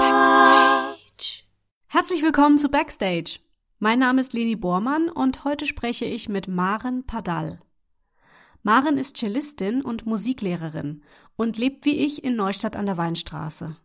Backstage. 0.00 1.44
Herzlich 1.88 2.22
willkommen 2.22 2.56
zu 2.56 2.70
Backstage. 2.70 3.40
Mein 3.78 3.98
Name 3.98 4.22
ist 4.22 4.32
Leni 4.32 4.56
Bormann 4.56 5.10
und 5.10 5.44
heute 5.44 5.66
spreche 5.66 6.06
ich 6.06 6.30
mit 6.30 6.48
Maren 6.48 7.04
Padal. 7.04 7.60
Maren 8.62 8.96
ist 8.96 9.18
Cellistin 9.18 9.82
und 9.82 10.06
Musiklehrerin 10.06 11.02
und 11.36 11.58
lebt 11.58 11.84
wie 11.84 11.98
ich 11.98 12.24
in 12.24 12.36
Neustadt 12.36 12.74
an 12.74 12.86
der 12.86 12.96
Weinstraße. 12.96 13.76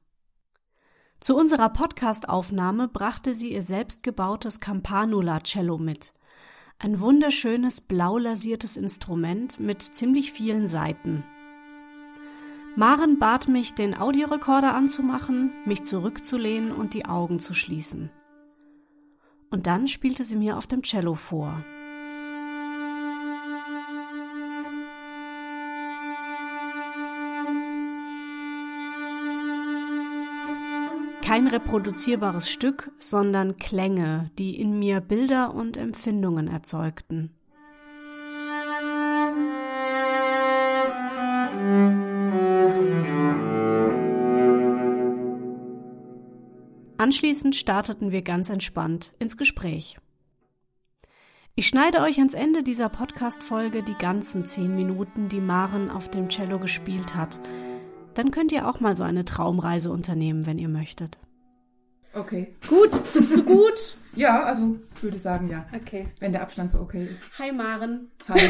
Zu 1.20 1.36
unserer 1.36 1.68
Podcast-Aufnahme 1.72 2.88
brachte 2.88 3.36
sie 3.36 3.52
ihr 3.52 3.64
selbst 3.64 4.02
gebautes 4.02 4.62
Campanula 4.62 5.42
Cello 5.42 5.78
mit. 5.78 6.14
Ein 6.80 7.02
wunderschönes 7.02 7.82
blau 7.82 8.18
lasiertes 8.18 8.78
Instrument 8.78 9.60
mit 9.60 9.82
ziemlich 9.82 10.32
vielen 10.32 10.68
Saiten. 10.68 11.26
Maren 12.76 13.20
bat 13.20 13.48
mich, 13.48 13.74
den 13.74 13.96
Audiorekorder 13.98 14.74
anzumachen, 14.74 15.52
mich 15.66 15.84
zurückzulehnen 15.84 16.72
und 16.72 16.94
die 16.94 17.06
Augen 17.06 17.40
zu 17.40 17.54
schließen. 17.54 18.10
Und 19.52 19.68
dann 19.68 19.88
spielte 19.88 20.24
sie 20.24 20.36
mir 20.36 20.58
auf 20.58 20.66
dem 20.66 20.82
Cello 20.82 21.14
vor. 21.14 21.64
kein 31.34 31.48
reproduzierbares 31.48 32.48
Stück, 32.48 32.92
sondern 33.00 33.58
Klänge, 33.58 34.30
die 34.38 34.60
in 34.60 34.78
mir 34.78 35.02
Bilder 35.02 35.56
und 35.56 35.78
Empfindungen 35.78 36.48
erzeugten. 36.48 37.32
Anschließend 47.04 47.54
starteten 47.54 48.14
wir 48.14 48.22
ganz 48.22 48.50
entspannt 48.50 49.12
ins 49.20 49.36
Gespräch. 49.36 49.98
Ich 51.54 51.68
schneide 51.68 52.00
euch 52.00 52.18
ans 52.20 52.34
Ende 52.34 52.64
dieser 52.64 52.88
Podcast-Folge 52.88 53.84
die 53.84 53.98
ganzen 53.98 54.46
zehn 54.46 54.74
Minuten, 54.74 55.28
die 55.28 55.42
Maren 55.42 55.90
auf 55.90 56.10
dem 56.10 56.30
Cello 56.30 56.60
gespielt 56.60 57.14
hat, 57.14 57.42
dann 58.14 58.32
könnt 58.32 58.54
ihr 58.54 58.70
auch 58.70 58.80
mal 58.80 58.96
so 58.96 59.04
eine 59.04 59.26
Traumreise 59.26 59.92
unternehmen, 59.92 60.46
wenn 60.46 60.58
ihr 60.58 60.70
möchtet. 60.70 61.20
Okay. 62.14 62.56
Gut, 62.70 62.94
sitzt 63.08 63.36
du 63.36 63.44
gut? 63.44 63.98
ja, 64.16 64.42
also 64.46 64.80
würde 65.02 65.20
sagen 65.20 65.50
ja. 65.50 65.66
Okay. 65.76 66.08
Wenn 66.22 66.32
der 66.32 66.42
Abstand 66.42 66.72
so 66.72 66.80
okay 66.80 67.08
ist. 67.08 67.20
Hi 67.38 67.52
Maren. 67.52 68.12
Hallo. 68.30 68.40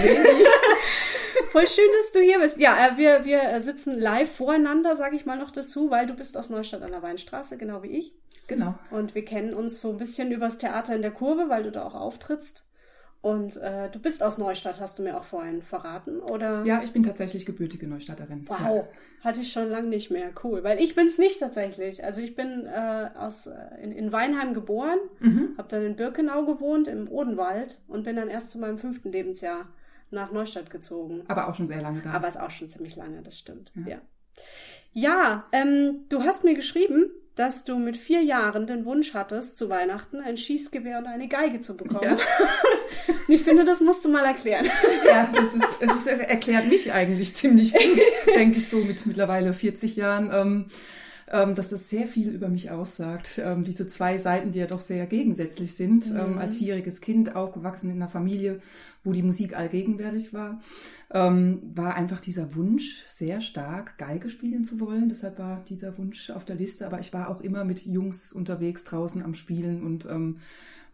Voll 1.54 1.68
schön, 1.68 1.86
dass 2.00 2.12
du 2.12 2.20
hier 2.20 2.40
bist. 2.40 2.60
Ja, 2.60 2.76
äh, 2.88 2.98
wir, 2.98 3.26
wir 3.26 3.62
sitzen 3.62 4.00
live 4.00 4.38
voreinander, 4.38 4.96
sage 4.96 5.16
ich 5.16 5.28
mal 5.28 5.38
noch 5.38 5.52
dazu, 5.52 5.92
weil 5.92 6.08
du 6.08 6.16
bist 6.16 6.36
aus 6.36 6.50
Neustadt 6.50 6.82
an 6.82 6.90
der 6.90 7.04
Weinstraße, 7.04 7.58
genau 7.58 7.84
wie 7.84 7.90
ich. 7.90 8.16
Genau. 8.48 8.74
Und 8.90 9.14
wir 9.14 9.24
kennen 9.24 9.54
uns 9.54 9.80
so 9.80 9.92
ein 9.92 10.00
bisschen 10.00 10.32
übers 10.32 10.58
Theater 10.58 10.96
in 10.96 11.04
der 11.04 11.12
Kurve, 11.12 11.50
weil 11.50 11.62
du 11.62 11.72
da 11.72 11.84
auch 11.86 11.94
auftrittst. 11.94 12.66
Und 13.22 13.58
äh, 13.58 13.88
du 13.92 14.00
bist 14.00 14.24
aus 14.24 14.40
Neustadt, 14.40 14.80
hast 14.80 14.98
du 14.98 15.04
mir 15.04 15.16
auch 15.16 15.26
vorhin 15.26 15.62
verraten, 15.62 16.22
oder? 16.22 16.66
Ja, 16.66 16.82
ich 16.84 16.92
bin 16.92 17.04
tatsächlich 17.04 17.46
gebürtige 17.46 17.88
Neustatterin. 17.88 18.46
Wow, 18.48 18.60
ja. 18.60 18.88
hatte 19.24 19.42
ich 19.42 19.52
schon 19.52 19.70
lange 19.70 19.90
nicht 19.90 20.10
mehr. 20.10 20.32
Cool, 20.44 20.64
weil 20.64 20.80
ich 20.80 20.96
bin 20.96 21.06
es 21.06 21.20
nicht 21.20 21.40
tatsächlich. 21.40 22.04
Also 22.04 22.24
ich 22.24 22.36
bin 22.36 22.66
äh, 22.66 23.10
aus 23.16 23.46
äh, 23.46 23.54
in, 23.80 23.92
in 23.92 24.12
Weinheim 24.12 24.56
geboren, 24.56 24.98
mhm. 25.20 25.54
habe 25.60 25.68
dann 25.68 25.86
in 25.86 25.96
Birkenau 25.96 26.46
gewohnt 26.48 26.88
im 26.88 27.08
Odenwald 27.08 27.80
und 27.88 28.06
bin 28.06 28.16
dann 28.16 28.28
erst 28.28 28.52
zu 28.52 28.58
meinem 28.58 28.80
fünften 28.80 29.12
Lebensjahr 29.12 29.68
nach 30.14 30.32
Neustadt 30.32 30.70
gezogen. 30.70 31.24
Aber 31.28 31.48
auch 31.48 31.56
schon 31.56 31.68
sehr 31.68 31.82
lange 31.82 32.02
da. 32.02 32.12
Aber 32.12 32.28
ist 32.28 32.40
auch 32.40 32.52
schon 32.52 32.70
ziemlich 32.70 32.96
lange, 32.96 33.22
das 33.22 33.38
stimmt. 33.38 33.72
Ja. 33.76 33.88
Ja, 33.88 34.02
ja 34.94 35.46
ähm, 35.52 36.06
du 36.10 36.24
hast 36.24 36.44
mir 36.44 36.54
geschrieben, 36.54 37.12
dass 37.36 37.64
du 37.64 37.80
mit 37.80 37.98
vier 37.98 38.22
Jahren 38.22 38.68
den 38.68 38.86
Wunsch 38.86 39.14
hattest, 39.14 39.58
zu 39.58 39.70
Weihnachten 39.70 40.20
ein 40.20 40.38
Schießgewehr 40.38 41.00
und 41.00 41.08
eine 41.08 41.28
Geige 41.28 41.62
zu 41.62 41.76
bekommen. 41.76 42.04
Ja. 42.04 42.18
ich 43.28 43.42
finde, 43.42 43.66
das 43.66 43.82
musst 43.82 44.06
du 44.06 44.10
mal 44.10 44.26
erklären. 44.26 44.66
Ja, 45.06 45.30
das, 45.34 45.54
ist, 45.54 45.64
es 45.80 45.96
ist, 45.96 46.08
es 46.08 46.20
erklärt 46.20 46.68
mich 46.70 46.92
eigentlich 46.92 47.36
ziemlich 47.36 47.74
gut, 47.74 48.00
denke 48.36 48.58
ich 48.58 48.68
so 48.68 48.78
mit 48.78 49.06
mittlerweile 49.06 49.54
40 49.54 49.96
Jahren. 49.96 50.32
Ähm, 50.34 50.66
dass 51.56 51.70
das 51.70 51.90
sehr 51.90 52.08
viel 52.08 52.30
über 52.30 52.48
mich 52.48 52.70
aussagt. 52.70 53.42
Ähm, 53.44 53.64
diese 53.64 53.88
zwei 53.88 54.20
Seiten, 54.20 54.52
die 54.52 54.60
ja 54.60 54.68
doch 54.68 54.82
sehr 54.82 55.08
gegensätzlich 55.08 55.74
sind. 55.74 56.12
Mhm. 56.12 56.20
Ähm, 56.20 56.38
als 56.38 56.58
vierjähriges 56.58 57.02
Kind 57.02 57.36
aufgewachsen 57.36 57.90
in 57.90 57.96
einer 57.96 58.10
Familie, 58.10 58.60
wo 59.04 59.14
die 59.14 59.24
Musik 59.24 59.58
allgegenwärtig 59.58 60.34
war, 60.34 60.62
ähm, 61.12 61.62
war 61.74 61.96
einfach 61.96 62.20
dieser 62.20 62.56
Wunsch 62.56 63.04
sehr 63.08 63.42
stark, 63.42 63.98
Geige 63.98 64.30
spielen 64.30 64.64
zu 64.64 64.80
wollen. 64.80 65.10
Deshalb 65.10 65.40
war 65.40 65.64
dieser 65.68 65.98
Wunsch 65.98 66.30
auf 66.30 66.46
der 66.46 66.56
Liste. 66.56 66.86
Aber 66.86 67.00
ich 67.00 67.14
war 67.14 67.30
auch 67.30 67.42
immer 67.42 67.66
mit 67.66 67.86
Jungs 67.86 68.32
unterwegs 68.32 68.84
draußen 68.84 69.24
am 69.24 69.34
Spielen 69.34 69.84
und 69.84 70.06
ähm, 70.06 70.38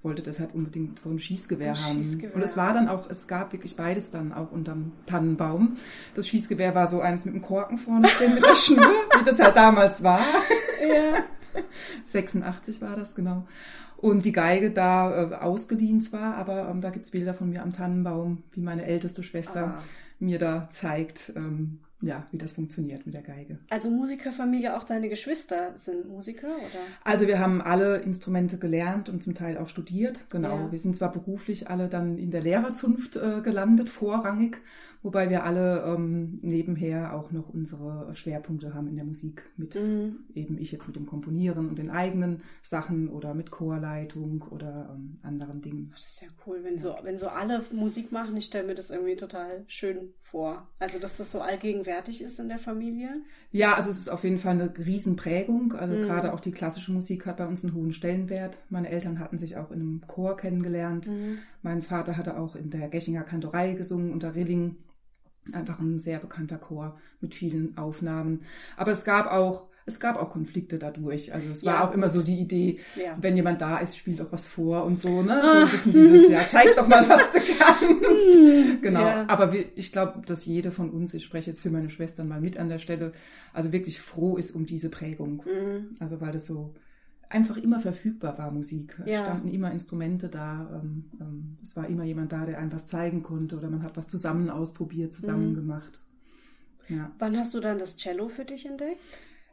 wollte 0.01 0.21
deshalb 0.21 0.55
unbedingt 0.55 0.99
so 0.99 1.09
ein 1.09 1.19
Schießgewehr 1.19 1.73
ein 1.73 1.83
haben. 1.83 1.97
Schießgewehr. 1.97 2.35
Und 2.35 2.41
es 2.41 2.55
war 2.55 2.73
dann 2.73 2.87
auch, 2.87 3.09
es 3.09 3.27
gab 3.27 3.51
wirklich 3.51 3.75
beides 3.75 4.11
dann 4.11 4.31
auch 4.31 4.51
unterm 4.51 4.93
Tannenbaum. 5.05 5.77
Das 6.15 6.27
Schießgewehr 6.27 6.73
war 6.73 6.87
so 6.87 7.01
eins 7.01 7.25
mit 7.25 7.33
dem 7.33 7.41
Korken 7.41 7.77
vorne 7.77 8.07
drin, 8.17 8.35
mit 8.35 8.43
der 8.43 8.55
Schnur, 8.55 8.85
wie 9.19 9.25
das 9.25 9.39
halt 9.39 9.55
damals 9.55 10.01
war. 10.01 10.21
Ja. 10.81 11.23
86 12.05 12.81
war 12.81 12.95
das, 12.95 13.15
genau. 13.15 13.45
Und 13.97 14.23
die 14.23 14.31
Geige 14.31 14.71
da 14.71 15.31
äh, 15.31 15.35
ausgeliehen 15.35 15.99
zwar, 15.99 16.35
aber 16.35 16.69
ähm, 16.69 16.79
da 16.79 16.89
gibt's 16.89 17.11
Bilder 17.11 17.33
von 17.33 17.49
mir 17.49 17.61
am 17.61 17.73
Tannenbaum, 17.73 18.43
wie 18.53 18.61
meine 18.61 18.85
älteste 18.85 19.23
Schwester 19.23 19.79
ah. 19.79 19.83
mir 20.19 20.39
da 20.39 20.69
zeigt, 20.69 21.33
ähm, 21.35 21.79
ja, 22.01 22.25
wie 22.31 22.37
das 22.37 22.53
funktioniert 22.53 23.05
mit 23.05 23.13
der 23.13 23.21
Geige. 23.21 23.59
Also 23.69 23.89
Musikerfamilie, 23.89 24.77
auch 24.77 24.83
deine 24.83 25.09
Geschwister 25.09 25.77
sind 25.77 26.07
Musiker, 26.07 26.47
oder? 26.47 26.79
Also 27.03 27.27
wir 27.27 27.39
haben 27.39 27.61
alle 27.61 27.97
Instrumente 27.97 28.57
gelernt 28.57 29.09
und 29.09 29.21
zum 29.21 29.35
Teil 29.35 29.57
auch 29.57 29.67
studiert, 29.67 30.29
genau. 30.29 30.57
Ja. 30.57 30.71
Wir 30.71 30.79
sind 30.79 30.95
zwar 30.95 31.11
beruflich 31.11 31.69
alle 31.69 31.89
dann 31.89 32.17
in 32.17 32.31
der 32.31 32.41
Lehrerzunft 32.41 33.17
äh, 33.17 33.41
gelandet, 33.41 33.89
vorrangig, 33.89 34.61
wobei 35.01 35.29
wir 35.29 35.43
alle 35.43 35.83
ähm, 35.83 36.39
nebenher 36.41 37.13
auch 37.13 37.31
noch 37.31 37.49
unsere 37.49 38.16
Schwerpunkte 38.16 38.73
haben 38.73 38.87
in 38.87 38.95
der 38.95 39.05
Musik 39.05 39.43
mit 39.57 39.75
mhm. 39.75 40.19
eben 40.33 40.57
ich 40.57 40.71
jetzt 40.71 40.87
mit 40.87 40.95
dem 40.95 41.05
Komponieren 41.05 41.67
und 41.67 41.79
den 41.79 41.89
eigenen 41.89 42.43
Sachen 42.61 43.09
oder 43.09 43.33
mit 43.33 43.51
Chorleitung 43.51 44.45
oder 44.49 44.95
ähm, 44.95 45.19
anderen 45.21 45.61
Dingen. 45.61 45.89
Das 45.91 46.07
ist 46.07 46.21
ja 46.21 46.29
cool, 46.45 46.59
wenn 46.63 46.79
so 46.79 46.95
wenn 47.03 47.17
so 47.17 47.27
alle 47.27 47.61
Musik 47.73 48.13
machen. 48.13 48.37
Ich 48.37 48.45
stelle 48.45 48.67
mir 48.67 48.75
das 48.75 48.89
irgendwie 48.89 49.17
total 49.17 49.66
schön 49.67 50.13
vor. 50.31 50.67
Also 50.79 51.00
dass 51.00 51.17
das 51.17 51.31
so 51.31 51.41
allgegenwärtig 51.41 52.22
ist 52.22 52.40
in 52.40 52.50
der 52.50 52.59
Familie. 52.59 53.22
Ja, 53.51 53.75
also 53.75 53.90
es 53.90 53.97
ist 53.97 54.09
auf 54.09 54.23
jeden 54.23 54.40
Fall 54.40 54.53
eine 54.53 54.73
Riesenprägung. 54.78 55.73
Also 55.73 55.95
mhm. 55.95 56.01
gerade 56.03 56.34
auch 56.34 56.40
die 56.40 56.51
klassische 56.51 56.91
Musik 56.91 57.25
hat 57.25 57.38
bei 57.38 57.47
uns 57.47 57.63
einen 57.63 57.73
hohen 57.73 57.91
Stellenwert. 57.91 58.59
Meine 58.69 58.90
Eltern 58.90 59.19
hatten 59.19 59.38
sich 59.38 59.57
auch 59.57 59.72
in 59.72 59.81
einem 59.81 60.01
Chor 60.07 60.38
kennengelernt. 60.38 61.07
Mhm. 61.07 61.40
Mein 61.62 61.81
Vater 61.81 62.17
hatte 62.17 62.38
auch 62.38 62.56
in 62.56 62.69
der 62.69 62.90
Geschinger 62.90 63.23
Kantorei 63.23 63.73
gesungen 63.73 64.12
unter 64.12 64.35
Rilling 64.35 64.78
einfach 65.53 65.79
ein 65.79 66.00
sehr 66.00 66.19
bekannter 66.19 66.57
Chor 66.57 67.00
mit 67.22 67.34
vielen 67.34 67.78
Aufnahmen. 67.78 68.44
Aber 68.78 68.91
es 68.91 69.03
gab 69.03 69.28
auch 69.28 69.69
es 69.89 70.00
gab 70.00 70.17
auch 70.17 70.29
Konflikte 70.29 70.79
dadurch. 70.79 71.33
Also 71.33 71.50
es 71.50 71.66
war 71.66 71.73
ja, 71.75 71.88
auch 71.88 71.94
immer 71.94 72.07
so 72.07 72.22
die 72.22 72.39
Idee, 72.39 72.79
ja. 72.95 73.17
wenn 73.19 73.35
jemand 73.35 73.61
da 73.61 73.79
ist, 73.79 73.97
spielt 73.97 74.19
doch 74.19 74.31
was 74.31 74.47
vor 74.47 74.85
und 74.85 75.01
so, 75.01 75.22
ne? 75.22 75.41
So 75.41 75.59
ein 75.59 75.72
bisschen 75.72 75.94
dieses, 75.94 76.31
ja, 76.31 76.39
zeig 76.50 76.75
doch 76.75 76.88
mal, 76.88 77.07
was 77.09 77.31
du 77.31 77.39
kannst. 77.59 78.81
Genau. 78.81 79.01
Ja. 79.01 79.25
Aber 79.28 79.51
wir, 79.51 79.66
ich 79.75 79.91
glaube, 79.91 80.22
dass 80.25 80.45
jede 80.45 80.72
von 80.72 80.89
uns, 80.89 81.13
ich 81.13 81.25
spreche 81.25 81.49
jetzt 81.49 81.61
für 81.61 81.72
meine 81.72 81.89
Schwestern 81.89 82.28
mal 82.28 82.39
mit 82.39 82.57
an 82.57 82.69
der 82.69 82.79
Stelle, 82.79 83.11
also 83.53 83.72
wirklich 83.72 83.99
froh 83.99 84.38
ist 84.38 84.51
um 84.51 84.66
diese 84.66 84.89
Prägung. 84.89 85.44
Mhm. 85.45 85.95
Also 85.99 86.22
weil 86.22 86.31
das 86.31 86.45
so, 86.47 86.73
einfach 87.29 87.57
immer 87.57 87.79
verfügbar 87.79 88.38
war 88.38 88.51
Musik. 88.51 88.97
Es 89.05 89.11
ja. 89.11 89.23
standen 89.23 89.47
immer 89.49 89.72
Instrumente 89.72 90.29
da. 90.29 90.81
Ähm, 90.81 91.05
ähm, 91.22 91.58
es 91.64 91.75
war 91.75 91.87
immer 91.87 92.03
jemand 92.03 92.31
da, 92.31 92.46
der 92.46 92.58
einem 92.58 92.72
was 92.72 92.87
zeigen 92.87 93.23
konnte 93.23 93.58
oder 93.58 93.69
man 93.69 93.84
hat 93.84 93.96
was 93.96 94.08
zusammen 94.08 94.49
ausprobiert, 94.49 95.14
zusammen 95.14 95.52
mhm. 95.52 95.55
gemacht. 95.55 96.02
Ja. 96.90 97.11
Wann 97.19 97.37
hast 97.37 97.53
du 97.53 97.59
dann 97.59 97.78
das 97.78 97.97
Cello 97.97 98.28
für 98.28 98.46
dich 98.46 98.66
entdeckt? 98.66 98.99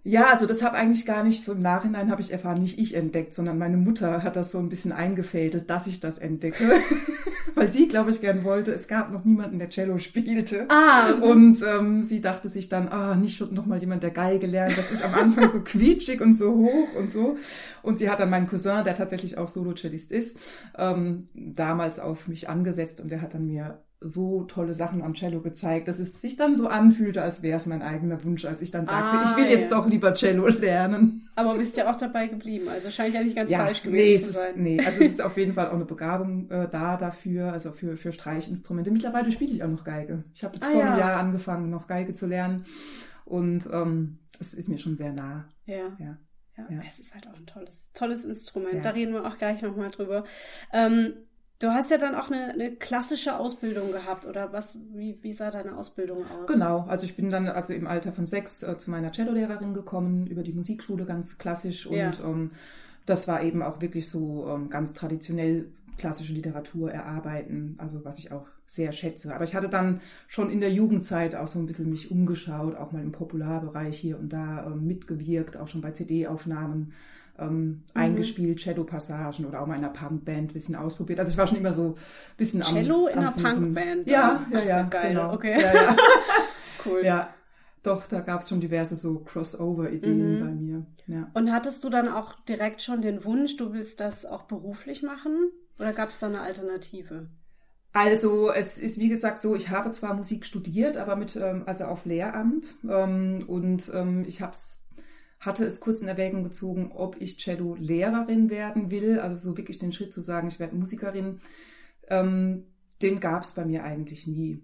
Ja, 0.07 0.29
also 0.31 0.47
das 0.47 0.63
habe 0.63 0.77
eigentlich 0.77 1.05
gar 1.05 1.25
nicht 1.25 1.43
so 1.43 1.51
im 1.51 1.63
Nachhinein 1.63 2.13
habe 2.13 2.21
ich 2.21 2.33
erfahren, 2.33 2.63
nicht 2.63 2.79
ich 2.79 2.95
entdeckt, 2.95 3.35
sondern 3.35 3.59
meine 3.59 3.77
Mutter 3.77 4.23
hat 4.23 4.37
das 4.37 4.53
so 4.53 4.59
ein 4.59 4.69
bisschen 4.69 4.93
eingefädelt, 4.93 5.69
dass 5.69 5.89
ich 5.89 5.99
das 5.99 6.19
entdecke. 6.19 6.75
Weil 7.57 7.73
sie, 7.73 7.89
glaube 7.89 8.11
ich, 8.11 8.21
gern 8.21 8.45
wollte. 8.45 8.71
Es 8.73 8.87
gab 8.87 9.11
noch 9.11 9.25
niemanden, 9.25 9.59
der 9.59 9.69
Cello 9.69 9.99
spielte. 9.99 10.67
Ah. 10.69 11.11
Und 11.11 11.61
ähm, 11.67 12.05
sie 12.05 12.21
dachte 12.21 12.49
sich 12.49 12.69
dann, 12.69 12.87
ah, 12.87 13.17
nicht 13.17 13.37
schon 13.37 13.53
noch 13.53 13.67
mal 13.67 13.81
jemand, 13.81 14.05
der 14.05 14.13
Geige 14.13 14.47
lernt. 14.47 14.79
Das 14.79 14.93
ist 14.93 15.03
am 15.03 15.13
Anfang 15.13 15.51
so 15.51 15.61
quietschig 15.61 16.21
und 16.21 16.39
so 16.39 16.55
hoch 16.55 16.95
und 16.97 17.13
so. 17.13 17.37
Und 17.83 17.99
sie 17.99 18.09
hat 18.09 18.21
dann 18.21 18.31
meinen 18.31 18.47
Cousin, 18.47 18.85
der 18.85 18.95
tatsächlich 18.95 19.39
auch 19.39 19.49
Solo-Cellist 19.49 20.13
ist, 20.13 20.37
ähm, 20.79 21.31
damals 21.35 21.99
auf 21.99 22.29
mich 22.29 22.49
angesetzt 22.49 23.01
und 23.01 23.11
der 23.11 23.23
hat 23.23 23.35
dann 23.35 23.47
mir 23.47 23.81
so 24.01 24.45
tolle 24.45 24.75
Sachen 24.75 25.03
am 25.03 25.15
Cello 25.15 25.41
gezeigt, 25.41 25.89
dass 25.89 25.99
es 25.99 26.21
sich 26.21 26.37
dann 26.37 26.55
so 26.55 26.69
anfühlte, 26.69 27.23
als 27.23 27.43
wäre 27.43 27.57
es 27.57 27.67
mein 27.67 27.83
eigener 27.83 28.23
Wunsch, 28.25 28.45
als 28.45 28.61
ich 28.61 28.71
dann 28.71 28.87
sagte, 28.87 29.19
ah, 29.19 29.25
ich 29.25 29.37
will 29.37 29.51
jetzt 29.51 29.73
doch 29.73 29.87
lieber 29.89 30.13
Cello 30.13 30.47
lernen. 30.49 31.29
Aber 31.35 31.57
bist 31.57 31.77
ja 31.77 31.91
auch 31.91 31.97
dabei 31.97 32.27
geblieben, 32.27 32.69
also 32.69 32.91
scheint 32.91 33.15
ja 33.15 33.23
nicht 33.23 33.37
ganz 33.37 33.51
ja, 33.51 33.59
falsch 33.59 33.83
gewesen 33.83 34.21
nee, 34.21 34.23
zu 34.23 34.31
sein. 34.33 34.51
Ist, 34.51 34.57
nee, 34.57 34.79
also 34.85 35.03
es 35.03 35.11
ist 35.13 35.23
auf 35.23 35.37
jeden 35.37 35.55
Fall 35.55 35.69
auch 35.69 35.75
eine 35.75 35.87
Begabung 35.87 36.51
äh, 36.51 36.69
da 36.69 36.97
dafür, 36.97 37.53
also 37.53 37.73
für, 37.73 37.97
für 37.97 38.13
Streichinstrumente. 38.13 38.91
Mittlerweile 38.91 39.33
spiele 39.33 39.53
ich 39.53 39.63
auch 39.63 39.69
noch 39.69 39.85
Geige. 39.85 40.25
Ich 40.35 40.45
habe 40.45 40.55
jetzt 40.55 40.67
ah, 40.67 40.71
vor 40.71 40.85
einem 40.85 40.99
Jahr 40.99 41.17
angefangen, 41.19 41.71
noch 41.71 41.87
Geige 41.87 42.13
zu 42.13 42.27
lernen. 42.27 42.65
Und 43.25 43.67
ähm, 43.73 44.19
es 44.39 44.55
ist 44.55 44.69
mir 44.69 44.79
schon 44.79 44.97
sehr 44.97 45.13
nah. 45.13 45.49
Ja. 45.65 45.97
Ja. 45.99 46.19
Ja, 46.57 46.67
Ja. 46.71 46.81
es 46.89 46.99
ist 46.99 47.15
halt 47.15 47.27
auch 47.29 47.37
ein 47.37 47.47
tolles, 47.47 47.91
tolles 47.93 48.25
Instrument. 48.25 48.75
Ja. 48.75 48.81
Da 48.81 48.91
reden 48.91 49.13
wir 49.13 49.27
auch 49.27 49.37
gleich 49.37 49.63
nochmal 49.63 49.91
drüber. 49.91 50.25
Ähm, 50.73 51.15
du 51.59 51.69
hast 51.69 51.91
ja 51.91 51.99
dann 51.99 52.15
auch 52.15 52.31
eine, 52.31 52.53
eine 52.53 52.73
klassische 52.73 53.39
Ausbildung 53.39 53.93
gehabt, 53.93 54.27
oder 54.27 54.53
was, 54.53 54.79
wie, 54.95 55.19
wie 55.23 55.33
sah 55.33 55.51
deine 55.51 55.77
Ausbildung 55.77 56.19
aus? 56.19 56.53
Genau, 56.53 56.85
also 56.89 57.05
ich 57.05 57.17
bin 57.17 57.31
dann 57.31 57.49
also 57.49 57.73
im 57.73 57.87
Alter 57.87 58.13
von 58.13 58.27
sechs 58.27 58.63
äh, 58.63 58.79
zu 58.79 58.91
meiner 58.91 59.13
Cellolehrerin 59.13 59.75
gekommen, 59.75 60.27
über 60.27 60.43
die 60.43 60.53
Musikschule 60.53 61.05
ganz 61.05 61.39
klassisch. 61.39 61.87
Und 61.87 61.97
Ja. 61.97 62.13
ähm, 62.25 62.51
das 63.07 63.29
war 63.29 63.43
eben 63.43 63.63
auch 63.63 63.81
wirklich 63.81 64.09
so 64.09 64.47
ähm, 64.49 64.69
ganz 64.69 64.93
traditionell 64.95 65.67
klassische 65.97 66.33
Literatur 66.35 66.91
erarbeiten, 66.93 67.77
also 67.79 68.05
was 68.05 68.19
ich 68.19 68.33
auch 68.33 68.47
sehr 68.67 68.93
schätze. 68.93 69.35
Aber 69.35 69.45
ich 69.45 69.55
hatte 69.55 69.69
dann 69.69 70.01
schon 70.29 70.51
in 70.51 70.61
der 70.61 70.73
Jugendzeit 70.73 71.35
auch 71.35 71.49
so 71.49 71.59
ein 71.59 71.67
bisschen 71.67 71.89
mich 71.89 72.11
umgeschaut, 72.11 72.75
auch 72.77 72.93
mal 72.93 73.03
im 73.03 73.13
Popularbereich 73.13 73.97
hier 73.99 74.19
und 74.19 74.33
da 74.33 74.67
ähm, 74.67 74.87
mitgewirkt, 74.87 75.57
auch 75.57 75.69
schon 75.69 75.81
bei 75.81 75.93
CD-Aufnahmen 75.93 76.93
ähm, 77.39 77.83
eingespielt, 77.95 78.61
Shadow-Passagen 78.61 79.45
oder 79.47 79.61
auch 79.61 79.67
mal 79.67 79.77
in 79.77 79.85
einer 79.85 79.93
Punkband 79.93 80.51
ein 80.51 80.55
bisschen 80.55 80.77
ausprobiert. 80.77 81.19
Also 81.21 81.33
ich 81.33 81.39
war 81.39 81.47
schon 81.47 81.59
immer 81.59 81.73
so 81.73 81.91
ein 81.91 82.37
bisschen 82.37 82.63
am 82.63 82.69
Cello 82.69 83.07
in 83.07 83.15
am 83.19 83.25
einer 83.25 83.33
Suchen. 83.33 83.55
Punkband? 83.55 84.11
Ja, 84.11 84.21
ja, 84.21 84.47
das 84.51 84.63
ist 84.63 84.69
ja, 84.69 84.77
ja 84.79 84.83
geil, 84.85 85.09
genau. 85.09 85.33
okay. 85.35 85.61
Ja, 85.61 85.75
ja. 85.75 85.97
Cool. 86.85 87.01
Ja, 87.05 87.35
doch, 87.83 88.07
da 88.07 88.21
gab 88.21 88.43
es 88.43 88.49
schon 88.49 88.61
diverse 88.61 88.97
so 88.97 89.19
Crossover-Ideen 89.21 90.39
Mhm. 90.39 90.41
bei 90.41 90.51
mir. 90.53 90.87
Ja. 91.09 91.31
Und 91.35 91.53
hattest 91.53 91.83
du 91.85 91.89
dann 91.91 92.09
auch 92.09 92.35
direkt 92.45 92.81
schon 92.83 93.03
den 93.03 93.25
Wunsch, 93.25 93.57
du 93.57 93.73
willst 93.73 94.01
das 94.01 94.25
auch 94.25 94.43
beruflich 94.45 95.03
machen? 95.03 95.51
Oder 95.79 95.93
gab 95.93 96.11
es 96.11 96.21
da 96.21 96.27
eine 96.27 96.41
Alternative? 96.41 97.29
Also 97.93 98.53
es 98.53 98.77
ist 98.79 98.99
wie 98.99 99.09
gesagt 99.09 99.41
so, 99.41 99.55
ich 99.57 99.71
habe 99.71 99.91
zwar 99.91 100.15
Musik 100.15 100.45
studiert, 100.45 100.97
aber 100.97 101.17
mit 101.17 101.35
ähm, 101.37 101.63
also 101.67 101.85
auf 101.85 102.05
Lehramt 102.05 102.67
ähm, 102.89 103.45
und 103.47 103.91
ähm, 103.95 104.25
ich 104.29 104.43
hab's, 104.43 104.85
hatte 105.39 105.65
es 105.65 105.81
kurz 105.81 106.01
in 106.01 106.09
Erwägung 106.09 106.45
gezogen, 106.45 106.91
ob 106.93 107.21
ich 107.21 107.39
Cello-Lehrerin 107.39 108.51
werden 108.51 108.91
will, 108.91 109.21
also 109.21 109.41
so 109.51 109.57
wirklich 109.57 109.79
den 109.79 109.93
Schritt 109.93 110.13
zu 110.13 110.21
sagen, 110.21 110.49
ich 110.49 110.59
werde 110.59 110.77
Musikerin, 110.77 111.41
ähm, 112.09 112.65
den 113.03 113.21
gab 113.21 113.43
es 113.43 113.53
bei 113.55 113.65
mir 113.65 113.85
eigentlich 113.85 114.27
nie. 114.27 114.63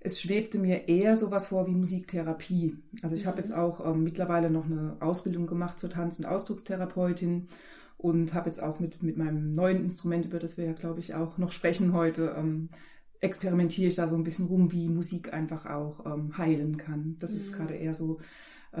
Es 0.00 0.20
schwebte 0.20 0.58
mir 0.58 0.88
eher 0.88 1.16
sowas 1.16 1.48
vor 1.48 1.66
wie 1.66 1.74
Musiktherapie. 1.74 2.76
Also 3.02 3.16
ich 3.16 3.26
habe 3.26 3.36
Mhm. 3.36 3.38
jetzt 3.38 3.52
auch 3.54 3.84
ähm, 3.84 4.02
mittlerweile 4.04 4.50
noch 4.50 4.66
eine 4.66 4.96
Ausbildung 5.00 5.46
gemacht 5.46 5.78
zur 5.78 5.90
Tanz- 5.90 6.18
und 6.18 6.26
Ausdruckstherapeutin 6.26 7.48
und 7.96 8.34
habe 8.34 8.48
jetzt 8.48 8.62
auch 8.62 8.80
mit, 8.80 9.02
mit 9.02 9.16
meinem 9.16 9.54
neuen 9.54 9.82
Instrument, 9.82 10.26
über 10.26 10.38
das 10.38 10.56
wir 10.56 10.64
ja, 10.66 10.72
glaube 10.72 11.00
ich, 11.00 11.14
auch 11.14 11.38
noch 11.38 11.52
sprechen 11.52 11.92
heute, 11.94 12.34
ähm, 12.36 12.68
experimentiere 13.20 13.88
ich 13.88 13.94
da 13.94 14.08
so 14.08 14.16
ein 14.16 14.24
bisschen 14.24 14.46
rum, 14.46 14.72
wie 14.72 14.88
Musik 14.88 15.32
einfach 15.32 15.64
auch 15.66 16.04
ähm, 16.04 16.36
heilen 16.36 16.76
kann. 16.76 17.16
Das 17.20 17.34
ist 17.36 17.50
Mhm. 17.50 17.56
gerade 17.56 17.74
eher 17.74 17.94
so 17.94 18.20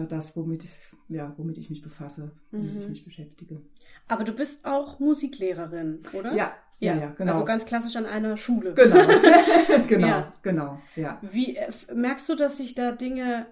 das, 0.02 0.36
womit, 0.36 0.66
ja, 1.08 1.32
womit 1.36 1.58
ich 1.58 1.70
mich 1.70 1.82
befasse, 1.82 2.32
womit 2.50 2.74
Mhm. 2.74 2.80
ich 2.80 2.88
mich 2.88 3.04
beschäftige. 3.04 3.60
Aber 4.08 4.24
du 4.24 4.32
bist 4.32 4.64
auch 4.66 4.98
Musiklehrerin, 5.00 6.00
oder? 6.12 6.34
Ja, 6.34 6.52
ja, 6.80 6.94
ja, 6.96 7.10
genau. 7.10 7.32
Also 7.32 7.44
ganz 7.44 7.64
klassisch 7.66 7.96
an 7.96 8.04
einer 8.06 8.36
Schule. 8.36 8.74
genau, 8.74 8.96
genau, 9.88 10.06
Ja. 10.06 10.32
genau, 10.42 10.78
ja. 10.96 11.18
Wie 11.22 11.56
äh, 11.56 11.70
merkst 11.94 12.28
du, 12.28 12.34
dass 12.34 12.56
sich 12.58 12.74
da 12.74 12.92
Dinge 12.92 13.46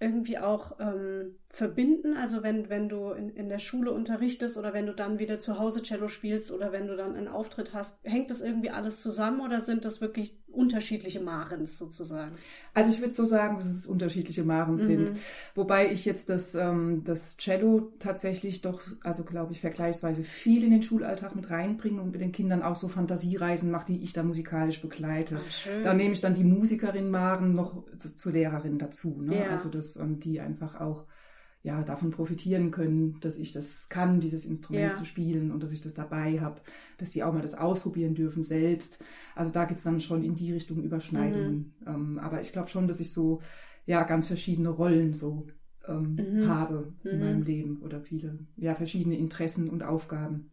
irgendwie 0.00 0.38
auch 0.38 0.78
ähm, 0.80 1.36
verbinden? 1.50 2.14
Also 2.14 2.42
wenn, 2.42 2.68
wenn 2.68 2.88
du 2.88 3.10
in, 3.10 3.30
in 3.30 3.48
der 3.48 3.58
Schule 3.58 3.90
unterrichtest 3.92 4.58
oder 4.58 4.74
wenn 4.74 4.86
du 4.86 4.94
dann 4.94 5.18
wieder 5.18 5.38
zu 5.38 5.58
Hause 5.58 5.82
Cello 5.82 6.08
spielst 6.08 6.52
oder 6.52 6.72
wenn 6.72 6.86
du 6.86 6.96
dann 6.96 7.14
einen 7.14 7.28
Auftritt 7.28 7.72
hast, 7.74 7.98
hängt 8.04 8.30
das 8.30 8.40
irgendwie 8.40 8.70
alles 8.70 9.00
zusammen 9.00 9.40
oder 9.40 9.60
sind 9.60 9.84
das 9.84 10.00
wirklich 10.00 10.38
unterschiedliche 10.48 11.20
Marens 11.20 11.78
sozusagen? 11.78 12.36
Also 12.74 12.92
ich 12.92 13.00
würde 13.00 13.14
so 13.14 13.24
sagen, 13.24 13.56
dass 13.56 13.66
es 13.66 13.86
unterschiedliche 13.86 14.44
Maren 14.44 14.76
Mhm. 14.76 14.80
sind. 14.86 15.12
Wobei 15.54 15.90
ich 15.92 16.04
jetzt 16.04 16.28
das, 16.28 16.54
ähm, 16.54 17.02
das 17.04 17.36
Cello 17.38 17.92
tatsächlich 17.98 18.60
doch, 18.60 18.82
also 19.02 19.24
glaube 19.24 19.52
ich, 19.52 19.60
vergleichsweise 19.60 20.24
viel 20.24 20.64
in 20.64 20.70
den 20.70 20.82
Schulalltag 20.82 21.34
mit 21.34 21.50
reinbringe 21.50 22.00
und 22.02 22.12
mit 22.12 22.20
den 22.20 22.32
Kindern 22.32 22.62
auch 22.62 22.76
so 22.76 22.88
Fantasiereisen 22.88 23.70
mache, 23.70 23.92
die 23.92 24.02
ich 24.02 24.12
da 24.12 24.22
musikalisch 24.22 24.80
begleite. 24.80 25.36
Ah, 25.36 25.50
schön. 25.50 25.82
Da 25.82 25.94
nehme 25.94 26.12
ich 26.12 26.20
dann 26.20 26.34
die 26.34 26.44
Musikerin 26.44 27.10
Maren 27.10 27.54
noch 27.54 27.84
zur 27.98 28.32
Lehrerin 28.32 28.78
dazu. 28.78 29.20
Ne? 29.22 29.40
Ja. 29.44 29.50
Also 29.50 29.68
dass 29.68 29.96
ähm, 29.96 30.20
die 30.20 30.40
einfach 30.40 30.80
auch 30.80 31.04
ja, 31.68 31.82
davon 31.84 32.10
profitieren 32.10 32.70
können, 32.70 33.20
dass 33.20 33.38
ich 33.38 33.52
das 33.52 33.88
kann, 33.88 34.20
dieses 34.20 34.44
Instrument 34.46 34.94
Ja. 34.94 34.94
zu 34.94 35.04
spielen 35.04 35.50
und 35.52 35.62
dass 35.62 35.72
ich 35.72 35.80
das 35.82 35.94
dabei 35.94 36.40
habe, 36.40 36.60
dass 36.98 37.12
sie 37.12 37.22
auch 37.22 37.32
mal 37.32 37.42
das 37.42 37.54
ausprobieren 37.54 38.14
dürfen 38.14 38.42
selbst. 38.42 39.02
Also 39.34 39.52
da 39.52 39.64
gibt's 39.66 39.84
dann 39.84 40.00
schon 40.00 40.22
in 40.24 40.34
die 40.34 40.52
Richtung 40.52 40.82
Überschneidungen. 40.82 41.72
Mhm. 41.74 41.74
Ähm, 41.86 42.18
aber 42.18 42.40
ich 42.40 42.52
glaube 42.52 42.68
schon, 42.70 42.88
dass 42.88 43.00
ich 43.00 43.12
so 43.12 43.40
ja 43.86 44.04
ganz 44.04 44.26
verschiedene 44.28 44.70
Rollen 44.70 45.14
so 45.14 45.46
ähm, 45.86 46.18
Mhm. 46.18 46.40
habe 46.40 46.92
in 47.10 47.18
Mhm. 47.18 47.20
meinem 47.20 47.42
Leben 47.42 47.80
oder 47.82 48.00
viele 48.00 48.38
ja 48.56 48.74
verschiedene 48.74 49.16
Interessen 49.18 49.68
und 49.70 49.82
Aufgaben. 49.82 50.50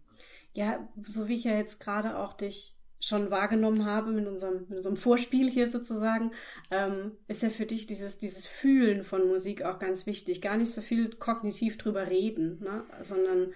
Ja, 0.54 0.88
so 1.02 1.28
wie 1.28 1.36
ich 1.36 1.44
ja 1.44 1.54
jetzt 1.56 1.80
gerade 1.80 2.18
auch 2.18 2.34
dich 2.34 2.75
schon 3.00 3.30
wahrgenommen 3.32 3.86
habe 3.86 4.12
mit 4.12 4.28
unserem, 4.28 4.66
mit 4.68 4.78
unserem 4.78 4.96
Vorspiel 4.96 5.50
hier 5.50 5.68
sozusagen, 5.68 6.32
ähm, 6.72 7.12
ist 7.28 7.44
ja 7.44 7.50
für 7.50 7.66
dich 7.66 7.88
dieses, 7.88 8.18
dieses 8.18 8.48
Fühlen 8.48 9.04
von 9.04 9.28
Musik 9.28 9.64
auch 9.64 9.80
ganz 9.80 10.06
wichtig. 10.06 10.42
Gar 10.42 10.58
nicht 10.58 10.72
so 10.72 10.82
viel 10.82 11.10
kognitiv 11.16 11.78
drüber 11.78 12.10
reden, 12.10 12.60
ne? 12.64 12.84
sondern 13.02 13.54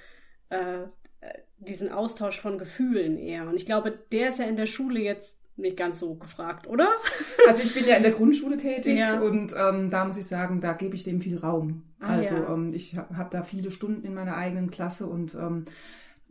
äh, 0.49 0.83
äh, 1.21 1.33
diesen 1.57 1.91
Austausch 1.91 2.39
von 2.39 2.57
Gefühlen 2.57 3.17
eher. 3.17 3.47
Und 3.47 3.55
ich 3.55 3.65
glaube, 3.65 3.97
der 4.11 4.29
ist 4.29 4.39
ja 4.39 4.45
in 4.45 4.55
der 4.55 4.67
Schule 4.67 4.99
jetzt 4.99 5.37
nicht 5.57 5.77
ganz 5.77 5.99
so 5.99 6.15
gefragt, 6.15 6.67
oder? 6.67 6.87
Also 7.47 7.63
ich 7.63 7.73
bin 7.73 7.85
ja 7.85 7.95
in 7.95 8.03
der 8.03 8.11
Grundschule 8.11 8.57
tätig 8.57 8.97
Ja. 8.97 9.19
und 9.19 9.53
ähm, 9.57 9.89
da 9.89 10.05
muss 10.05 10.17
ich 10.17 10.25
sagen, 10.27 10.61
da 10.61 10.73
gebe 10.73 10.95
ich 10.95 11.03
dem 11.03 11.19
viel 11.19 11.37
Raum. 11.37 11.83
Ah, 11.99 12.15
also 12.15 12.35
ja. 12.35 12.53
ähm, 12.53 12.71
ich 12.73 12.95
habe 12.95 13.17
hab 13.17 13.31
da 13.31 13.43
viele 13.43 13.71
Stunden 13.71 14.05
in 14.05 14.13
meiner 14.13 14.35
eigenen 14.35 14.69
Klasse 14.69 15.07
und 15.07 15.33
ähm, 15.35 15.65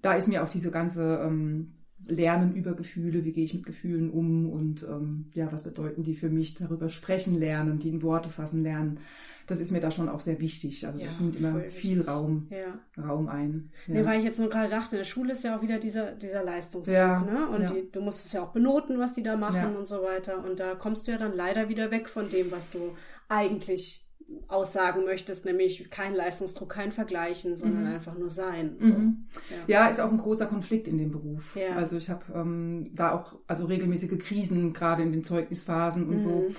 da 0.01 0.15
ist 0.15 0.29
mir 0.29 0.45
auch 0.45 0.49
diese 0.49 0.71
ganze 0.71 1.21
ähm, 1.25 1.73
Lernen 2.09 2.55
über 2.55 2.75
Gefühle, 2.75 3.25
wie 3.25 3.33
gehe 3.33 3.45
ich 3.45 3.55
mit 3.55 3.67
Gefühlen 3.67 4.11
um 4.11 4.51
und 4.51 4.83
ähm, 4.83 5.27
ja, 5.35 5.53
was 5.53 5.63
bedeuten 5.63 6.03
die 6.03 6.15
für 6.17 6.29
mich, 6.31 6.55
darüber 6.55 6.89
sprechen 6.89 7.37
lernen, 7.39 7.79
die 7.79 7.91
in 7.91 8.03
Worte 8.03 8.29
fassen 8.31 8.63
lernen. 8.63 8.99
Das 9.47 9.61
ist 9.61 9.71
mir 9.71 9.81
da 9.81 9.91
schon 9.91 10.09
auch 10.09 10.21
sehr 10.21 10.41
wichtig. 10.41 10.87
Also 10.87 10.99
das 10.99 11.17
Ja, 11.17 11.23
nimmt 11.23 11.37
immer 11.37 11.61
viel 11.61 11.99
wichtig. 11.99 12.09
Raum, 12.09 12.49
Ja. 12.51 13.03
Raum 13.03 13.29
ein. 13.29 13.71
Ja. 13.87 13.95
Nee, 13.95 14.05
weil 14.05 14.19
ich 14.19 14.25
jetzt 14.25 14.39
nur 14.39 14.49
gerade 14.51 14.69
dachte, 14.69 14.97
in 14.97 15.01
der 15.01 15.05
Schule 15.05 15.33
ist 15.33 15.45
ja 15.45 15.57
auch 15.57 15.63
wieder 15.63 15.79
dieser, 15.79 16.13
dieser 16.13 16.45
Leistungsdruck, 16.45 16.97
Ja, 16.97 17.21
ne? 17.23 17.49
Und 17.49 17.71
die, 17.71 17.91
du 17.91 18.01
musst 18.01 18.27
es 18.27 18.33
ja 18.33 18.43
auch 18.43 18.53
benoten, 18.53 18.99
was 18.99 19.15
die 19.15 19.23
da 19.23 19.37
machen 19.37 19.77
und 19.77 19.87
so 19.87 20.03
weiter. 20.03 20.45
Und 20.45 20.61
da 20.61 20.75
kommst 20.75 21.07
du 21.09 21.12
ja 21.12 21.19
dann 21.19 21.35
leider 21.35 21.69
wieder 21.69 21.91
weg 21.91 22.09
von 22.09 22.29
dem, 22.29 22.50
was 22.50 22.71
du 22.71 22.95
eigentlich 23.29 24.08
aussagen 24.49 25.04
möchtest, 25.04 25.44
nämlich 25.44 25.90
kein 25.90 26.14
Leistungsdruck, 26.14 26.68
kein 26.70 26.92
Vergleichen, 26.92 27.56
sondern 27.56 27.85
Mhm. 27.85 27.94
einfach 27.94 28.16
nur 28.16 28.30
sein. 28.30 28.76
So. 28.78 28.92
Mhm. 28.92 29.25
Ja. 29.66 29.85
Ja, 29.85 29.88
ist 29.88 30.00
auch 30.00 30.11
ein 30.11 30.18
großer 30.18 30.47
Konflikt 30.47 30.87
in 30.88 30.99
dem 30.99 31.11
Beruf. 31.11 31.56
Ja. 31.56 31.76
Also 31.76 31.97
ich 31.97 32.11
habe 32.11 32.25
ähm, 32.35 32.90
da 32.94 33.12
auch 33.12 33.37
also 33.47 33.64
regelmäßige 33.64 34.18
Krisen, 34.18 34.73
gerade 34.73 35.02
in 35.02 35.12
den 35.12 35.25
Zeugnisphasen 35.25 36.08
und 36.08 36.20
so. 36.20 36.50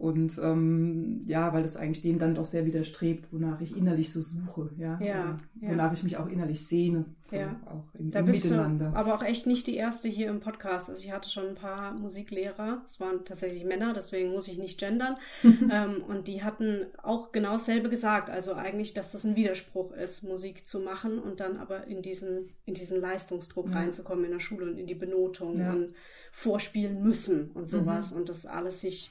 Mhm. 0.00 0.06
Und 0.06 0.38
ähm, 0.42 1.22
ja, 1.26 1.52
weil 1.52 1.62
das 1.62 1.76
eigentlich 1.76 2.02
dem 2.02 2.18
dann 2.18 2.34
doch 2.34 2.46
sehr 2.46 2.64
widerstrebt, 2.64 3.32
wonach 3.32 3.60
ich 3.60 3.76
innerlich 3.76 4.12
so 4.12 4.22
suche, 4.22 4.70
ja. 4.78 4.98
Ja, 5.00 5.38
ja. 5.60 5.70
Wonach 5.70 5.92
ich 5.92 6.02
mich 6.02 6.16
auch 6.16 6.26
innerlich 6.28 6.66
sehne. 6.66 7.04
So 7.26 7.36
Ja. 7.36 7.60
auch 7.66 7.94
im, 7.98 8.10
Da 8.10 8.20
im 8.20 8.26
bist 8.26 8.44
Miteinander. 8.44 8.90
du 8.90 8.96
aber 8.96 9.14
auch 9.14 9.22
echt 9.22 9.46
nicht 9.46 9.66
die 9.66 9.76
erste 9.76 10.08
hier 10.08 10.28
im 10.30 10.40
Podcast. 10.40 10.88
Also 10.88 11.04
ich 11.04 11.12
hatte 11.12 11.28
schon 11.28 11.48
ein 11.48 11.54
paar 11.54 11.92
Musiklehrer, 11.92 12.82
es 12.86 12.98
waren 12.98 13.24
tatsächlich 13.24 13.64
Männer, 13.64 13.92
deswegen 13.92 14.30
muss 14.32 14.48
ich 14.48 14.58
nicht 14.58 14.80
gendern. 14.80 15.16
ähm, 15.70 16.02
und 16.08 16.28
die 16.28 16.42
hatten 16.42 16.86
auch 17.02 17.30
genau 17.30 17.52
dasselbe 17.52 17.90
gesagt. 17.90 18.30
Also 18.30 18.54
eigentlich, 18.54 18.94
dass 18.94 19.12
das 19.12 19.24
ein 19.24 19.36
Widerspruch 19.36 19.92
ist, 19.92 20.22
Musik 20.24 20.66
zu 20.66 20.80
machen 20.80 21.18
und 21.18 21.40
dann 21.40 21.56
aber 21.58 21.86
in 21.86 22.00
diesen, 22.02 22.48
in 22.64 22.74
diesen 22.74 23.00
Leistungsdruck 23.00 23.68
Ja. 23.68 23.76
reinzukommen 23.76 24.24
in 24.24 24.30
der 24.32 24.40
Schule 24.40 24.64
und 24.64 24.78
in 24.78 24.86
die 24.86 24.94
Benotung 24.94 25.60
und 25.68 25.94
vorspielen 26.32 27.02
müssen 27.02 27.50
und 27.52 27.68
sowas. 27.68 28.12
Und 28.12 28.28
das 28.28 28.46
alles 28.46 28.80
sich 28.80 29.10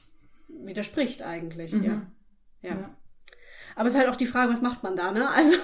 widerspricht 0.64 1.22
eigentlich, 1.22 1.72
Mhm. 1.72 1.84
ja. 1.84 2.06
ja. 2.62 2.70
Ja. 2.70 2.96
Aber 3.76 3.86
es 3.86 3.94
ist 3.94 4.00
halt 4.00 4.10
auch 4.10 4.16
die 4.16 4.26
Frage, 4.26 4.50
was 4.52 4.62
macht 4.62 4.82
man 4.82 4.96
da, 4.96 5.12
ne? 5.12 5.28
Also 5.34 5.56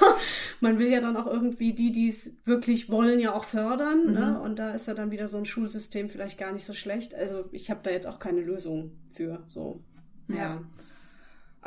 man 0.61 0.79
will 0.79 0.89
ja 0.89 1.01
dann 1.01 1.17
auch 1.17 1.27
irgendwie 1.27 1.73
die, 1.75 1.91
die 1.93 2.09
es 2.09 2.35
wirklich 2.45 2.89
wollen, 2.89 3.19
ja 3.19 3.35
auch 3.35 3.45
fördern, 3.45 4.13
ne? 4.13 4.37
Mhm. 4.39 4.45
Und 4.45 4.59
da 4.59 4.73
ist 4.73 4.87
ja 4.89 4.95
dann 4.95 5.11
wieder 5.11 5.27
so 5.29 5.39
ein 5.39 5.45
Schulsystem 5.45 6.09
vielleicht 6.09 6.39
gar 6.39 6.53
nicht 6.53 6.65
so 6.65 6.73
schlecht. 6.73 7.15
Also 7.15 7.49
ich 7.53 7.69
habe 7.71 7.81
da 7.83 7.91
jetzt 7.91 8.07
auch 8.07 8.19
keine 8.19 8.41
Lösung 8.41 8.93
für. 9.09 9.45
So. 9.49 9.83
Ja. 10.29 10.63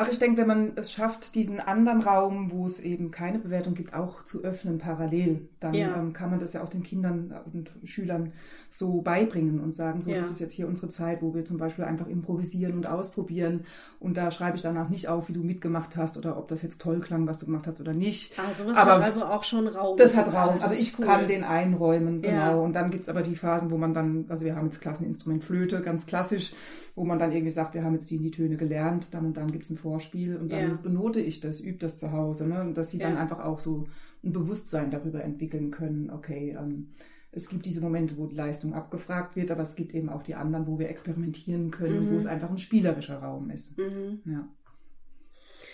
Ach, 0.02 0.08
ich 0.10 0.18
denke, 0.18 0.38
wenn 0.40 0.48
man 0.48 0.72
es 0.78 0.94
schafft, 0.94 1.36
diesen 1.36 1.60
anderen 1.60 2.02
Raum, 2.02 2.52
wo 2.52 2.66
es 2.66 2.80
eben 2.80 3.12
keine 3.12 3.38
Bewertung 3.38 3.74
gibt, 3.74 3.94
auch 3.94 4.24
zu 4.24 4.42
öffnen 4.44 4.78
parallel, 4.78 5.50
dann 5.60 5.74
Ja. 5.74 5.98
ähm, 5.98 6.14
kann 6.14 6.30
man 6.30 6.40
das 6.40 6.54
ja 6.54 6.64
auch 6.64 6.70
den 6.70 6.84
Kindern 6.84 7.34
und 7.54 7.72
Schülern 7.84 8.32
so 8.70 9.02
beibringen 9.02 9.60
und 9.60 9.76
sagen, 9.76 10.00
so, 10.00 10.10
Ja. 10.10 10.18
das 10.22 10.32
ist 10.32 10.40
jetzt 10.40 10.54
hier 10.54 10.70
unsere 10.70 10.90
Zeit, 10.90 11.22
wo 11.22 11.34
wir 11.34 11.44
zum 11.44 11.58
Beispiel 11.58 11.84
einfach 11.84 12.08
improvisieren 12.08 12.76
und 12.76 12.88
ausprobieren. 12.88 13.66
Und 14.00 14.16
da 14.16 14.32
schreibe 14.32 14.56
ich 14.56 14.62
danach 14.64 14.88
nicht 14.88 15.10
auf, 15.10 15.28
wie 15.28 15.34
du 15.34 15.42
mitgemacht 15.44 15.98
hast 15.98 16.18
oder 16.18 16.38
ob 16.38 16.48
das 16.48 16.62
jetzt 16.62 16.80
toll 16.80 17.02
klang, 17.02 17.28
was 17.28 17.40
du 17.40 17.48
gemacht 17.48 17.68
hast 17.68 17.82
oder 17.82 17.92
nicht. 17.94 18.40
Ah, 18.40 18.54
sowas 18.54 18.78
Aber 18.78 18.94
hat 18.96 19.02
also 19.02 19.26
auch 19.26 19.44
schon 19.44 19.68
Raum. 19.68 19.98
Das 19.98 20.16
hat 20.16 20.34
Raum. 20.34 20.62
Also 20.62 20.80
ich 20.80 20.98
cool. 20.98 21.06
kann 21.06 21.28
den 21.28 21.44
einräumen, 21.44 22.22
genau. 22.22 22.36
Ja. 22.38 22.56
Und 22.56 22.72
dann 22.72 22.90
gibt's 22.90 23.10
aber 23.10 23.22
die 23.22 23.36
Phasen, 23.36 23.70
wo 23.70 23.78
man 23.78 23.94
dann, 23.94 24.28
also 24.30 24.46
wir 24.46 24.56
haben 24.56 24.68
jetzt 24.68 24.80
Klasseninstrument 24.80 25.44
Flöte, 25.44 25.82
ganz 25.82 26.06
klassisch, 26.06 26.54
wo 27.00 27.06
man 27.06 27.18
dann 27.18 27.32
irgendwie 27.32 27.52
sagt, 27.52 27.76
wir 27.76 27.84
haben 27.86 27.94
jetzt 27.94 28.12
die 28.12 28.18
die 28.18 28.30
Töne 28.30 28.58
gelernt, 28.58 29.14
dann 29.14 29.28
und 29.28 29.38
dann 29.38 29.54
gibt's 29.54 29.70
einen 29.70 29.78
Vorspiel 29.78 30.36
und 30.36 30.52
dann 30.52 30.60
ja. 30.60 30.74
benote 30.74 31.22
ich 31.22 31.40
das, 31.40 31.62
übe 31.62 31.78
das 31.78 31.98
zu 31.98 32.12
Hause, 32.12 32.46
ne? 32.46 32.60
Und 32.60 32.78
dass 32.78 32.92
sie 32.92 32.98
ja. 32.98 33.08
dann 33.08 33.18
einfach 33.18 33.40
auch 33.40 33.60
so 33.60 33.88
ein 34.22 34.34
Bewusstsein 34.34 34.92
darüber 34.92 35.24
entwickeln 35.24 35.72
können, 35.72 36.10
okay, 36.10 36.58
ähm, 36.60 36.90
es 37.32 37.48
gibt 37.48 37.66
diese 37.66 37.80
Momente, 37.80 38.18
wo 38.18 38.26
die 38.26 38.36
Leistung 38.36 38.74
abgefragt 38.74 39.38
wird, 39.38 39.50
aber 39.50 39.62
es 39.62 39.76
gibt 39.76 39.94
eben 39.96 40.10
auch 40.10 40.24
die 40.24 40.36
anderen, 40.36 40.68
wo 40.68 40.78
wir 40.78 40.90
experimentieren 40.90 41.72
können, 41.72 42.08
mhm. 42.08 42.12
wo 42.12 42.18
es 42.18 42.26
einfach 42.26 42.50
ein 42.50 42.58
spielerischer 42.58 43.20
Raum 43.20 43.50
ist. 43.50 43.78
Mhm. 43.78 44.20
Ja. 44.26 44.50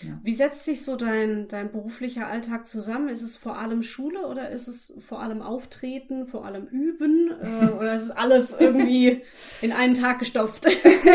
Ja. 0.02 0.18
Wie 0.22 0.34
setzt 0.34 0.64
sich 0.64 0.82
so 0.84 0.96
dein, 0.96 1.48
dein 1.48 1.70
beruflicher 1.70 2.26
Alltag 2.26 2.66
zusammen? 2.66 3.08
Ist 3.08 3.22
es 3.22 3.36
vor 3.36 3.58
allem 3.58 3.82
Schule 3.82 4.26
oder 4.26 4.50
ist 4.50 4.68
es 4.68 4.94
vor 4.98 5.20
allem 5.20 5.42
Auftreten, 5.42 6.26
vor 6.26 6.44
allem 6.44 6.66
Üben? 6.66 7.30
Äh, 7.40 7.66
oder 7.70 7.94
ist 7.94 8.02
es 8.02 8.10
alles 8.10 8.54
irgendwie 8.58 9.22
in 9.62 9.72
einen 9.72 9.94
Tag 9.94 10.18
gestopft? 10.18 10.66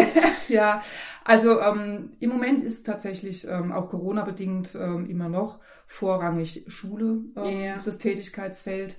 ja, 0.48 0.82
also 1.24 1.60
ähm, 1.60 2.14
im 2.20 2.30
Moment 2.30 2.64
ist 2.64 2.86
tatsächlich 2.86 3.48
ähm, 3.48 3.72
auch 3.72 3.90
Corona-bedingt 3.90 4.76
ähm, 4.76 5.10
immer 5.10 5.30
noch 5.30 5.60
vorrangig 5.86 6.66
Schule 6.68 7.20
yeah. 7.38 7.82
das 7.84 8.00
Tätigkeitsfeld. 8.00 8.96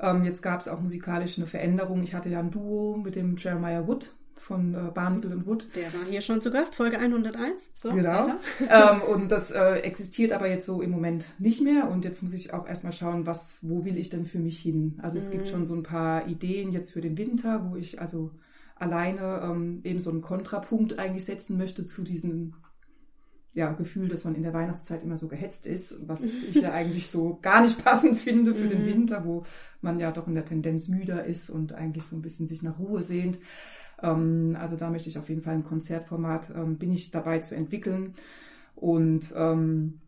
Ähm, 0.00 0.24
jetzt 0.24 0.42
gab 0.42 0.60
es 0.60 0.68
auch 0.68 0.80
musikalisch 0.80 1.38
eine 1.38 1.46
Veränderung. 1.46 2.02
Ich 2.02 2.14
hatte 2.14 2.28
ja 2.28 2.38
ein 2.38 2.50
Duo 2.50 2.96
mit 2.96 3.16
dem 3.16 3.36
Jeremiah 3.36 3.86
Wood, 3.86 4.14
von 4.38 4.74
äh, 4.74 4.90
Barnacle 4.92 5.32
und 5.32 5.46
Wood. 5.46 5.66
Der 5.74 5.92
war 5.94 6.08
hier 6.08 6.20
schon 6.20 6.40
zu 6.40 6.50
Gast, 6.50 6.74
Folge 6.74 6.98
101. 6.98 7.70
So, 7.76 7.92
genau. 7.92 8.26
ähm, 8.60 9.02
und 9.02 9.30
das 9.30 9.50
äh, 9.50 9.80
existiert 9.80 10.32
aber 10.32 10.48
jetzt 10.48 10.66
so 10.66 10.82
im 10.82 10.90
Moment 10.90 11.24
nicht 11.38 11.60
mehr. 11.60 11.90
Und 11.90 12.04
jetzt 12.04 12.22
muss 12.22 12.34
ich 12.34 12.52
auch 12.52 12.66
erstmal 12.66 12.92
schauen, 12.92 13.26
was, 13.26 13.58
wo 13.62 13.84
will 13.84 13.96
ich 13.96 14.10
denn 14.10 14.24
für 14.24 14.38
mich 14.38 14.58
hin? 14.58 14.98
Also 15.02 15.18
es 15.18 15.28
mhm. 15.28 15.32
gibt 15.32 15.48
schon 15.48 15.66
so 15.66 15.74
ein 15.74 15.82
paar 15.82 16.26
Ideen 16.28 16.72
jetzt 16.72 16.92
für 16.92 17.00
den 17.00 17.18
Winter, 17.18 17.70
wo 17.70 17.76
ich 17.76 18.00
also 18.00 18.30
alleine 18.76 19.40
ähm, 19.42 19.80
eben 19.84 19.98
so 19.98 20.10
einen 20.10 20.22
Kontrapunkt 20.22 20.98
eigentlich 20.98 21.24
setzen 21.24 21.58
möchte 21.58 21.86
zu 21.86 22.02
diesem 22.02 22.54
ja, 23.54 23.72
Gefühl, 23.72 24.08
dass 24.08 24.24
man 24.24 24.36
in 24.36 24.44
der 24.44 24.52
Weihnachtszeit 24.52 25.02
immer 25.02 25.16
so 25.16 25.26
gehetzt 25.26 25.66
ist, 25.66 25.96
was 26.06 26.22
ich 26.22 26.54
ja 26.54 26.72
eigentlich 26.72 27.10
so 27.10 27.38
gar 27.42 27.60
nicht 27.62 27.82
passend 27.82 28.18
finde 28.18 28.54
für 28.54 28.68
den 28.68 28.82
mhm. 28.82 28.86
Winter, 28.86 29.24
wo 29.24 29.44
man 29.80 29.98
ja 29.98 30.12
doch 30.12 30.28
in 30.28 30.34
der 30.34 30.44
Tendenz 30.44 30.86
müder 30.86 31.24
ist 31.24 31.50
und 31.50 31.72
eigentlich 31.72 32.04
so 32.04 32.14
ein 32.14 32.22
bisschen 32.22 32.46
sich 32.46 32.62
nach 32.62 32.78
Ruhe 32.78 33.02
sehnt. 33.02 33.38
Ähm, 34.02 34.56
also 34.58 34.76
da 34.76 34.90
möchte 34.90 35.08
ich 35.08 35.18
auf 35.18 35.28
jeden 35.28 35.42
Fall 35.42 35.54
ein 35.54 35.64
Konzertformat, 35.64 36.52
ähm, 36.54 36.76
bin 36.78 36.92
ich 36.92 37.10
dabei 37.10 37.40
zu 37.40 37.54
entwickeln. 37.54 38.14
Und 38.74 39.32
ähm, 39.36 40.00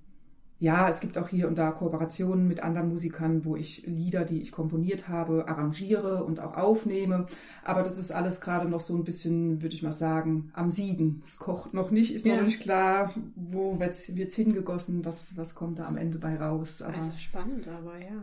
ja, 0.61 0.90
es 0.90 1.00
gibt 1.00 1.16
auch 1.16 1.28
hier 1.28 1.49
und 1.49 1.56
da 1.56 1.70
Kooperationen 1.70 2.47
mit 2.47 2.62
anderen 2.62 2.90
Musikern, 2.90 3.47
wo 3.47 3.56
ich 3.56 3.87
Lieder, 3.87 4.26
die 4.26 4.42
ich 4.42 4.52
komponiert 4.52 5.09
habe, 5.09 5.49
arrangiere 5.49 6.23
und 6.23 6.38
auch 6.38 6.54
aufnehme. 6.54 7.26
Aber 7.64 7.82
das 7.82 7.99
ist 7.99 8.12
alles 8.12 8.42
gerade 8.42 8.68
noch 8.68 8.82
so 8.82 8.94
ein 8.94 9.04
bisschen, 9.04 9.62
würde 9.62 9.75
ich 9.75 9.82
mal 9.82 9.90
sagen, 9.90 10.50
am 10.52 10.70
Sieden. 10.70 11.23
Es 11.25 11.38
kocht 11.38 11.73
noch 11.73 11.90
nicht, 11.90 12.12
ist 12.14 12.26
ja. 12.26 12.37
noch 12.37 12.42
nicht 12.42 12.61
klar, 12.61 13.14
wo 13.37 13.80
wird 13.80 13.97
es 13.97 14.35
hingegossen, 14.35 15.02
was, 15.02 15.35
was 15.35 15.54
kommt 15.54 15.78
da 15.78 15.87
am 15.87 15.97
Ende 15.97 16.18
bei 16.18 16.37
raus. 16.37 16.82
Aber, 16.82 16.94
also 16.94 17.12
spannend, 17.16 17.66
aber 17.66 17.99
ja. 17.99 18.23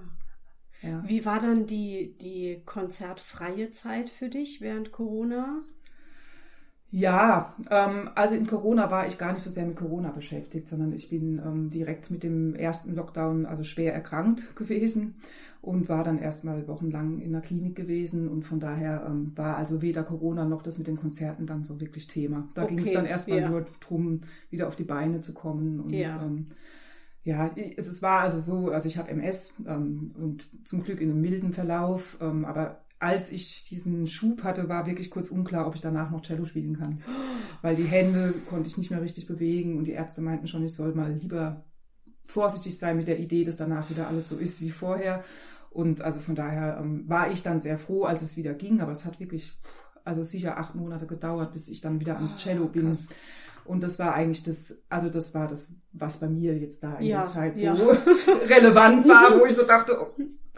Ja. 0.81 1.03
Wie 1.05 1.25
war 1.25 1.39
dann 1.39 1.65
die, 1.65 2.15
die 2.21 2.61
konzertfreie 2.65 3.71
Zeit 3.71 4.09
für 4.09 4.29
dich 4.29 4.61
während 4.61 4.91
Corona? 4.91 5.63
Ja, 6.89 7.53
ähm, 7.69 8.09
also 8.15 8.35
in 8.35 8.47
Corona 8.47 8.89
war 8.89 9.07
ich 9.07 9.17
gar 9.17 9.33
nicht 9.33 9.43
so 9.43 9.49
sehr 9.49 9.65
mit 9.65 9.75
Corona 9.75 10.11
beschäftigt, 10.11 10.69
sondern 10.69 10.93
ich 10.93 11.09
bin 11.09 11.41
ähm, 11.45 11.69
direkt 11.69 12.09
mit 12.11 12.23
dem 12.23 12.55
ersten 12.55 12.95
Lockdown 12.95 13.45
also 13.45 13.63
schwer 13.63 13.93
erkrankt 13.93 14.55
gewesen 14.55 15.15
und 15.61 15.89
war 15.89 16.03
dann 16.05 16.17
erstmal 16.17 16.65
wochenlang 16.67 17.19
in 17.19 17.33
der 17.33 17.41
Klinik 17.41 17.75
gewesen 17.75 18.29
und 18.29 18.43
von 18.43 18.61
daher 18.61 19.05
ähm, 19.05 19.33
war 19.35 19.57
also 19.57 19.81
weder 19.81 20.03
Corona 20.03 20.45
noch 20.45 20.61
das 20.61 20.77
mit 20.77 20.87
den 20.87 20.95
Konzerten 20.95 21.45
dann 21.45 21.65
so 21.65 21.81
wirklich 21.81 22.07
Thema. 22.07 22.47
Da 22.53 22.63
okay, 22.63 22.75
ging 22.75 22.85
es 22.85 22.93
dann 22.93 23.05
erstmal 23.05 23.39
ja. 23.39 23.49
nur 23.49 23.65
darum, 23.81 24.21
wieder 24.49 24.69
auf 24.69 24.77
die 24.77 24.85
Beine 24.85 25.19
zu 25.19 25.33
kommen 25.33 25.81
und 25.81 25.91
ja. 25.91 26.21
ähm, 26.23 26.45
ja, 27.27 27.51
es, 27.75 27.87
es 27.87 28.01
war 28.01 28.21
also 28.21 28.39
so, 28.39 28.71
also 28.71 28.87
ich 28.87 28.97
habe 28.97 29.09
MS 29.09 29.53
ähm, 29.67 30.15
und 30.17 30.49
zum 30.65 30.81
Glück 30.81 31.01
in 31.01 31.11
einem 31.11 31.19
milden 31.19 31.51
Verlauf, 31.51 32.17
ähm, 32.21 32.45
aber 32.45 32.85
als 32.99 33.33
ich 33.33 33.65
diesen 33.65 34.07
Schub 34.07 34.43
hatte, 34.43 34.69
war 34.69 34.87
wirklich 34.87 35.11
kurz 35.11 35.29
unklar, 35.29 35.67
ob 35.67 35.75
ich 35.75 35.81
danach 35.81 36.09
noch 36.09 36.21
Cello 36.21 36.45
spielen 36.45 36.77
kann. 36.77 37.03
Weil 37.61 37.75
die 37.75 37.83
Hände 37.83 38.33
konnte 38.49 38.69
ich 38.69 38.77
nicht 38.77 38.91
mehr 38.91 39.01
richtig 39.01 39.27
bewegen 39.27 39.77
und 39.77 39.83
die 39.83 39.91
Ärzte 39.91 40.21
meinten 40.21 40.47
schon, 40.47 40.65
ich 40.65 40.73
soll 40.73 40.95
mal 40.95 41.11
lieber 41.11 41.65
vorsichtig 42.25 42.79
sein 42.79 42.95
mit 42.95 43.09
der 43.09 43.19
Idee, 43.19 43.43
dass 43.43 43.57
danach 43.57 43.89
wieder 43.89 44.07
alles 44.07 44.29
so 44.29 44.37
ist 44.37 44.61
wie 44.61 44.69
vorher. 44.69 45.25
Und 45.69 46.01
also 46.01 46.21
von 46.21 46.33
daher 46.33 46.79
ähm, 46.79 47.09
war 47.09 47.29
ich 47.29 47.43
dann 47.43 47.59
sehr 47.59 47.77
froh, 47.77 48.05
als 48.05 48.21
es 48.21 48.37
wieder 48.37 48.53
ging, 48.53 48.79
aber 48.79 48.93
es 48.93 49.03
hat 49.03 49.19
wirklich, 49.19 49.51
also 50.05 50.23
sicher 50.23 50.57
acht 50.57 50.75
Monate 50.75 51.07
gedauert, 51.07 51.51
bis 51.51 51.67
ich 51.67 51.81
dann 51.81 51.99
wieder 51.99 52.15
ans 52.15 52.35
ah, 52.35 52.37
Cello 52.37 52.67
bin. 52.67 52.87
Krass. 52.87 53.09
Und 53.67 53.81
das 53.81 53.99
war 53.99 54.13
eigentlich 54.13 54.43
das, 54.43 54.77
also 54.89 55.09
das 55.09 55.33
war 55.33 55.47
das, 55.47 55.73
was 55.91 56.17
bei 56.17 56.27
mir 56.29 56.57
jetzt 56.57 56.83
da 56.83 56.95
in 56.95 57.07
ja, 57.07 57.23
der 57.23 57.25
Zeit 57.25 57.57
so 57.57 57.63
ja. 57.63 57.73
relevant 58.49 59.07
war, 59.07 59.39
wo 59.39 59.45
ich 59.45 59.55
so 59.55 59.65
dachte, 59.65 59.97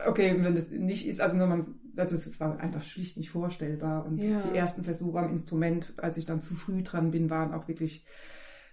okay, 0.06 0.36
wenn 0.40 0.56
das 0.56 0.70
nicht 0.70 1.08
ist, 1.08 1.20
also 1.20 1.38
nur 1.38 1.48
man, 1.48 1.76
also 1.96 2.16
es 2.16 2.40
war 2.40 2.60
einfach 2.60 2.84
schlicht 2.84 3.18
nicht 3.18 3.32
vorstellbar. 3.32 4.06
Und 4.06 4.18
ja. 4.18 4.42
die 4.42 4.58
ersten 4.58 4.84
Versuche 4.84 5.20
am 5.20 5.30
Instrument, 5.30 5.94
als 5.98 6.18
ich 6.18 6.26
dann 6.26 6.42
zu 6.42 6.54
früh 6.54 6.84
dran 6.84 7.12
bin, 7.12 7.30
waren 7.30 7.54
auch 7.54 7.68
wirklich 7.68 8.06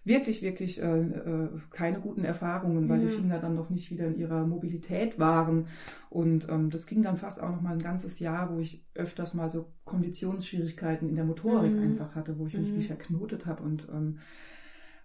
wirklich, 0.07 0.41
wirklich 0.41 0.81
äh, 0.81 1.01
äh, 1.01 1.49
keine 1.71 2.01
guten 2.01 2.25
Erfahrungen, 2.25 2.89
weil 2.89 3.03
ja. 3.03 3.09
die 3.09 3.15
Finger 3.15 3.41
dann 3.41 3.57
noch 3.57 3.71
nicht 3.71 3.91
wieder 3.91 4.07
in 4.07 4.17
ihrer 4.19 4.47
Mobilität 4.47 5.19
waren. 5.19 5.67
Und 6.09 6.49
ähm, 6.49 6.71
das 6.71 6.87
ging 6.87 7.03
dann 7.03 7.17
fast 7.17 7.43
auch 7.43 7.51
noch 7.51 7.61
mal 7.61 7.73
ein 7.73 7.83
ganzes 7.83 8.21
Jahr, 8.21 8.55
wo 8.55 8.61
ich 8.61 8.87
öfters 8.95 9.35
mal 9.35 9.51
so 9.51 9.73
Konditionsschwierigkeiten 9.85 11.09
in 11.09 11.17
der 11.17 11.25
Motorik 11.25 11.73
mhm. 11.73 11.83
einfach 11.83 12.15
hatte, 12.15 12.39
wo 12.39 12.47
ich 12.47 12.57
mich 12.57 12.71
mhm. 12.71 12.79
wie 12.79 12.85
verknotet 12.85 13.47
habe. 13.47 13.63
Und 13.65 13.89
ähm, 13.93 14.21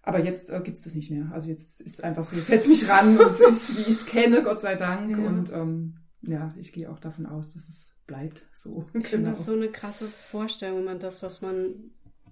aber 0.04 0.24
jetzt 0.24 0.50
äh, 0.50 0.62
gibt's 0.64 0.84
das 0.84 0.96
nicht 0.96 1.12
mehr. 1.12 1.30
Also 1.32 1.50
jetzt 1.50 1.82
ist 1.82 2.04
einfach 2.04 2.24
so, 2.24 2.36
ich 2.36 2.44
setze 2.44 2.70
mich 2.70 2.88
ran 2.88 3.18
und 3.18 3.32
es 3.32 3.40
ist, 3.40 3.78
wie 3.78 3.82
ich 3.82 3.90
es 3.90 4.06
kenne, 4.06 4.44
Gott 4.44 4.62
sei 4.62 4.76
Dank. 4.76 5.12
Ja. 5.12 5.18
Und 5.18 5.52
ähm, 5.52 5.96
ja, 6.22 6.50
ich 6.60 6.72
gehe 6.74 6.90
auch 6.90 7.00
davon 7.00 7.26
aus, 7.26 7.54
dass 7.54 7.68
es 7.68 7.96
bleibt 8.06 8.46
so. 8.56 8.86
Ich 8.88 8.94
genau. 8.94 9.06
finde 9.08 9.30
das 9.32 9.46
so 9.46 9.54
eine 9.54 9.70
krasse 9.70 10.08
Vorstellung, 10.30 10.80
wenn 10.80 10.86
man 10.86 11.00
das, 11.00 11.24
was 11.24 11.42
man 11.42 11.92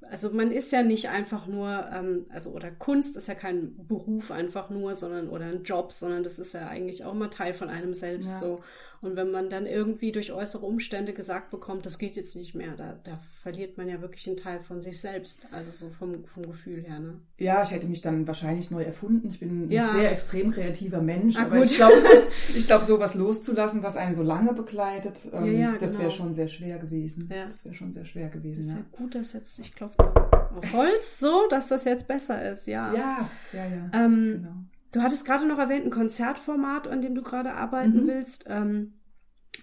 also 0.09 0.31
man 0.31 0.51
ist 0.51 0.71
ja 0.71 0.83
nicht 0.83 1.09
einfach 1.09 1.47
nur, 1.47 1.87
ähm, 1.93 2.25
also 2.29 2.51
oder 2.51 2.71
Kunst 2.71 3.15
ist 3.15 3.27
ja 3.27 3.35
kein 3.35 3.75
Beruf 3.87 4.31
einfach 4.31 4.69
nur, 4.69 4.95
sondern 4.95 5.29
oder 5.29 5.45
ein 5.45 5.63
Job, 5.63 5.91
sondern 5.91 6.23
das 6.23 6.39
ist 6.39 6.53
ja 6.53 6.67
eigentlich 6.67 7.03
auch 7.03 7.13
immer 7.13 7.29
Teil 7.29 7.53
von 7.53 7.69
einem 7.69 7.93
selbst 7.93 8.31
ja. 8.33 8.39
so. 8.39 8.63
Und 9.01 9.15
wenn 9.15 9.31
man 9.31 9.49
dann 9.49 9.65
irgendwie 9.65 10.11
durch 10.11 10.33
äußere 10.33 10.65
Umstände 10.65 11.13
gesagt 11.13 11.51
bekommt, 11.51 11.85
das 11.85 11.97
geht 11.99 12.15
jetzt 12.17 12.35
nicht 12.35 12.53
mehr, 12.53 12.75
da, 12.75 12.99
da 13.03 13.17
verliert 13.41 13.77
man 13.77 13.87
ja 13.87 14.01
wirklich 14.01 14.27
einen 14.27 14.37
Teil 14.37 14.59
von 14.59 14.81
sich 14.81 14.99
selbst, 14.99 15.47
also 15.51 15.71
so 15.71 15.89
vom, 15.89 16.25
vom 16.25 16.47
Gefühl 16.47 16.83
her. 16.83 16.99
Ne? 16.99 17.19
Ja, 17.37 17.63
ich 17.63 17.71
hätte 17.71 17.87
mich 17.87 18.01
dann 18.01 18.27
wahrscheinlich 18.27 18.71
neu 18.71 18.83
erfunden. 18.83 19.29
Ich 19.29 19.39
bin 19.39 19.71
ja. 19.71 19.89
ein 19.89 19.95
sehr 19.95 20.11
extrem 20.11 20.51
kreativer 20.51 21.01
Mensch, 21.01 21.37
ah, 21.37 21.43
aber 21.43 21.57
gut. 21.57 21.65
ich 21.65 21.75
glaube, 21.77 21.93
ich 22.55 22.67
glaube, 22.67 22.83
sowas 22.83 23.15
loszulassen, 23.15 23.83
was 23.83 23.95
einen 23.95 24.15
so 24.15 24.23
lange 24.23 24.53
begleitet, 24.53 25.29
ähm, 25.31 25.45
ja, 25.45 25.51
ja, 25.51 25.77
das 25.77 25.91
genau. 25.91 26.03
wäre 26.03 26.11
schon 26.11 26.33
sehr 26.33 26.49
schwer 26.49 26.77
gewesen. 26.77 27.29
Ja. 27.33 27.45
Das 27.45 27.63
wäre 27.63 27.75
schon 27.75 27.93
sehr 27.93 28.05
schwer 28.05 28.27
gewesen. 28.29 28.61
Das 28.61 28.71
ist 28.71 28.77
ja, 28.77 28.85
gut, 28.91 29.15
dass 29.15 29.33
jetzt, 29.33 29.59
ich 29.59 29.73
klopfe 29.73 30.13
auf 30.55 30.73
Holz 30.73 31.19
so, 31.19 31.47
dass 31.49 31.67
das 31.67 31.85
jetzt 31.85 32.07
besser 32.07 32.51
ist, 32.51 32.67
ja. 32.67 32.93
Ja, 32.93 33.29
ja, 33.53 33.65
ja. 33.65 33.91
Ähm, 33.93 34.41
genau. 34.41 34.55
Du 34.91 35.01
hattest 35.01 35.25
gerade 35.25 35.47
noch 35.47 35.59
erwähnt, 35.59 35.85
ein 35.85 35.91
Konzertformat, 35.91 36.87
an 36.87 37.01
dem 37.01 37.15
du 37.15 37.21
gerade 37.21 37.53
arbeiten 37.53 38.03
mhm. 38.03 38.07
willst. 38.07 38.45
Ähm, 38.47 38.93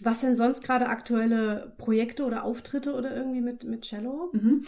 was 0.00 0.20
sind 0.20 0.36
sonst 0.36 0.62
gerade 0.62 0.88
aktuelle 0.88 1.74
Projekte 1.78 2.24
oder 2.24 2.44
Auftritte 2.44 2.94
oder 2.94 3.14
irgendwie 3.16 3.40
mit, 3.40 3.64
mit 3.64 3.82
Cello? 3.82 4.30
Mhm. 4.32 4.64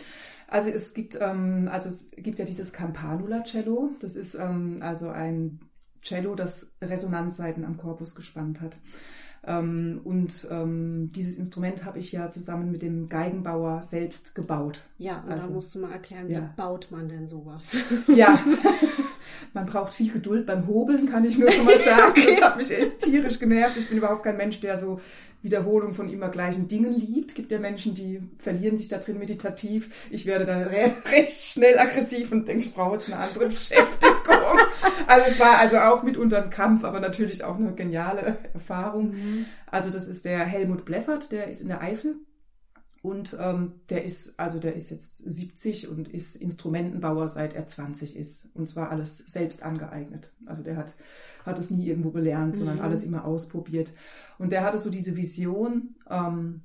Also 0.46 0.70
es 0.70 0.94
gibt, 0.94 1.18
ähm, 1.20 1.68
also 1.70 1.88
es 1.88 2.10
gibt 2.12 2.38
ja 2.38 2.44
dieses 2.44 2.72
Campanula 2.72 3.42
Cello. 3.44 3.90
Das 4.00 4.16
ist 4.16 4.34
ähm, 4.34 4.78
also 4.80 5.10
ein 5.10 5.60
Cello, 6.02 6.34
das 6.34 6.72
Resonanzseiten 6.82 7.64
am 7.64 7.76
Korpus 7.76 8.14
gespannt 8.14 8.60
hat. 8.60 8.78
Ähm, 9.46 10.00
und 10.04 10.46
ähm, 10.50 11.10
dieses 11.14 11.36
Instrument 11.36 11.84
habe 11.84 11.98
ich 11.98 12.12
ja 12.12 12.30
zusammen 12.30 12.70
mit 12.72 12.82
dem 12.82 13.08
Geigenbauer 13.08 13.82
selbst 13.82 14.34
gebaut. 14.34 14.80
Ja, 14.98 15.22
und 15.24 15.32
also, 15.32 15.48
da 15.48 15.54
musst 15.54 15.74
du 15.74 15.80
mal 15.80 15.92
erklären, 15.92 16.28
wie 16.28 16.32
ja. 16.32 16.52
baut 16.56 16.88
man 16.90 17.08
denn 17.08 17.28
sowas? 17.28 17.76
Ja, 18.08 18.44
man 19.54 19.66
braucht 19.66 19.94
viel 19.94 20.12
Geduld 20.12 20.46
beim 20.46 20.66
Hobeln, 20.66 21.10
kann 21.10 21.24
ich 21.24 21.38
nur 21.38 21.50
schon 21.50 21.64
mal 21.64 21.78
sagen. 21.84 22.10
okay. 22.10 22.26
Das 22.30 22.40
hat 22.42 22.56
mich 22.56 22.70
echt 22.70 23.00
tierisch 23.00 23.38
genervt. 23.38 23.76
Ich 23.78 23.88
bin 23.88 23.98
überhaupt 23.98 24.22
kein 24.22 24.36
Mensch, 24.36 24.60
der 24.60 24.76
so 24.76 25.00
Wiederholung 25.42 25.92
von 25.92 26.10
immer 26.10 26.28
gleichen 26.28 26.68
Dingen 26.68 26.94
liebt. 26.94 27.34
Gibt 27.34 27.52
ja 27.52 27.58
Menschen, 27.58 27.94
die 27.94 28.20
verlieren 28.38 28.76
sich 28.76 28.88
da 28.88 28.98
drin 28.98 29.18
meditativ. 29.18 30.08
Ich 30.10 30.26
werde 30.26 30.44
dann 30.44 30.62
re 30.62 30.92
recht 31.12 31.42
schnell 31.42 31.78
aggressiv 31.78 32.32
und 32.32 32.48
denke, 32.48 32.66
ich 32.66 32.74
brauche 32.74 32.96
jetzt 32.96 33.12
eine 33.12 33.22
andere 33.22 33.46
Beschäftigung. 33.46 34.37
also 35.06 35.30
es 35.30 35.40
war 35.40 35.58
also 35.58 35.78
auch 35.78 36.02
mitunter 36.02 36.42
ein 36.42 36.50
Kampf, 36.50 36.84
aber 36.84 37.00
natürlich 37.00 37.44
auch 37.44 37.56
eine 37.56 37.74
geniale 37.74 38.38
Erfahrung. 38.54 39.10
Mhm. 39.10 39.46
Also 39.66 39.90
das 39.90 40.08
ist 40.08 40.24
der 40.24 40.44
Helmut 40.44 40.84
Bleffert, 40.84 41.32
der 41.32 41.48
ist 41.48 41.60
in 41.60 41.68
der 41.68 41.82
Eifel. 41.82 42.16
Und 43.00 43.36
ähm, 43.40 43.80
der 43.90 44.04
ist, 44.04 44.40
also 44.40 44.58
der 44.58 44.74
ist 44.74 44.90
jetzt 44.90 45.18
70 45.18 45.88
und 45.88 46.08
ist 46.08 46.34
Instrumentenbauer 46.34 47.28
seit 47.28 47.54
er 47.54 47.66
20 47.66 48.16
ist. 48.16 48.48
Und 48.54 48.68
zwar 48.68 48.90
alles 48.90 49.18
selbst 49.18 49.62
angeeignet. 49.62 50.32
Also 50.46 50.64
der 50.64 50.76
hat, 50.76 50.96
hat 51.46 51.58
es 51.60 51.70
nie 51.70 51.86
irgendwo 51.86 52.10
gelernt, 52.10 52.54
mhm. 52.54 52.58
sondern 52.58 52.80
alles 52.80 53.04
immer 53.04 53.24
ausprobiert. 53.24 53.92
Und 54.38 54.50
der 54.50 54.64
hatte 54.64 54.78
so 54.78 54.90
diese 54.90 55.16
Vision, 55.16 55.94
ähm, 56.10 56.62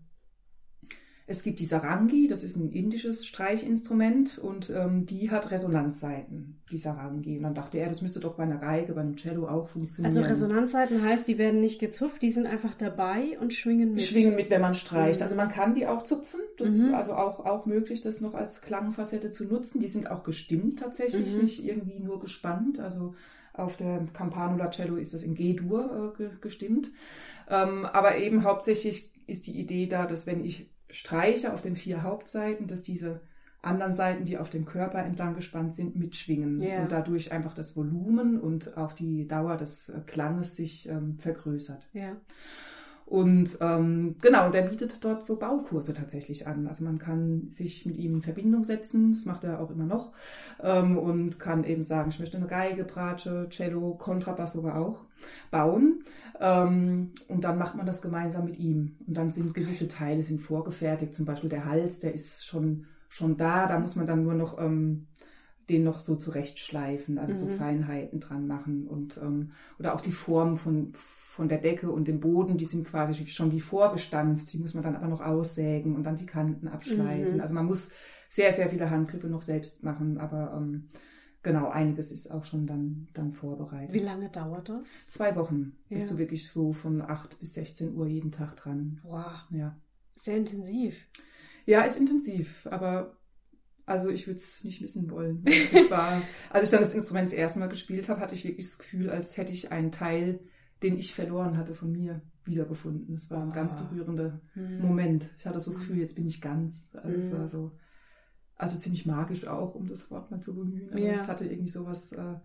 Es 1.25 1.43
gibt 1.43 1.59
die 1.59 1.65
Sarangi, 1.65 2.27
das 2.27 2.43
ist 2.43 2.57
ein 2.57 2.69
indisches 2.71 3.25
Streichinstrument 3.25 4.37
und 4.37 4.69
ähm, 4.69 5.05
die 5.05 5.31
hat 5.31 5.51
Resonanzseiten, 5.51 6.61
die 6.69 6.77
Sarangi. 6.77 7.37
Und 7.37 7.43
dann 7.43 7.55
dachte 7.55 7.77
er, 7.77 7.87
das 7.87 8.01
müsste 8.01 8.19
doch 8.19 8.35
bei 8.35 8.43
einer 8.43 8.57
Geige, 8.57 8.93
bei 8.93 9.01
einem 9.01 9.15
Cello 9.15 9.47
auch 9.47 9.69
funktionieren. 9.69 10.13
Also 10.13 10.21
Resonanzseiten 10.21 11.01
heißt, 11.01 11.25
die 11.25 11.37
werden 11.37 11.61
nicht 11.61 11.79
gezupft, 11.79 12.21
die 12.21 12.31
sind 12.31 12.45
einfach 12.45 12.75
dabei 12.75 13.37
und 13.39 13.53
schwingen 13.53 13.93
mit. 13.93 14.03
Schwingen 14.03 14.35
mit, 14.35 14.49
wenn 14.49 14.59
man 14.59 14.73
streicht. 14.73 15.21
Mhm. 15.21 15.23
Also 15.23 15.35
man 15.35 15.47
kann 15.49 15.75
die 15.75 15.87
auch 15.87 16.03
zupfen. 16.03 16.41
Das 16.57 16.71
mhm. 16.71 16.81
ist 16.81 16.93
also 16.93 17.13
auch, 17.13 17.45
auch 17.45 17.65
möglich, 17.65 18.01
das 18.01 18.19
noch 18.19 18.33
als 18.33 18.61
Klangfacette 18.61 19.31
zu 19.31 19.45
nutzen. 19.45 19.79
Die 19.79 19.87
sind 19.87 20.11
auch 20.11 20.25
gestimmt 20.25 20.79
tatsächlich, 20.79 21.35
mhm. 21.35 21.43
nicht 21.43 21.63
irgendwie 21.63 21.99
nur 21.99 22.19
gespannt. 22.19 22.81
Also 22.81 23.15
auf 23.53 23.77
der 23.77 24.05
Campanula 24.13 24.71
Cello 24.71 24.97
ist 24.97 25.13
das 25.13 25.23
in 25.23 25.35
G-Dur 25.35 26.15
äh, 26.19 26.29
gestimmt. 26.41 26.91
Ähm, 27.49 27.85
aber 27.85 28.17
eben 28.17 28.43
hauptsächlich 28.43 29.13
ist 29.25 29.47
die 29.47 29.57
Idee 29.57 29.87
da, 29.87 30.05
dass 30.05 30.27
wenn 30.27 30.43
ich 30.43 30.72
streiche 30.93 31.53
auf 31.53 31.61
den 31.61 31.75
vier 31.75 32.03
Hauptseiten, 32.03 32.67
dass 32.67 32.81
diese 32.81 33.21
anderen 33.61 33.93
Seiten, 33.93 34.25
die 34.25 34.37
auf 34.37 34.49
dem 34.49 34.65
Körper 34.65 34.99
entlang 34.99 35.33
gespannt 35.33 35.73
sind, 35.73 35.95
mitschwingen 35.95 36.61
yeah. 36.61 36.81
und 36.81 36.91
dadurch 36.91 37.31
einfach 37.31 37.53
das 37.53 37.75
Volumen 37.75 38.39
und 38.39 38.77
auch 38.77 38.93
die 38.93 39.27
Dauer 39.27 39.57
des 39.57 39.89
äh, 39.89 40.01
Klanges 40.05 40.55
sich 40.55 40.87
ähm, 40.89 41.17
vergrößert. 41.17 41.87
Yeah. 41.95 42.17
Und 43.05 43.57
ähm, 43.59 44.15
genau, 44.21 44.49
der 44.49 44.63
bietet 44.63 45.03
dort 45.03 45.25
so 45.25 45.37
Baukurse 45.37 45.93
tatsächlich 45.93 46.47
an. 46.47 46.67
Also 46.67 46.83
man 46.83 46.99
kann 46.99 47.49
sich 47.51 47.85
mit 47.85 47.97
ihm 47.97 48.15
in 48.15 48.21
Verbindung 48.21 48.63
setzen, 48.63 49.11
das 49.11 49.25
macht 49.25 49.43
er 49.43 49.59
auch 49.59 49.71
immer 49.71 49.85
noch, 49.85 50.13
ähm, 50.61 50.97
und 50.97 51.39
kann 51.39 51.63
eben 51.63 51.83
sagen, 51.83 52.09
ich 52.09 52.19
möchte 52.19 52.37
eine 52.37 52.47
Geige, 52.47 52.85
Bratsche, 52.85 53.47
Cello, 53.49 53.95
Kontrabass 53.95 54.53
sogar 54.53 54.77
auch 54.77 55.05
bauen. 55.51 56.03
Ähm, 56.39 57.11
und 57.27 57.43
dann 57.43 57.57
macht 57.57 57.75
man 57.75 57.85
das 57.85 58.01
gemeinsam 58.01 58.45
mit 58.45 58.57
ihm. 58.57 58.95
Und 59.05 59.15
dann 59.15 59.31
sind 59.31 59.53
gewisse 59.53 59.87
Teile 59.87 60.23
sind 60.23 60.41
vorgefertigt, 60.41 61.15
zum 61.15 61.25
Beispiel 61.25 61.49
der 61.49 61.65
Hals, 61.65 61.99
der 61.99 62.13
ist 62.13 62.45
schon, 62.45 62.85
schon 63.09 63.37
da, 63.37 63.67
da 63.67 63.79
muss 63.79 63.95
man 63.95 64.07
dann 64.07 64.23
nur 64.23 64.33
noch 64.33 64.59
ähm, 64.59 65.07
den 65.69 65.83
noch 65.83 65.99
so 65.99 66.15
zurechtschleifen, 66.15 67.17
also 67.17 67.45
mhm. 67.45 67.49
so 67.49 67.55
Feinheiten 67.55 68.19
dran 68.19 68.47
machen 68.47 68.87
und 68.87 69.17
ähm, 69.17 69.51
oder 69.79 69.95
auch 69.95 70.01
die 70.01 70.11
Form 70.11 70.57
von 70.57 70.93
von 71.33 71.49
der 71.49 71.57
Decke 71.57 71.91
und 71.91 72.07
dem 72.07 72.19
Boden, 72.19 72.59
die 72.59 72.65
sind 72.65 72.87
quasi 72.87 73.25
schon 73.25 73.51
wie 73.51 73.59
vorgestanzt. 73.59 74.53
Die 74.53 74.59
muss 74.59 74.75
man 74.75 74.83
dann 74.83 74.95
aber 74.95 75.07
noch 75.07 75.19
aussägen 75.19 75.95
und 75.95 76.03
dann 76.03 76.15
die 76.15 76.27
Kanten 76.27 76.67
abschleifen. 76.67 77.35
Mhm. 77.35 77.41
Also 77.41 77.55
man 77.55 77.65
muss 77.65 77.89
sehr, 78.29 78.51
sehr 78.51 78.69
viele 78.69 78.91
Handgriffe 78.91 79.25
noch 79.25 79.41
selbst 79.41 79.83
machen, 79.83 80.19
aber 80.19 80.53
ähm, 80.55 80.89
genau, 81.41 81.69
einiges 81.69 82.11
ist 82.11 82.29
auch 82.29 82.45
schon 82.45 82.67
dann, 82.67 83.07
dann 83.15 83.33
vorbereitet. 83.33 83.95
Wie 83.95 84.05
lange 84.05 84.29
dauert 84.29 84.69
das? 84.69 85.09
Zwei 85.09 85.35
Wochen. 85.35 85.75
Ja. 85.89 85.97
Bist 85.97 86.11
du 86.11 86.19
wirklich 86.19 86.51
so 86.51 86.71
von 86.71 87.01
8 87.01 87.39
bis 87.39 87.55
16 87.55 87.95
Uhr 87.95 88.05
jeden 88.05 88.31
Tag 88.31 88.55
dran. 88.55 88.99
Wow. 89.01 89.49
Ja. 89.49 89.75
Sehr 90.13 90.37
intensiv. 90.37 91.07
Ja, 91.65 91.81
ist 91.81 91.97
intensiv, 91.97 92.67
aber 92.69 93.17
also 93.87 94.09
ich 94.09 94.27
würde 94.27 94.39
es 94.39 94.63
nicht 94.63 94.81
missen 94.81 95.09
wollen. 95.09 95.43
Das 95.73 95.89
war, 95.89 96.21
als 96.51 96.65
ich 96.65 96.69
dann 96.69 96.83
das 96.83 96.93
Instrument 96.93 97.25
das 97.25 97.33
erste 97.33 97.57
Mal 97.57 97.69
gespielt 97.69 98.07
habe, 98.07 98.19
hatte 98.19 98.35
ich 98.35 98.45
wirklich 98.45 98.67
das 98.67 98.77
Gefühl, 98.77 99.09
als 99.09 99.35
hätte 99.35 99.51
ich 99.51 99.71
einen 99.71 99.91
Teil 99.91 100.39
den 100.83 100.97
ich 100.97 101.13
verloren 101.13 101.57
hatte 101.57 101.73
von 101.73 101.91
mir 101.91 102.21
wiedergefunden. 102.45 103.15
Es 103.15 103.31
war 103.31 103.41
ein 103.41 103.51
ah. 103.51 103.55
ganz 103.55 103.77
berührender 103.77 104.41
hm. 104.53 104.81
Moment. 104.81 105.29
Ich 105.37 105.45
hatte 105.45 105.59
so 105.59 105.71
das 105.71 105.79
Gefühl, 105.79 105.97
jetzt 105.97 106.15
bin 106.15 106.27
ich 106.27 106.41
ganz. 106.41 106.89
Also, 106.93 107.31
hm. 107.31 107.39
war 107.39 107.47
so, 107.47 107.71
also 108.55 108.77
ziemlich 108.77 109.05
magisch 109.05 109.47
auch, 109.47 109.75
um 109.75 109.87
das 109.87 110.11
Wort 110.11 110.29
mal 110.29 110.41
zu 110.41 110.53
bemühen. 110.53 110.91
Aber 110.91 110.99
ja. 110.99 111.13
es 111.13 111.27
hatte 111.27 111.45
irgendwie 111.45 111.69
sowas, 111.69 112.11
äh, 112.11 112.35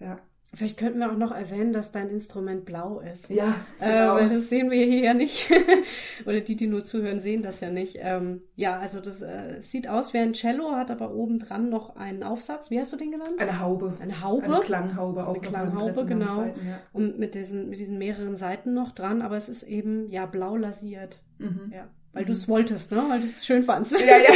ja, 0.00 0.20
Vielleicht 0.52 0.78
könnten 0.78 0.98
wir 0.98 1.12
auch 1.12 1.16
noch 1.16 1.30
erwähnen, 1.30 1.72
dass 1.72 1.92
dein 1.92 2.10
Instrument 2.10 2.64
blau 2.64 2.98
ist. 2.98 3.30
Ja, 3.30 3.54
äh, 3.78 3.88
genau. 3.88 4.16
äh, 4.16 4.20
weil 4.20 4.28
das 4.28 4.48
sehen 4.48 4.70
wir 4.72 4.84
hier 4.84 5.00
ja 5.00 5.14
nicht. 5.14 5.48
Oder 6.26 6.40
die, 6.40 6.56
die 6.56 6.66
nur 6.66 6.82
zuhören, 6.82 7.20
sehen 7.20 7.42
das 7.42 7.60
ja 7.60 7.70
nicht. 7.70 7.98
Ähm, 8.00 8.40
ja, 8.56 8.76
also 8.76 9.00
das 9.00 9.22
äh, 9.22 9.58
sieht 9.60 9.88
aus 9.88 10.12
wie 10.12 10.18
ein 10.18 10.32
Cello, 10.32 10.72
hat 10.72 10.90
aber 10.90 11.14
oben 11.14 11.38
dran 11.38 11.68
noch 11.68 11.94
einen 11.94 12.24
Aufsatz. 12.24 12.68
Wie 12.68 12.80
hast 12.80 12.92
du 12.92 12.96
den 12.96 13.12
genannt? 13.12 13.34
Eine 13.38 13.60
Haube. 13.60 13.94
Eine 14.00 14.22
Haube. 14.22 14.44
Eine 14.46 14.58
Klanghaube. 14.58 15.28
Auch 15.28 15.34
Eine 15.34 15.40
Klanghaube, 15.40 16.04
genau. 16.04 16.36
Seiten, 16.38 16.66
ja. 16.66 16.80
Und 16.92 17.16
mit 17.20 17.36
diesen, 17.36 17.68
mit 17.68 17.78
diesen 17.78 17.98
mehreren 17.98 18.34
Seiten 18.34 18.74
noch 18.74 18.90
dran, 18.90 19.22
aber 19.22 19.36
es 19.36 19.48
ist 19.48 19.62
eben 19.62 20.10
ja 20.10 20.26
blau 20.26 20.56
lasiert. 20.56 21.20
Mhm. 21.38 21.72
Ja. 21.72 21.86
Weil 22.12 22.24
du 22.24 22.32
es 22.32 22.48
wolltest, 22.48 22.90
ne? 22.90 23.04
Weil 23.08 23.20
du 23.20 23.26
es 23.26 23.46
schön 23.46 23.62
fandst. 23.62 23.92
Ja, 24.00 24.16
ja. 24.16 24.34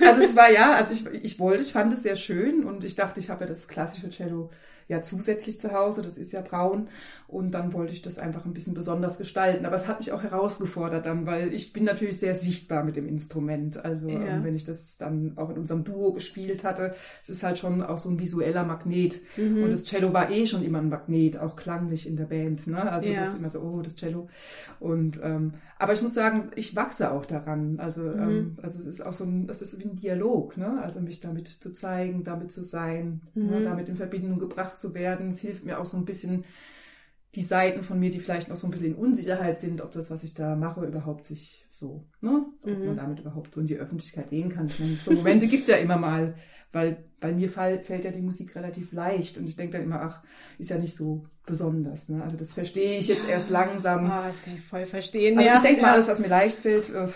Also 0.06 0.22
es 0.22 0.36
war 0.36 0.50
ja, 0.50 0.74
also 0.74 0.94
ich, 0.94 1.06
ich 1.24 1.38
wollte, 1.40 1.62
ich 1.62 1.72
fand 1.72 1.92
es 1.92 2.02
sehr 2.02 2.16
schön 2.16 2.64
und 2.64 2.84
ich 2.84 2.94
dachte, 2.94 3.20
ich 3.20 3.30
habe 3.30 3.42
ja 3.42 3.48
das 3.48 3.68
klassische 3.68 4.10
Cello 4.10 4.50
ja 4.90 5.02
zusätzlich 5.02 5.60
zu 5.60 5.72
Hause, 5.72 6.02
das 6.02 6.18
ist 6.18 6.32
ja 6.32 6.40
braun. 6.40 6.88
Und 7.28 7.52
dann 7.52 7.72
wollte 7.72 7.92
ich 7.92 8.02
das 8.02 8.18
einfach 8.18 8.44
ein 8.44 8.52
bisschen 8.52 8.74
besonders 8.74 9.16
gestalten. 9.16 9.64
Aber 9.64 9.76
es 9.76 9.86
hat 9.86 10.00
mich 10.00 10.10
auch 10.10 10.24
herausgefordert 10.24 11.06
dann, 11.06 11.26
weil 11.26 11.54
ich 11.54 11.72
bin 11.72 11.84
natürlich 11.84 12.18
sehr 12.18 12.34
sichtbar 12.34 12.82
mit 12.82 12.96
dem 12.96 13.06
Instrument. 13.06 13.82
Also 13.84 14.08
ja. 14.08 14.20
ähm, 14.20 14.44
wenn 14.44 14.56
ich 14.56 14.64
das 14.64 14.96
dann 14.96 15.34
auch 15.36 15.48
in 15.50 15.58
unserem 15.58 15.84
Duo 15.84 16.12
gespielt 16.12 16.64
hatte, 16.64 16.94
es 17.22 17.30
ist 17.30 17.44
halt 17.44 17.58
schon 17.58 17.82
auch 17.82 17.98
so 17.98 18.10
ein 18.10 18.18
visueller 18.18 18.64
Magnet. 18.64 19.20
Mhm. 19.36 19.62
Und 19.62 19.70
das 19.70 19.84
Cello 19.84 20.12
war 20.12 20.28
eh 20.30 20.44
schon 20.46 20.64
immer 20.64 20.78
ein 20.78 20.88
Magnet, 20.88 21.38
auch 21.38 21.54
klanglich 21.54 22.08
in 22.08 22.16
der 22.16 22.24
Band. 22.24 22.66
Ne? 22.66 22.90
Also 22.90 23.08
ja. 23.08 23.20
das 23.20 23.28
ist 23.28 23.38
immer 23.38 23.48
so, 23.48 23.60
oh, 23.60 23.82
das 23.82 23.94
Cello. 23.94 24.28
Und 24.80 25.20
ähm, 25.22 25.54
aber 25.80 25.94
ich 25.94 26.02
muss 26.02 26.12
sagen, 26.12 26.50
ich 26.56 26.76
wachse 26.76 27.10
auch 27.10 27.24
daran. 27.24 27.80
Also, 27.80 28.02
mhm. 28.02 28.20
ähm, 28.20 28.58
also 28.62 28.80
es 28.80 28.86
ist 28.86 29.06
auch 29.06 29.14
so 29.14 29.24
ein, 29.24 29.48
es 29.48 29.62
ist 29.62 29.78
wie 29.78 29.84
ein 29.84 29.96
Dialog, 29.96 30.58
ne? 30.58 30.78
Also 30.82 31.00
mich 31.00 31.20
damit 31.20 31.48
zu 31.48 31.72
zeigen, 31.72 32.22
damit 32.22 32.52
zu 32.52 32.62
sein, 32.62 33.22
ne? 33.34 33.44
mhm. 33.44 33.50
ne? 33.50 33.64
damit 33.64 33.88
in 33.88 33.96
Verbindung 33.96 34.38
gebracht 34.38 34.78
zu 34.78 34.92
werden. 34.94 35.30
Es 35.30 35.40
hilft 35.40 35.64
mir 35.64 35.80
auch 35.80 35.86
so 35.86 35.96
ein 35.96 36.04
bisschen 36.04 36.44
die 37.34 37.42
Seiten 37.42 37.82
von 37.82 37.98
mir, 37.98 38.10
die 38.10 38.20
vielleicht 38.20 38.48
noch 38.48 38.56
so 38.56 38.66
ein 38.66 38.72
bisschen 38.72 38.88
in 38.88 38.94
Unsicherheit 38.94 39.60
sind, 39.60 39.80
ob 39.80 39.92
das, 39.92 40.10
was 40.10 40.22
ich 40.22 40.34
da 40.34 40.54
mache, 40.54 40.84
überhaupt 40.84 41.26
sich 41.26 41.66
so, 41.70 42.04
ne, 42.20 42.44
ob 42.62 42.78
mhm. 42.78 42.86
man 42.86 42.96
damit 42.96 43.20
überhaupt 43.20 43.54
so 43.54 43.60
in 43.62 43.66
die 43.66 43.76
Öffentlichkeit 43.76 44.28
gehen 44.28 44.50
kann. 44.50 44.66
Ich 44.66 44.80
meine, 44.80 44.96
so 44.96 45.12
Momente 45.12 45.46
gibt's 45.46 45.68
ja 45.68 45.76
immer 45.76 45.96
mal, 45.96 46.34
weil, 46.72 47.04
weil 47.20 47.34
mir 47.34 47.48
fall, 47.48 47.82
fällt 47.84 48.04
ja 48.04 48.10
die 48.10 48.20
Musik 48.20 48.54
relativ 48.54 48.92
leicht 48.92 49.38
und 49.38 49.46
ich 49.46 49.56
denke 49.56 49.78
dann 49.78 49.84
immer, 49.84 50.02
ach, 50.02 50.22
ist 50.58 50.70
ja 50.70 50.78
nicht 50.78 50.94
so 50.94 51.24
besonders. 51.50 52.08
Ne? 52.08 52.22
Also 52.22 52.36
das 52.36 52.52
verstehe 52.52 52.98
ich 52.98 53.08
jetzt 53.08 53.28
erst 53.28 53.50
langsam. 53.50 54.10
Ah, 54.10 54.26
das 54.26 54.42
kann 54.42 54.54
ich 54.54 54.60
voll 54.62 54.86
verstehen. 54.86 55.36
Also 55.36 55.48
ja, 55.48 55.56
ich 55.56 55.62
denke 55.62 55.82
mal, 55.82 55.92
alles, 55.92 56.08
was 56.08 56.20
mir 56.20 56.28
leicht 56.28 56.58
fällt, 56.58 56.88
äh, 56.88 57.08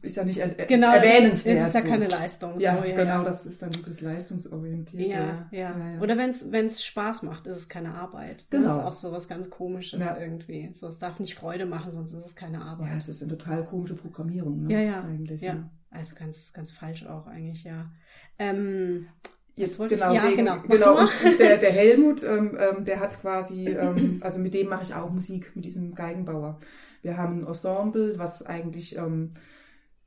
ist 0.00 0.16
ja 0.16 0.24
nicht 0.24 0.38
er 0.38 0.48
genau, 0.48 0.94
erwähnenswert. 0.94 1.58
Das 1.58 1.68
ist 1.68 1.74
ja 1.74 1.80
keine 1.82 2.08
Leistung. 2.08 2.58
Ja, 2.58 2.78
so, 2.78 2.84
ja 2.88 2.96
genau, 2.96 3.18
ja. 3.18 3.24
das 3.24 3.46
ist 3.46 3.62
dann 3.62 3.70
dieses 3.70 4.00
leistungsorientierte. 4.00 5.06
Ja, 5.06 5.46
ja. 5.50 5.90
ja, 5.92 6.00
Oder 6.00 6.16
wenn 6.16 6.66
es 6.66 6.84
Spaß 6.84 7.22
macht, 7.22 7.46
ist 7.46 7.56
es 7.56 7.68
keine 7.68 7.94
Arbeit. 7.94 8.46
Genau. 8.50 8.68
Das 8.68 8.76
ist 8.78 8.82
auch 8.82 8.92
so 8.92 9.12
was 9.12 9.28
ganz 9.28 9.50
Komisches 9.50 10.02
irgendwie. 10.18 10.70
So, 10.74 10.86
es 10.86 10.98
darf 10.98 11.20
nicht 11.20 11.34
Freude 11.34 11.66
machen, 11.66 11.92
sonst 11.92 12.14
ist 12.14 12.24
es 12.24 12.34
keine 12.34 12.62
Arbeit. 12.62 12.90
Ja, 12.90 12.96
es 12.96 13.08
ist 13.08 13.22
eine 13.22 13.36
total 13.36 13.64
komische 13.64 13.94
Programmierung. 13.94 14.64
Ne? 14.64 14.72
Ja, 14.72 14.80
ja. 14.80 15.02
Eigentlich, 15.02 15.42
ja. 15.42 15.70
Also 15.90 16.14
ganz, 16.14 16.52
ganz 16.54 16.70
falsch 16.70 17.04
auch 17.04 17.26
eigentlich, 17.26 17.64
ja. 17.64 17.90
Ähm, 18.38 19.08
Jetzt 19.54 19.78
wollte 19.78 19.96
genau, 19.96 20.10
ich, 20.10 20.16
ja, 20.16 20.24
wegen, 20.24 20.36
genau. 20.36 20.56
genau. 20.66 21.00
Und 21.00 21.38
der, 21.38 21.58
der 21.58 21.70
Helmut, 21.72 22.22
ähm, 22.22 22.56
ähm, 22.58 22.84
der 22.84 23.00
hat 23.00 23.20
quasi, 23.20 23.68
ähm, 23.68 24.18
also 24.22 24.40
mit 24.40 24.54
dem 24.54 24.68
mache 24.68 24.82
ich 24.82 24.94
auch 24.94 25.10
Musik, 25.10 25.52
mit 25.54 25.64
diesem 25.64 25.94
Geigenbauer. 25.94 26.58
Wir 27.02 27.16
haben 27.16 27.40
ein 27.40 27.46
Ensemble, 27.46 28.18
was 28.18 28.46
eigentlich 28.46 28.96
ähm, 28.96 29.32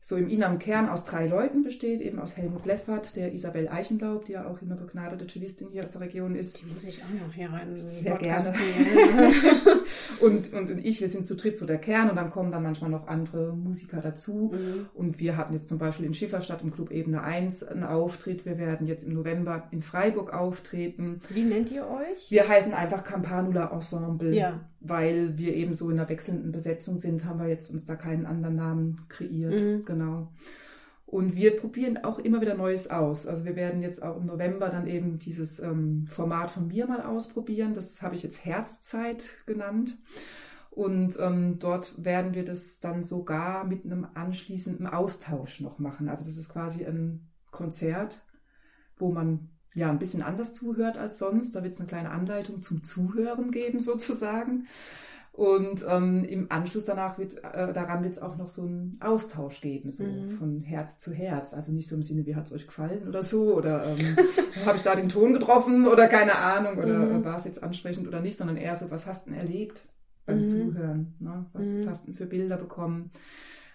so 0.07 0.17
im 0.17 0.29
inneren 0.29 0.59
Kern 0.59 0.87
aus 0.87 1.03
drei 1.03 1.25
Leuten 1.25 1.63
besteht, 1.63 1.99
eben 1.99 2.19
aus 2.19 2.37
Helmut 2.37 2.67
Leffert, 2.67 3.15
der 3.15 3.33
Isabel 3.33 3.67
Eichenlaub, 3.67 4.25
die 4.25 4.33
ja 4.33 4.45
auch 4.45 4.61
eine 4.61 4.75
begnadete 4.75 5.25
Cellistin 5.25 5.69
hier 5.71 5.83
aus 5.83 5.93
der 5.93 6.01
Region 6.01 6.35
ist. 6.35 6.61
Die 6.61 6.71
muss 6.71 6.83
ich 6.83 7.01
auch 7.01 7.09
noch 7.09 7.33
hier 7.33 7.49
rein. 7.49 7.75
Sehr 7.75 8.15
gerne. 8.17 8.53
und, 10.21 10.53
und, 10.53 10.69
und 10.69 10.85
ich, 10.85 11.01
wir 11.01 11.09
sind 11.09 11.25
zu 11.25 11.35
dritt 11.35 11.57
so 11.57 11.65
der 11.65 11.79
Kern 11.79 12.11
und 12.11 12.17
dann 12.17 12.29
kommen 12.29 12.51
dann 12.51 12.61
manchmal 12.61 12.91
noch 12.91 13.07
andere 13.07 13.55
Musiker 13.55 13.99
dazu. 13.99 14.53
Mhm. 14.53 14.85
Und 14.93 15.17
wir 15.17 15.37
hatten 15.37 15.53
jetzt 15.53 15.69
zum 15.69 15.79
Beispiel 15.79 16.05
in 16.05 16.13
Schifferstadt 16.13 16.61
im 16.61 16.71
Club 16.71 16.91
Ebene 16.91 17.23
1 17.23 17.63
einen 17.63 17.83
Auftritt. 17.83 18.45
Wir 18.45 18.59
werden 18.59 18.85
jetzt 18.85 19.07
im 19.07 19.13
November 19.15 19.69
in 19.71 19.81
Freiburg 19.81 20.31
auftreten. 20.31 21.19
Wie 21.31 21.45
nennt 21.45 21.71
ihr 21.71 21.87
euch? 21.87 22.29
Wir 22.29 22.47
heißen 22.47 22.75
einfach 22.75 23.03
Campanula 23.03 23.71
Ensemble. 23.73 24.35
Ja. 24.35 24.59
Weil 24.87 25.37
wir 25.37 25.55
eben 25.55 25.73
so 25.73 25.89
in 25.89 25.99
einer 25.99 26.09
wechselnden 26.09 26.51
Besetzung 26.51 26.97
sind, 26.97 27.25
haben 27.25 27.39
wir 27.39 27.47
jetzt 27.47 27.71
uns 27.71 27.85
da 27.85 27.95
keinen 27.95 28.25
anderen 28.25 28.55
Namen 28.55 29.01
kreiert. 29.07 29.59
Mhm 29.59 29.85
genau. 29.85 30.31
Und 31.05 31.35
wir 31.35 31.57
probieren 31.57 32.03
auch 32.03 32.19
immer 32.19 32.41
wieder 32.41 32.55
Neues 32.55 32.89
aus. 32.89 33.27
Also 33.27 33.45
wir 33.45 33.55
werden 33.55 33.81
jetzt 33.81 34.01
auch 34.01 34.17
im 34.17 34.25
November 34.25 34.69
dann 34.69 34.87
eben 34.87 35.19
dieses 35.19 35.59
ähm, 35.59 36.07
Format 36.07 36.51
von 36.51 36.67
mir 36.67 36.87
mal 36.87 37.01
ausprobieren. 37.01 37.73
Das 37.73 38.01
habe 38.01 38.15
ich 38.15 38.23
jetzt 38.23 38.43
Herzzeit 38.43 39.29
genannt. 39.45 39.97
Und 40.71 41.17
ähm, 41.19 41.57
dort 41.59 42.03
werden 42.03 42.33
wir 42.33 42.43
das 42.43 42.79
dann 42.79 43.03
sogar 43.03 43.63
mit 43.65 43.85
einem 43.85 44.05
anschließenden 44.13 44.87
Austausch 44.87 45.61
noch 45.61 45.79
machen. 45.79 46.09
Also 46.09 46.25
das 46.25 46.37
ist 46.37 46.49
quasi 46.49 46.85
ein 46.85 47.29
Konzert, 47.51 48.25
wo 48.97 49.11
man 49.11 49.49
ja 49.75 49.89
ein 49.89 49.99
bisschen 49.99 50.23
anders 50.23 50.53
zuhört 50.53 50.97
als 50.97 51.19
sonst. 51.19 51.55
Da 51.55 51.63
wird 51.63 51.73
es 51.73 51.79
eine 51.79 51.89
kleine 51.89 52.11
Anleitung 52.11 52.61
zum 52.61 52.83
Zuhören 52.83 53.51
geben 53.51 53.79
sozusagen. 53.79 54.67
Und 55.35 55.85
ähm, 55.85 56.23
im 56.23 56.49
Anschluss 56.49 56.85
danach 56.85 57.17
wird, 57.17 57.43
äh, 57.43 57.73
daran 57.73 58.03
wird 58.03 58.13
es 58.13 58.21
auch 58.21 58.37
noch 58.37 58.47
so 58.47 58.61
einen 58.61 58.97
Austausch 59.01 59.59
geben, 59.59 59.91
so 59.91 60.05
mhm. 60.05 60.31
von 60.31 60.61
Herz 60.61 60.97
zu 60.99 61.11
Herz. 61.11 61.53
Also 61.53 61.73
nicht 61.73 61.89
so 61.89 61.95
im 61.97 62.03
Sinne, 62.03 62.25
wie 62.25 62.35
hat 62.35 62.45
es 62.45 62.53
euch 62.53 62.67
gefallen 62.67 63.05
oder 63.05 63.21
so, 63.21 63.53
oder 63.53 63.85
ähm, 63.85 64.15
habe 64.65 64.77
ich 64.77 64.83
da 64.83 64.95
den 64.95 65.09
Ton 65.09 65.33
getroffen 65.33 65.87
oder 65.87 66.07
keine 66.07 66.37
Ahnung, 66.37 66.77
oder 66.77 66.99
mhm. 66.99 67.25
war 67.25 67.35
es 67.35 67.43
jetzt 67.43 67.61
ansprechend 67.61 68.07
oder 68.07 68.21
nicht, 68.21 68.37
sondern 68.37 68.55
eher 68.55 68.77
so, 68.77 68.89
was 68.91 69.07
hast 69.07 69.25
du 69.25 69.31
denn 69.31 69.39
erlebt 69.39 69.85
beim 70.25 70.43
mhm. 70.43 70.47
Zuhören? 70.47 71.15
Ne? 71.19 71.45
Was 71.51 71.65
mhm. 71.65 71.89
hast 71.89 72.03
du 72.03 72.05
denn 72.05 72.15
für 72.15 72.27
Bilder 72.27 72.55
bekommen? 72.55 73.11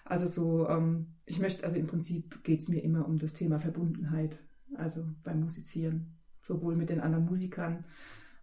Also 0.06 0.26
so, 0.26 0.66
ähm, 0.66 1.08
ich 1.26 1.40
möchte, 1.40 1.64
also 1.64 1.76
im 1.76 1.86
Prinzip 1.86 2.42
geht 2.42 2.60
es 2.60 2.68
mir 2.68 2.82
immer 2.82 3.06
um 3.06 3.18
das 3.18 3.34
Thema 3.34 3.60
Verbundenheit, 3.60 4.40
also 4.80 5.04
beim 5.22 5.40
Musizieren, 5.40 6.18
sowohl 6.40 6.76
mit 6.76 6.90
den 6.90 7.00
anderen 7.00 7.26
Musikern 7.26 7.84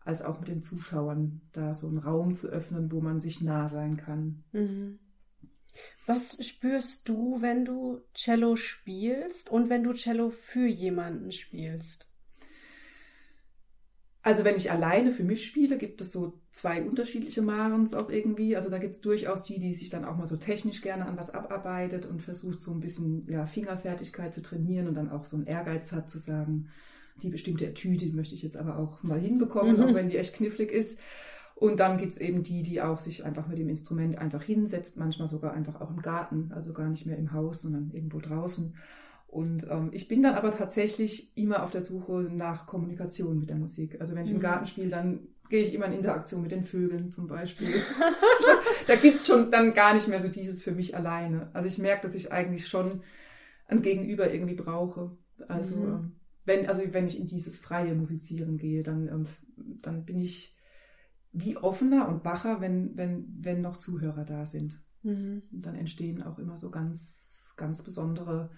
als 0.08 0.22
auch 0.22 0.40
mit 0.40 0.48
den 0.48 0.62
Zuschauern, 0.62 1.42
da 1.52 1.74
so 1.74 1.88
einen 1.88 1.98
Raum 1.98 2.34
zu 2.34 2.48
öffnen, 2.48 2.92
wo 2.92 3.02
man 3.02 3.20
sich 3.20 3.42
nah 3.42 3.68
sein 3.68 3.98
kann. 3.98 4.44
Mhm. 4.54 5.00
Was 6.06 6.38
spürst 6.46 7.10
du, 7.10 7.42
wenn 7.42 7.66
du 7.66 8.02
Cello 8.14 8.56
spielst 8.56 9.50
und 9.50 9.70
wenn 9.70 9.84
du 9.84 9.94
Cello 9.94 10.30
für 10.30 10.66
jemanden 10.66 11.32
spielst? 11.34 12.10
Also 14.28 14.44
wenn 14.44 14.58
ich 14.58 14.70
alleine 14.70 15.14
für 15.14 15.24
mich 15.24 15.46
spiele, 15.46 15.78
gibt 15.78 16.02
es 16.02 16.12
so 16.12 16.34
zwei 16.52 16.84
unterschiedliche 16.84 17.42
Marens 17.42 17.94
auch 17.94 18.10
irgendwie. 18.10 18.58
Also 18.58 18.70
da 18.70 18.78
gibt 18.78 18.96
es 18.96 19.00
durchaus 19.00 19.44
die, 19.44 19.58
die 19.58 19.74
sich 19.74 19.90
dann 19.90 20.04
auch 20.04 20.18
mal 20.18 20.28
so 20.28 20.36
technisch 20.36 20.82
gerne 20.82 21.06
an 21.06 21.16
was 21.16 21.30
abarbeitet 21.30 22.06
und 22.06 22.22
versucht 22.22 22.60
so 22.60 22.72
ein 22.72 22.82
bisschen 22.82 23.26
ja, 23.32 23.46
Fingerfertigkeit 23.46 24.36
zu 24.36 24.42
trainieren 24.42 24.90
und 24.90 24.96
dann 24.96 25.10
auch 25.10 25.28
so 25.28 25.38
einen 25.38 25.46
Ehrgeiz 25.46 25.94
hat 25.94 26.12
zu 26.12 26.20
sagen, 26.20 26.68
die 27.24 27.30
bestimmte 27.30 27.68
Etüde 27.68 28.08
möchte 28.08 28.36
ich 28.36 28.44
jetzt 28.44 28.58
aber 28.58 28.78
auch 28.78 29.02
mal 29.02 29.18
hinbekommen, 29.18 29.78
mhm. 29.78 29.84
auch 29.84 29.94
wenn 29.94 30.10
die 30.10 30.18
echt 30.18 30.36
knifflig 30.36 30.74
ist. 30.74 31.00
Und 31.56 31.80
dann 31.80 31.98
gibt 31.98 32.12
es 32.12 32.18
eben 32.18 32.44
die, 32.44 32.64
die 32.64 32.82
auch 32.82 33.00
sich 33.00 33.24
einfach 33.24 33.48
mit 33.48 33.60
dem 33.60 33.70
Instrument 33.70 34.18
einfach 34.18 34.44
hinsetzt, 34.44 34.98
manchmal 34.98 35.30
sogar 35.30 35.54
einfach 35.54 35.80
auch 35.80 35.90
im 35.90 36.02
Garten, 36.02 36.52
also 36.54 36.74
gar 36.74 36.90
nicht 36.90 37.06
mehr 37.06 37.18
im 37.18 37.32
Haus, 37.32 37.62
sondern 37.62 37.92
irgendwo 37.94 38.20
draußen. 38.20 38.76
Und 39.28 39.68
ähm, 39.70 39.90
ich 39.92 40.08
bin 40.08 40.24
dann 40.24 40.36
aber 40.36 40.52
tatsächlich 40.52 41.36
immer 41.38 41.64
auf 41.64 41.72
der 41.72 41.84
Suche 41.84 42.30
nach 42.32 42.66
Kommunikation 42.66 43.40
mit 43.40 43.50
der 43.50 43.58
Musik. 43.58 44.00
Also 44.00 44.16
wenn 44.16 44.24
ich 44.24 44.30
mhm. 44.30 44.38
im 44.38 44.42
Garten 44.42 44.68
spiele, 44.68 44.90
dann 44.90 45.28
gehe 45.50 45.62
ich 45.62 45.74
immer 45.74 45.86
in 45.86 45.94
Interaktion 45.94 46.42
mit 46.42 46.52
den 46.52 46.64
Vögeln 46.64 47.12
zum 47.12 47.28
Beispiel. 47.28 47.68
da 48.88 48.96
gibt 48.96 49.18
es 49.18 49.28
schon 49.28 49.52
dann 49.52 49.74
gar 49.74 49.94
nicht 49.94 50.08
mehr 50.08 50.22
so 50.22 50.28
dieses 50.30 50.64
für 50.64 50.72
mich 50.72 50.96
alleine. 50.96 51.50
Also 51.54 51.68
ich 51.68 51.78
merke, 51.78 52.04
dass 52.04 52.16
ich 52.16 52.32
eigentlich 52.32 52.68
schon 52.68 53.02
ein 53.68 53.82
Gegenüber 53.82 54.34
irgendwie 54.34 54.56
brauche. 54.56 55.18
Also 55.48 55.76
mhm. 55.76 55.88
ähm, 55.88 56.12
wenn, 56.46 56.68
also 56.68 56.82
wenn 56.92 57.08
ich 57.08 57.20
in 57.20 57.28
dieses 57.28 57.60
freie 57.60 57.94
Musizieren 57.94 58.58
gehe, 58.58 58.84
dann, 58.84 59.08
ähm, 59.08 59.28
dann 59.82 60.06
bin 60.06 60.22
ich 60.22 60.56
wie 61.34 61.58
offener 61.58 62.08
und 62.08 62.24
wacher, 62.24 62.62
wenn, 62.62 62.96
wenn, 62.96 63.26
wenn 63.40 63.62
noch 63.62 63.78
Zuhörer 63.78 64.24
da 64.24 64.46
sind. 64.46 64.82
Mhm. 65.04 65.44
dann 65.52 65.76
entstehen 65.76 66.24
auch 66.24 66.40
immer 66.40 66.58
so 66.58 66.72
ganz, 66.72 67.54
ganz 67.56 67.84
besondere 67.84 68.50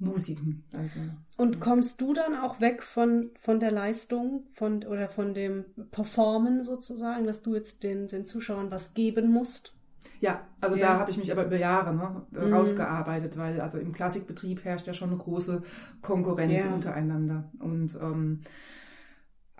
Musiken. 0.00 0.64
Also, 0.72 0.98
und 1.36 1.60
kommst 1.60 2.00
du 2.00 2.14
dann 2.14 2.34
auch 2.34 2.60
weg 2.60 2.82
von, 2.82 3.30
von 3.34 3.60
der 3.60 3.70
Leistung 3.70 4.44
von, 4.54 4.84
oder 4.84 5.08
von 5.08 5.34
dem 5.34 5.64
Performen 5.90 6.62
sozusagen, 6.62 7.26
dass 7.26 7.42
du 7.42 7.54
jetzt 7.54 7.84
den, 7.84 8.08
den 8.08 8.26
Zuschauern 8.26 8.70
was 8.70 8.94
geben 8.94 9.30
musst? 9.30 9.74
Ja, 10.20 10.46
also 10.60 10.76
ja. 10.76 10.88
da 10.88 10.98
habe 10.98 11.10
ich 11.10 11.16
mich 11.16 11.32
aber 11.32 11.46
über 11.46 11.56
Jahre 11.56 11.94
ne, 11.94 12.26
mhm. 12.30 12.52
rausgearbeitet, 12.52 13.38
weil 13.38 13.60
also 13.60 13.78
im 13.78 13.92
Klassikbetrieb 13.92 14.64
herrscht 14.64 14.86
ja 14.86 14.92
schon 14.92 15.10
eine 15.10 15.18
große 15.18 15.62
Konkurrenz 16.02 16.64
ja. 16.64 16.70
untereinander. 16.70 17.44
Und 17.58 17.98
ähm, 18.00 18.40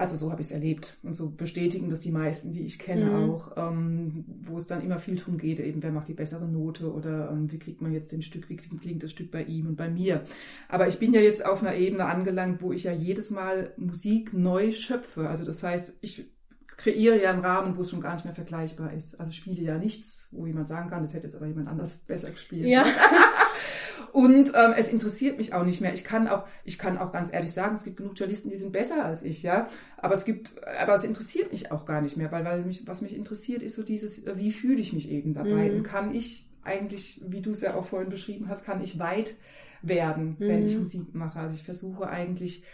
also 0.00 0.16
so 0.16 0.30
habe 0.30 0.40
ich 0.40 0.46
es 0.46 0.52
erlebt 0.52 0.96
und 1.02 1.14
so 1.14 1.28
bestätigen 1.28 1.90
das 1.90 2.00
die 2.00 2.10
meisten, 2.10 2.52
die 2.52 2.64
ich 2.64 2.78
kenne 2.78 3.04
mhm. 3.04 3.30
auch, 3.30 3.52
ähm, 3.56 4.24
wo 4.42 4.56
es 4.56 4.66
dann 4.66 4.82
immer 4.82 4.98
viel 4.98 5.16
drum 5.16 5.36
geht, 5.36 5.60
eben 5.60 5.82
wer 5.82 5.92
macht 5.92 6.08
die 6.08 6.14
bessere 6.14 6.48
Note 6.48 6.90
oder 6.90 7.30
ähm, 7.30 7.52
wie 7.52 7.58
kriegt 7.58 7.82
man 7.82 7.92
jetzt 7.92 8.10
den 8.10 8.22
Stück, 8.22 8.48
wie 8.48 8.56
klingt 8.56 9.02
das 9.02 9.10
Stück 9.10 9.30
bei 9.30 9.42
ihm 9.42 9.66
und 9.66 9.76
bei 9.76 9.90
mir. 9.90 10.24
Aber 10.68 10.88
ich 10.88 10.98
bin 10.98 11.12
ja 11.12 11.20
jetzt 11.20 11.44
auf 11.44 11.62
einer 11.62 11.74
Ebene 11.74 12.06
angelangt, 12.06 12.62
wo 12.62 12.72
ich 12.72 12.84
ja 12.84 12.92
jedes 12.92 13.30
Mal 13.30 13.74
Musik 13.76 14.32
neu 14.32 14.72
schöpfe. 14.72 15.28
Also 15.28 15.44
das 15.44 15.62
heißt, 15.62 15.92
ich 16.00 16.30
kreiere 16.78 17.20
ja 17.20 17.30
einen 17.30 17.44
Rahmen, 17.44 17.76
wo 17.76 17.82
es 17.82 17.90
schon 17.90 18.00
gar 18.00 18.14
nicht 18.14 18.24
mehr 18.24 18.34
vergleichbar 18.34 18.94
ist. 18.94 19.20
Also 19.20 19.32
spiele 19.32 19.60
ja 19.60 19.76
nichts, 19.76 20.28
wo 20.30 20.46
jemand 20.46 20.68
sagen 20.68 20.88
kann, 20.88 21.02
das 21.02 21.12
hätte 21.12 21.26
jetzt 21.26 21.36
aber 21.36 21.46
jemand 21.46 21.68
anders 21.68 21.98
besser 21.98 22.30
gespielt. 22.30 22.66
Ja. 22.66 22.86
Und 24.12 24.52
ähm, 24.54 24.74
es 24.76 24.92
interessiert 24.92 25.38
mich 25.38 25.54
auch 25.54 25.64
nicht 25.64 25.80
mehr. 25.80 25.94
Ich 25.94 26.04
kann 26.04 26.26
auch, 26.26 26.46
ich 26.64 26.78
kann 26.78 26.98
auch 26.98 27.12
ganz 27.12 27.32
ehrlich 27.32 27.52
sagen, 27.52 27.74
es 27.74 27.84
gibt 27.84 27.98
genug 27.98 28.18
Journalisten, 28.18 28.50
die 28.50 28.56
sind 28.56 28.72
besser 28.72 29.04
als 29.04 29.22
ich, 29.22 29.42
ja. 29.42 29.68
Aber 29.96 30.14
es 30.14 30.24
gibt, 30.24 30.52
aber 30.66 30.94
es 30.94 31.04
interessiert 31.04 31.52
mich 31.52 31.70
auch 31.70 31.86
gar 31.86 32.00
nicht 32.00 32.16
mehr, 32.16 32.32
weil, 32.32 32.44
weil 32.44 32.64
mich, 32.64 32.86
was 32.86 33.02
mich 33.02 33.14
interessiert, 33.14 33.62
ist 33.62 33.76
so 33.76 33.82
dieses, 33.82 34.24
wie 34.36 34.50
fühle 34.50 34.80
ich 34.80 34.92
mich 34.92 35.08
eben 35.10 35.34
dabei? 35.34 35.70
Mhm. 35.70 35.76
Und 35.76 35.82
kann 35.84 36.14
ich 36.14 36.48
eigentlich, 36.64 37.20
wie 37.26 37.40
du 37.40 37.52
es 37.52 37.60
ja 37.60 37.74
auch 37.74 37.86
vorhin 37.86 38.10
beschrieben 38.10 38.48
hast, 38.48 38.64
kann 38.64 38.82
ich 38.82 38.98
weit 38.98 39.34
werden, 39.82 40.36
wenn 40.38 40.66
ich 40.66 40.74
mhm. 40.74 40.82
Musik 40.82 41.14
mache. 41.14 41.38
Also 41.38 41.54
ich 41.54 41.62
versuche 41.62 42.08
eigentlich 42.08 42.64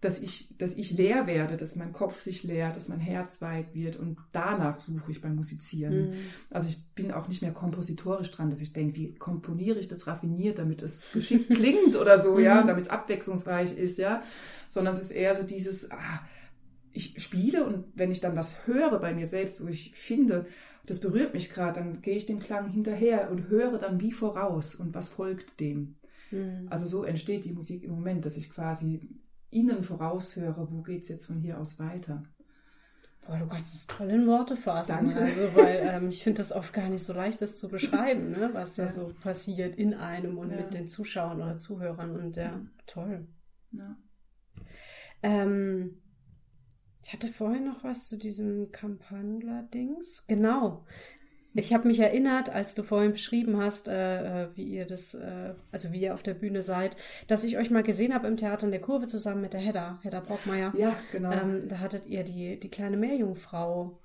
dass 0.00 0.20
ich, 0.20 0.56
dass 0.56 0.76
ich 0.76 0.92
leer 0.92 1.26
werde, 1.26 1.58
dass 1.58 1.76
mein 1.76 1.92
Kopf 1.92 2.22
sich 2.22 2.42
leert, 2.42 2.76
dass 2.76 2.88
mein 2.88 3.00
Herz 3.00 3.42
weit 3.42 3.74
wird 3.74 3.96
und 3.96 4.16
danach 4.32 4.78
suche 4.80 5.10
ich 5.10 5.20
beim 5.20 5.36
Musizieren. 5.36 6.10
Mhm. 6.10 6.14
Also 6.50 6.68
ich 6.68 6.82
bin 6.94 7.12
auch 7.12 7.28
nicht 7.28 7.42
mehr 7.42 7.52
kompositorisch 7.52 8.30
dran, 8.30 8.50
dass 8.50 8.62
ich 8.62 8.72
denke, 8.72 8.96
wie 8.96 9.14
komponiere 9.14 9.78
ich 9.78 9.88
das 9.88 10.06
raffiniert, 10.06 10.58
damit 10.58 10.82
es 10.82 11.12
geschickt 11.12 11.50
klingt 11.54 11.96
oder 11.96 12.16
so, 12.18 12.38
ja, 12.38 12.62
mhm. 12.62 12.68
damit 12.68 12.84
es 12.84 12.90
abwechslungsreich 12.90 13.76
ist, 13.76 13.98
ja, 13.98 14.22
sondern 14.68 14.94
es 14.94 15.02
ist 15.02 15.10
eher 15.10 15.34
so 15.34 15.42
dieses, 15.42 15.90
ah, 15.90 16.20
ich 16.92 17.22
spiele 17.22 17.66
und 17.66 17.84
wenn 17.94 18.10
ich 18.10 18.20
dann 18.20 18.36
was 18.36 18.66
höre 18.66 18.98
bei 18.98 19.12
mir 19.12 19.26
selbst, 19.26 19.62
wo 19.62 19.68
ich 19.68 19.92
finde, 19.94 20.46
das 20.86 21.00
berührt 21.00 21.34
mich 21.34 21.50
gerade, 21.50 21.78
dann 21.78 22.00
gehe 22.00 22.16
ich 22.16 22.24
dem 22.26 22.40
Klang 22.40 22.70
hinterher 22.70 23.30
und 23.30 23.48
höre 23.48 23.78
dann 23.78 24.00
wie 24.00 24.12
voraus 24.12 24.74
und 24.74 24.94
was 24.94 25.10
folgt 25.10 25.60
dem. 25.60 25.96
Mhm. 26.30 26.68
Also 26.70 26.86
so 26.86 27.04
entsteht 27.04 27.44
die 27.44 27.52
Musik 27.52 27.84
im 27.84 27.92
Moment, 27.92 28.24
dass 28.24 28.36
ich 28.36 28.50
quasi 28.50 29.00
ihnen 29.50 29.82
voraushöre, 29.82 30.68
wo 30.70 30.82
geht 30.82 31.02
es 31.02 31.08
jetzt 31.08 31.26
von 31.26 31.40
hier 31.40 31.58
aus 31.58 31.78
weiter. 31.78 32.22
Boah, 33.26 33.38
du 33.38 33.46
kannst 33.46 33.74
es 33.74 33.86
toll 33.86 34.10
in 34.10 34.26
Worte 34.26 34.56
fassen. 34.56 35.06
Danke. 35.06 35.20
Also, 35.20 35.54
weil 35.54 35.76
ähm, 35.82 36.08
ich 36.08 36.22
finde 36.24 36.38
das 36.38 36.52
oft 36.52 36.72
gar 36.72 36.88
nicht 36.88 37.02
so 37.02 37.12
leicht, 37.12 37.40
das 37.42 37.58
zu 37.58 37.68
beschreiben, 37.68 38.30
ne? 38.30 38.50
was 38.52 38.76
ja. 38.76 38.84
da 38.84 38.90
so 38.90 39.12
passiert 39.20 39.76
in 39.76 39.94
einem 39.94 40.38
und 40.38 40.50
ja. 40.50 40.56
mit 40.56 40.74
den 40.74 40.88
Zuschauern 40.88 41.40
oder 41.40 41.58
Zuhörern. 41.58 42.18
Und 42.18 42.36
ja, 42.36 42.44
ja. 42.44 42.60
toll. 42.86 43.26
Ja. 43.72 43.96
Ähm, 45.22 46.00
ich 47.04 47.12
hatte 47.12 47.28
vorhin 47.28 47.64
noch 47.64 47.84
was 47.84 48.06
zu 48.06 48.16
diesem 48.16 48.72
Campanula-Dings. 48.72 50.26
Genau. 50.26 50.84
Ich 51.54 51.74
habe 51.74 51.88
mich 51.88 51.98
erinnert, 51.98 52.48
als 52.48 52.74
du 52.74 52.82
vorhin 52.82 53.12
beschrieben 53.12 53.56
hast, 53.58 53.88
äh, 53.88 54.44
äh, 54.44 54.48
wie 54.54 54.64
ihr 54.64 54.86
das, 54.86 55.14
äh, 55.14 55.54
also 55.72 55.92
wie 55.92 56.00
ihr 56.00 56.14
auf 56.14 56.22
der 56.22 56.34
Bühne 56.34 56.62
seid, 56.62 56.96
dass 57.26 57.44
ich 57.44 57.58
euch 57.58 57.70
mal 57.70 57.82
gesehen 57.82 58.14
habe 58.14 58.28
im 58.28 58.36
Theater 58.36 58.66
in 58.66 58.70
der 58.70 58.80
Kurve 58.80 59.06
zusammen 59.06 59.40
mit 59.40 59.52
der 59.52 59.60
Hedda, 59.60 59.98
Hedda 60.02 60.20
Brockmeier. 60.20 60.72
Ja, 60.76 60.96
genau. 61.10 61.32
Ähm, 61.32 61.66
da 61.66 61.80
hattet 61.80 62.06
ihr 62.06 62.22
die, 62.22 62.58
die 62.60 62.68
kleine 62.68 62.96
Meerjungfrau 62.96 63.98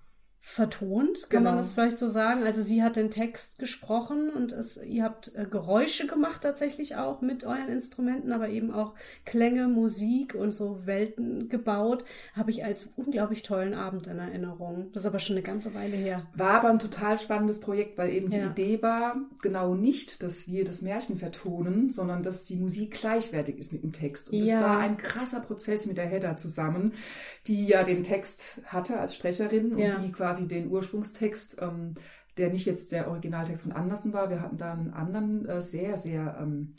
vertont, 0.47 1.27
kann 1.31 1.39
genau. 1.39 1.49
man 1.49 1.57
das 1.57 1.73
vielleicht 1.73 1.97
so 1.97 2.07
sagen. 2.07 2.43
Also 2.43 2.61
sie 2.61 2.83
hat 2.83 2.97
den 2.97 3.09
Text 3.09 3.57
gesprochen 3.57 4.29
und 4.29 4.51
es, 4.51 4.77
ihr 4.77 5.03
habt 5.03 5.35
äh, 5.35 5.47
Geräusche 5.49 6.05
gemacht 6.05 6.43
tatsächlich 6.43 6.95
auch 6.95 7.21
mit 7.21 7.43
euren 7.43 7.67
Instrumenten, 7.67 8.31
aber 8.31 8.47
eben 8.49 8.71
auch 8.71 8.93
Klänge, 9.25 9.67
Musik 9.67 10.35
und 10.35 10.51
so 10.51 10.85
Welten 10.85 11.49
gebaut. 11.49 12.05
Habe 12.33 12.51
ich 12.51 12.63
als 12.63 12.87
unglaublich 12.95 13.41
tollen 13.41 13.73
Abend 13.73 14.05
in 14.05 14.19
Erinnerung. 14.19 14.91
Das 14.93 15.01
ist 15.01 15.07
aber 15.07 15.17
schon 15.17 15.35
eine 15.35 15.43
ganze 15.43 15.73
Weile 15.73 15.97
her. 15.97 16.27
War 16.35 16.59
aber 16.59 16.69
ein 16.69 16.79
total 16.79 17.17
spannendes 17.17 17.59
Projekt, 17.59 17.97
weil 17.97 18.11
eben 18.11 18.29
die 18.29 18.37
ja. 18.37 18.45
Idee 18.45 18.83
war 18.83 19.17
genau 19.41 19.73
nicht, 19.73 20.21
dass 20.21 20.47
wir 20.47 20.63
das 20.63 20.83
Märchen 20.83 21.17
vertonen, 21.17 21.89
sondern 21.89 22.21
dass 22.21 22.45
die 22.45 22.55
Musik 22.55 22.91
gleichwertig 23.01 23.57
ist 23.57 23.73
mit 23.73 23.81
dem 23.81 23.93
Text. 23.93 24.29
Und 24.29 24.37
ja. 24.37 24.59
das 24.59 24.63
war 24.63 24.77
ein 24.77 24.97
krasser 24.97 25.39
Prozess 25.39 25.87
mit 25.87 25.97
der 25.97 26.05
Hedda 26.05 26.37
zusammen, 26.37 26.93
die 27.47 27.65
ja 27.65 27.83
den 27.83 28.03
Text 28.03 28.61
hatte 28.65 28.99
als 28.99 29.15
Sprecherin 29.15 29.73
und 29.73 29.79
ja. 29.79 29.95
die 29.97 30.11
quasi 30.11 30.34
quasi 30.35 30.47
den 30.47 30.69
Ursprungstext, 30.69 31.61
ähm, 31.61 31.95
der 32.37 32.49
nicht 32.49 32.65
jetzt 32.65 32.91
der 32.91 33.07
Originaltext 33.07 33.63
von 33.63 33.71
Andersen 33.71 34.13
war. 34.13 34.29
Wir 34.29 34.41
hatten 34.41 34.57
da 34.57 34.73
einen 34.73 34.93
anderen, 34.93 35.45
äh, 35.45 35.61
sehr, 35.61 35.97
sehr 35.97 36.37
ähm, 36.41 36.73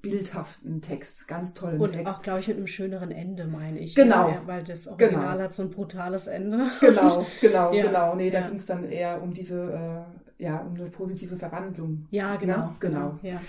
bildhaften 0.00 0.82
Text, 0.82 1.28
ganz 1.28 1.54
tollen 1.54 1.80
und 1.80 1.92
Text. 1.92 2.06
Und 2.06 2.14
auch, 2.14 2.22
glaube 2.22 2.40
ich, 2.40 2.48
mit 2.48 2.56
einem 2.56 2.66
schöneren 2.66 3.10
Ende, 3.10 3.46
meine 3.46 3.78
ich. 3.78 3.94
Genau. 3.94 4.28
Ja, 4.28 4.42
weil 4.46 4.62
das 4.62 4.86
Original 4.86 5.32
genau. 5.32 5.44
hat 5.44 5.54
so 5.54 5.62
ein 5.62 5.70
brutales 5.70 6.26
Ende. 6.26 6.68
Genau, 6.80 7.26
genau, 7.40 7.72
ja. 7.72 7.86
genau. 7.86 8.14
Nee, 8.14 8.30
da 8.30 8.40
ja. 8.40 8.48
ging 8.48 8.58
es 8.58 8.66
dann 8.66 8.84
eher 8.84 9.22
um 9.22 9.32
diese, 9.32 10.04
äh, 10.38 10.42
ja, 10.42 10.58
um 10.58 10.74
eine 10.74 10.90
positive 10.90 11.36
Verwandlung. 11.36 12.06
Ja, 12.10 12.36
genau. 12.36 12.54
Ja, 12.54 12.76
genau. 12.80 13.18
genau. 13.18 13.18
Ja. 13.22 13.40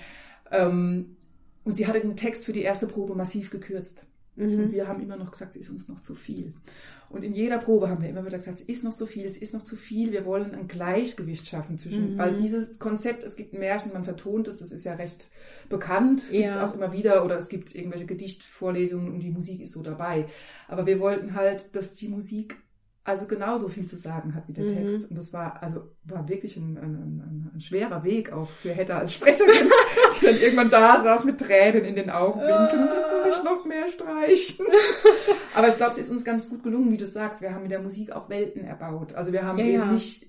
Ähm, 0.50 1.16
und 1.64 1.74
sie 1.74 1.86
hatte 1.86 2.00
den 2.00 2.16
Text 2.16 2.44
für 2.44 2.52
die 2.52 2.62
erste 2.62 2.86
Probe 2.86 3.14
massiv 3.14 3.50
gekürzt. 3.50 4.06
Mhm. 4.36 4.64
Und 4.64 4.72
wir 4.72 4.86
haben 4.86 5.02
immer 5.02 5.16
noch 5.16 5.30
gesagt, 5.30 5.54
sie 5.54 5.60
ist 5.60 5.70
uns 5.70 5.88
noch 5.88 6.00
zu 6.00 6.14
viel. 6.14 6.54
Und 7.08 7.22
in 7.22 7.32
jeder 7.32 7.58
Probe 7.58 7.88
haben 7.88 8.02
wir 8.02 8.08
immer 8.08 8.24
wieder 8.26 8.38
gesagt, 8.38 8.58
es 8.58 8.64
ist 8.64 8.84
noch 8.84 8.94
zu 8.94 9.06
viel, 9.06 9.26
es 9.26 9.38
ist 9.38 9.54
noch 9.54 9.64
zu 9.64 9.76
viel. 9.76 10.12
Wir 10.12 10.24
wollen 10.24 10.54
ein 10.54 10.68
Gleichgewicht 10.68 11.46
schaffen 11.46 11.78
zwischen, 11.78 12.14
mhm. 12.14 12.18
weil 12.18 12.36
dieses 12.36 12.78
Konzept, 12.78 13.22
es 13.22 13.36
gibt 13.36 13.52
Märchen, 13.52 13.92
man 13.92 14.04
vertont 14.04 14.48
es, 14.48 14.58
das 14.58 14.72
ist 14.72 14.84
ja 14.84 14.94
recht 14.94 15.28
bekannt, 15.68 16.30
ja. 16.30 16.40
gibt 16.40 16.52
es 16.52 16.58
auch 16.58 16.74
immer 16.74 16.92
wieder, 16.92 17.24
oder 17.24 17.36
es 17.36 17.48
gibt 17.48 17.74
irgendwelche 17.74 18.06
Gedichtvorlesungen 18.06 19.12
und 19.12 19.20
die 19.20 19.30
Musik 19.30 19.60
ist 19.60 19.72
so 19.72 19.82
dabei. 19.82 20.26
Aber 20.68 20.86
wir 20.86 21.00
wollten 21.00 21.34
halt, 21.34 21.74
dass 21.76 21.94
die 21.94 22.08
Musik 22.08 22.56
also 23.06 23.26
genauso 23.26 23.68
viel 23.68 23.86
zu 23.86 23.96
sagen 23.96 24.34
hat 24.34 24.48
wie 24.48 24.52
der 24.52 24.64
mhm. 24.64 24.74
Text. 24.74 25.10
Und 25.10 25.16
das 25.16 25.32
war, 25.32 25.62
also 25.62 25.82
war 26.04 26.28
wirklich 26.28 26.56
ein, 26.56 26.76
ein, 26.76 26.94
ein, 26.94 27.50
ein 27.54 27.60
schwerer 27.60 28.02
Weg 28.02 28.32
auch 28.32 28.48
für 28.48 28.70
Hedda 28.70 28.98
als 28.98 29.14
Sprecherin, 29.14 29.70
die 30.20 30.26
dann 30.26 30.36
irgendwann 30.36 30.70
da 30.70 31.00
saß 31.00 31.24
mit 31.24 31.38
Tränen 31.38 31.84
in 31.84 31.94
den 31.94 32.10
Augenwinkeln 32.10 32.82
und 32.82 32.92
jetzt 32.92 33.12
muss 33.12 33.38
ich 33.38 33.44
noch 33.44 33.64
mehr 33.64 33.86
streichen. 33.88 34.66
Aber 35.54 35.68
ich 35.68 35.76
glaube, 35.76 35.92
es 35.92 36.00
ist 36.00 36.10
uns 36.10 36.24
ganz 36.24 36.50
gut 36.50 36.64
gelungen, 36.64 36.90
wie 36.90 36.96
du 36.96 37.06
sagst. 37.06 37.42
Wir 37.42 37.54
haben 37.54 37.62
mit 37.62 37.70
der 37.70 37.80
Musik 37.80 38.10
auch 38.10 38.28
Welten 38.28 38.64
erbaut. 38.64 39.14
Also 39.14 39.32
wir 39.32 39.44
haben 39.44 39.58
ja, 39.58 39.66
eben 39.66 39.82
ja. 39.82 39.92
nicht 39.92 40.26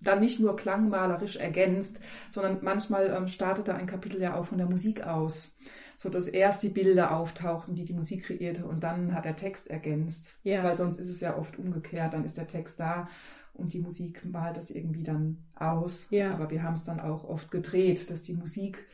dann 0.00 0.20
nicht 0.20 0.40
nur 0.40 0.56
klangmalerisch 0.56 1.36
ergänzt, 1.36 2.00
sondern 2.28 2.58
manchmal 2.62 3.10
ähm, 3.10 3.28
startete 3.28 3.74
ein 3.74 3.86
Kapitel 3.86 4.20
ja 4.20 4.34
auch 4.34 4.44
von 4.44 4.58
der 4.58 4.68
Musik 4.68 5.06
aus, 5.06 5.56
so 5.96 6.08
dass 6.08 6.28
erst 6.28 6.62
die 6.62 6.68
Bilder 6.68 7.16
auftauchten, 7.16 7.74
die 7.74 7.84
die 7.84 7.94
Musik 7.94 8.24
kreierte 8.24 8.66
und 8.66 8.82
dann 8.84 9.14
hat 9.14 9.24
der 9.24 9.36
Text 9.36 9.68
ergänzt, 9.68 10.28
ja. 10.42 10.62
weil 10.62 10.76
sonst 10.76 10.98
ist 10.98 11.08
es 11.08 11.20
ja 11.20 11.36
oft 11.36 11.58
umgekehrt, 11.58 12.14
dann 12.14 12.24
ist 12.24 12.36
der 12.36 12.46
Text 12.46 12.78
da 12.78 13.08
und 13.54 13.72
die 13.72 13.80
Musik 13.80 14.24
malt 14.24 14.56
das 14.56 14.70
irgendwie 14.70 15.02
dann 15.02 15.44
aus. 15.56 16.06
Ja. 16.10 16.32
Aber 16.32 16.50
wir 16.50 16.62
haben 16.62 16.74
es 16.74 16.84
dann 16.84 17.00
auch 17.00 17.24
oft 17.24 17.50
gedreht, 17.50 18.10
dass 18.10 18.22
die 18.22 18.34
Musik 18.34 18.86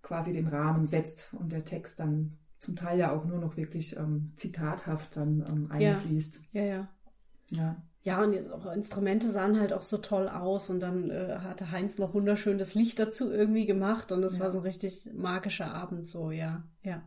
quasi 0.00 0.32
den 0.32 0.48
Rahmen 0.48 0.86
setzt 0.86 1.32
und 1.34 1.52
der 1.52 1.64
Text 1.64 2.00
dann 2.00 2.38
zum 2.58 2.76
Teil 2.76 2.98
ja 2.98 3.12
auch 3.12 3.24
nur 3.24 3.38
noch 3.38 3.56
wirklich 3.56 3.96
ähm, 3.96 4.32
zitathaft 4.36 5.16
dann 5.16 5.44
ähm, 5.48 5.70
einfließt. 5.70 6.40
Ja, 6.52 6.62
ja. 6.62 6.88
Ja. 7.50 7.58
ja. 7.58 7.82
Ja, 8.04 8.22
und 8.22 8.32
jetzt 8.32 8.50
auch 8.50 8.70
Instrumente 8.72 9.30
sahen 9.30 9.60
halt 9.60 9.72
auch 9.72 9.82
so 9.82 9.98
toll 9.98 10.28
aus 10.28 10.70
und 10.70 10.80
dann 10.80 11.10
äh, 11.10 11.38
hatte 11.38 11.70
Heinz 11.70 11.98
noch 11.98 12.14
wunderschönes 12.14 12.74
Licht 12.74 12.98
dazu 12.98 13.30
irgendwie 13.30 13.64
gemacht 13.64 14.10
und 14.10 14.24
es 14.24 14.34
ja. 14.34 14.40
war 14.40 14.50
so 14.50 14.58
ein 14.58 14.64
richtig 14.64 15.08
magischer 15.14 15.72
Abend 15.72 16.08
so, 16.08 16.32
ja, 16.32 16.64
ja. 16.82 17.02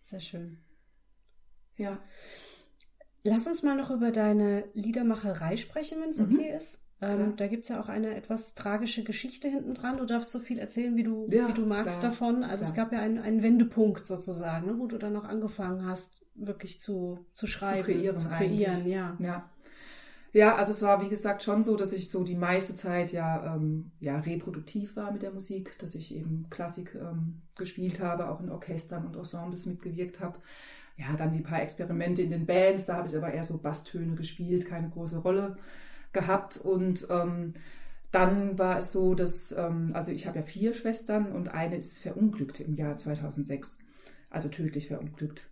Sehr 0.00 0.20
schön. 0.20 0.58
Ja. 1.76 1.98
Lass 3.24 3.46
uns 3.46 3.62
mal 3.62 3.76
noch 3.76 3.90
über 3.90 4.10
deine 4.12 4.64
Liedermacherei 4.74 5.56
sprechen, 5.56 6.00
wenn 6.00 6.10
es 6.10 6.18
mhm. 6.18 6.34
okay 6.34 6.56
ist. 6.56 6.82
Ähm, 7.00 7.34
da 7.36 7.48
gibt 7.48 7.64
es 7.64 7.68
ja 7.68 7.80
auch 7.80 7.88
eine 7.88 8.14
etwas 8.14 8.54
tragische 8.54 9.02
Geschichte 9.02 9.48
hinten 9.48 9.74
dran. 9.74 9.96
Du 9.96 10.04
darfst 10.04 10.30
so 10.30 10.38
viel 10.38 10.58
erzählen, 10.58 10.94
wie 10.94 11.02
du, 11.02 11.28
ja, 11.30 11.48
wie 11.48 11.52
du 11.52 11.66
magst 11.66 11.98
klar, 11.98 12.12
davon. 12.12 12.44
Also 12.44 12.62
klar. 12.62 12.70
es 12.70 12.74
gab 12.76 12.92
ja 12.92 13.00
einen, 13.00 13.18
einen 13.18 13.42
Wendepunkt 13.42 14.06
sozusagen, 14.06 14.68
ne, 14.68 14.78
wo 14.78 14.86
du 14.86 14.98
dann 14.98 15.16
auch 15.16 15.24
angefangen 15.24 15.84
hast, 15.84 16.24
wirklich 16.34 16.80
zu, 16.80 17.26
zu 17.32 17.48
schreiben, 17.48 17.82
zu 17.82 17.92
kreieren, 17.92 18.18
zu 18.18 18.28
kreieren 18.28 18.88
ja. 18.88 19.16
ja. 19.18 19.50
Ja, 20.32 20.56
also 20.56 20.72
es 20.72 20.80
war 20.82 21.02
wie 21.02 21.10
gesagt 21.10 21.42
schon 21.42 21.62
so, 21.62 21.76
dass 21.76 21.92
ich 21.92 22.08
so 22.10 22.24
die 22.24 22.34
meiste 22.36 22.74
Zeit 22.74 23.12
ja, 23.12 23.54
ähm, 23.54 23.92
ja 24.00 24.18
reproduktiv 24.18 24.96
war 24.96 25.12
mit 25.12 25.22
der 25.22 25.32
Musik, 25.32 25.78
dass 25.78 25.94
ich 25.94 26.14
eben 26.14 26.46
Klassik 26.48 26.94
ähm, 26.94 27.42
gespielt 27.56 28.00
habe, 28.00 28.30
auch 28.30 28.40
in 28.40 28.48
Orchestern 28.50 29.04
und 29.06 29.14
Ensembles 29.16 29.66
mitgewirkt 29.66 30.20
habe. 30.20 30.38
Ja, 30.96 31.14
dann 31.16 31.32
die 31.32 31.40
paar 31.40 31.60
Experimente 31.62 32.22
in 32.22 32.30
den 32.30 32.46
Bands, 32.46 32.86
da 32.86 32.96
habe 32.96 33.08
ich 33.08 33.16
aber 33.16 33.32
eher 33.32 33.44
so 33.44 33.58
Basstöne 33.58 34.14
gespielt, 34.14 34.66
keine 34.66 34.88
große 34.88 35.18
Rolle 35.18 35.56
gehabt 36.12 36.56
und 36.58 37.06
ähm, 37.10 37.54
dann 38.10 38.58
war 38.58 38.78
es 38.78 38.92
so, 38.92 39.14
dass, 39.14 39.52
ähm, 39.52 39.92
also 39.94 40.12
ich 40.12 40.26
habe 40.26 40.38
ja 40.40 40.44
vier 40.44 40.74
Schwestern 40.74 41.32
und 41.32 41.48
eine 41.48 41.76
ist 41.76 41.98
verunglückt 41.98 42.60
im 42.60 42.74
Jahr 42.76 42.96
2006, 42.96 43.78
also 44.30 44.48
tödlich 44.48 44.88
verunglückt. 44.88 45.46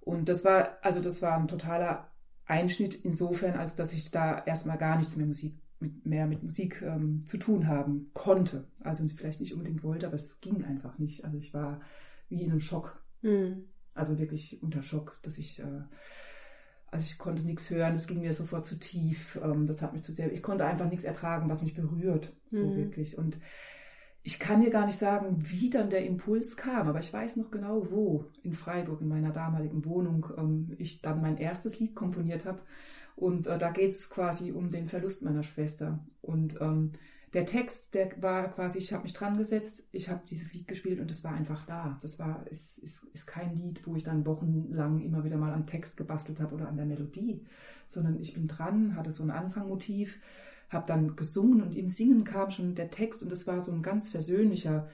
Und 0.00 0.28
das 0.28 0.44
war, 0.44 0.78
also 0.82 1.00
das 1.00 1.20
war 1.20 1.36
ein 1.38 1.48
totaler 1.48 2.10
Einschnitt 2.46 2.94
insofern, 2.94 3.54
als 3.54 3.74
dass 3.74 3.92
ich 3.92 4.10
da 4.10 4.42
erstmal 4.44 4.78
gar 4.78 4.98
nichts 4.98 5.16
mehr 5.16 5.26
Musik 5.26 5.54
mit, 5.80 6.06
mehr 6.06 6.26
mit 6.26 6.42
Musik 6.42 6.82
ähm, 6.82 7.26
zu 7.26 7.36
tun 7.36 7.66
haben 7.66 8.10
konnte. 8.14 8.66
Also 8.80 9.06
vielleicht 9.08 9.40
nicht 9.40 9.52
unbedingt 9.52 9.82
wollte, 9.82 10.06
aber 10.06 10.16
es 10.16 10.40
ging 10.40 10.64
einfach 10.64 10.98
nicht. 10.98 11.24
Also 11.24 11.36
ich 11.36 11.52
war 11.52 11.80
wie 12.28 12.42
in 12.42 12.50
einem 12.50 12.60
Schock. 12.60 13.02
Mhm. 13.22 13.64
Also 13.94 14.18
wirklich 14.18 14.62
unter 14.62 14.82
Schock, 14.82 15.18
dass 15.22 15.38
ich, 15.38 15.58
äh, 15.60 15.82
also 16.90 17.04
ich 17.04 17.18
konnte 17.18 17.42
nichts 17.42 17.70
hören, 17.70 17.94
es 17.94 18.06
ging 18.06 18.20
mir 18.20 18.34
sofort 18.34 18.66
zu 18.66 18.78
tief, 18.78 19.38
ähm, 19.42 19.66
das 19.66 19.82
hat 19.82 19.92
mich 19.92 20.02
zu 20.02 20.12
sehr, 20.12 20.32
ich 20.32 20.42
konnte 20.42 20.64
einfach 20.64 20.88
nichts 20.88 21.04
ertragen, 21.04 21.48
was 21.48 21.62
mich 21.62 21.74
berührt, 21.74 22.32
so 22.48 22.64
mhm. 22.64 22.76
wirklich. 22.76 23.18
Und 23.18 23.38
ich 24.26 24.40
kann 24.40 24.60
dir 24.60 24.70
gar 24.70 24.86
nicht 24.86 24.98
sagen, 24.98 25.36
wie 25.38 25.70
dann 25.70 25.88
der 25.88 26.04
Impuls 26.04 26.56
kam, 26.56 26.88
aber 26.88 26.98
ich 26.98 27.12
weiß 27.12 27.36
noch 27.36 27.52
genau, 27.52 27.86
wo 27.92 28.24
in 28.42 28.54
Freiburg, 28.54 29.00
in 29.00 29.06
meiner 29.06 29.30
damaligen 29.30 29.84
Wohnung, 29.84 30.26
ähm, 30.36 30.74
ich 30.78 31.00
dann 31.00 31.20
mein 31.22 31.36
erstes 31.36 31.78
Lied 31.78 31.94
komponiert 31.94 32.44
habe. 32.44 32.58
Und 33.14 33.46
äh, 33.46 33.56
da 33.56 33.70
geht 33.70 33.92
es 33.92 34.10
quasi 34.10 34.50
um 34.50 34.68
den 34.68 34.88
Verlust 34.88 35.22
meiner 35.22 35.44
Schwester. 35.44 36.00
Und 36.22 36.60
ähm, 36.60 36.94
der 37.34 37.46
Text, 37.46 37.94
der 37.94 38.20
war 38.20 38.50
quasi, 38.50 38.78
ich 38.78 38.92
habe 38.92 39.04
mich 39.04 39.12
dran 39.12 39.38
gesetzt, 39.38 39.84
ich 39.92 40.08
habe 40.08 40.22
dieses 40.28 40.52
Lied 40.52 40.66
gespielt 40.66 40.98
und 40.98 41.08
es 41.08 41.22
war 41.22 41.32
einfach 41.32 41.64
da. 41.64 41.96
Das 42.02 42.18
war, 42.18 42.44
ist, 42.48 42.78
ist, 42.78 43.04
ist 43.14 43.26
kein 43.28 43.54
Lied, 43.54 43.86
wo 43.86 43.94
ich 43.94 44.02
dann 44.02 44.26
wochenlang 44.26 45.02
immer 45.02 45.22
wieder 45.22 45.36
mal 45.36 45.54
am 45.54 45.68
Text 45.68 45.96
gebastelt 45.96 46.40
habe 46.40 46.56
oder 46.56 46.66
an 46.66 46.76
der 46.76 46.86
Melodie, 46.86 47.46
sondern 47.86 48.18
ich 48.18 48.34
bin 48.34 48.48
dran, 48.48 48.96
hatte 48.96 49.12
so 49.12 49.22
ein 49.22 49.30
Anfangmotiv 49.30 50.18
habe 50.68 50.86
dann 50.86 51.16
gesungen 51.16 51.62
und 51.62 51.76
im 51.76 51.88
Singen 51.88 52.24
kam 52.24 52.50
schon 52.50 52.74
der 52.74 52.90
Text 52.90 53.22
und 53.22 53.32
es 53.32 53.46
war 53.46 53.60
so 53.60 53.72
ein 53.72 53.82
ganz 53.82 54.08
versöhnlicher 54.08 54.88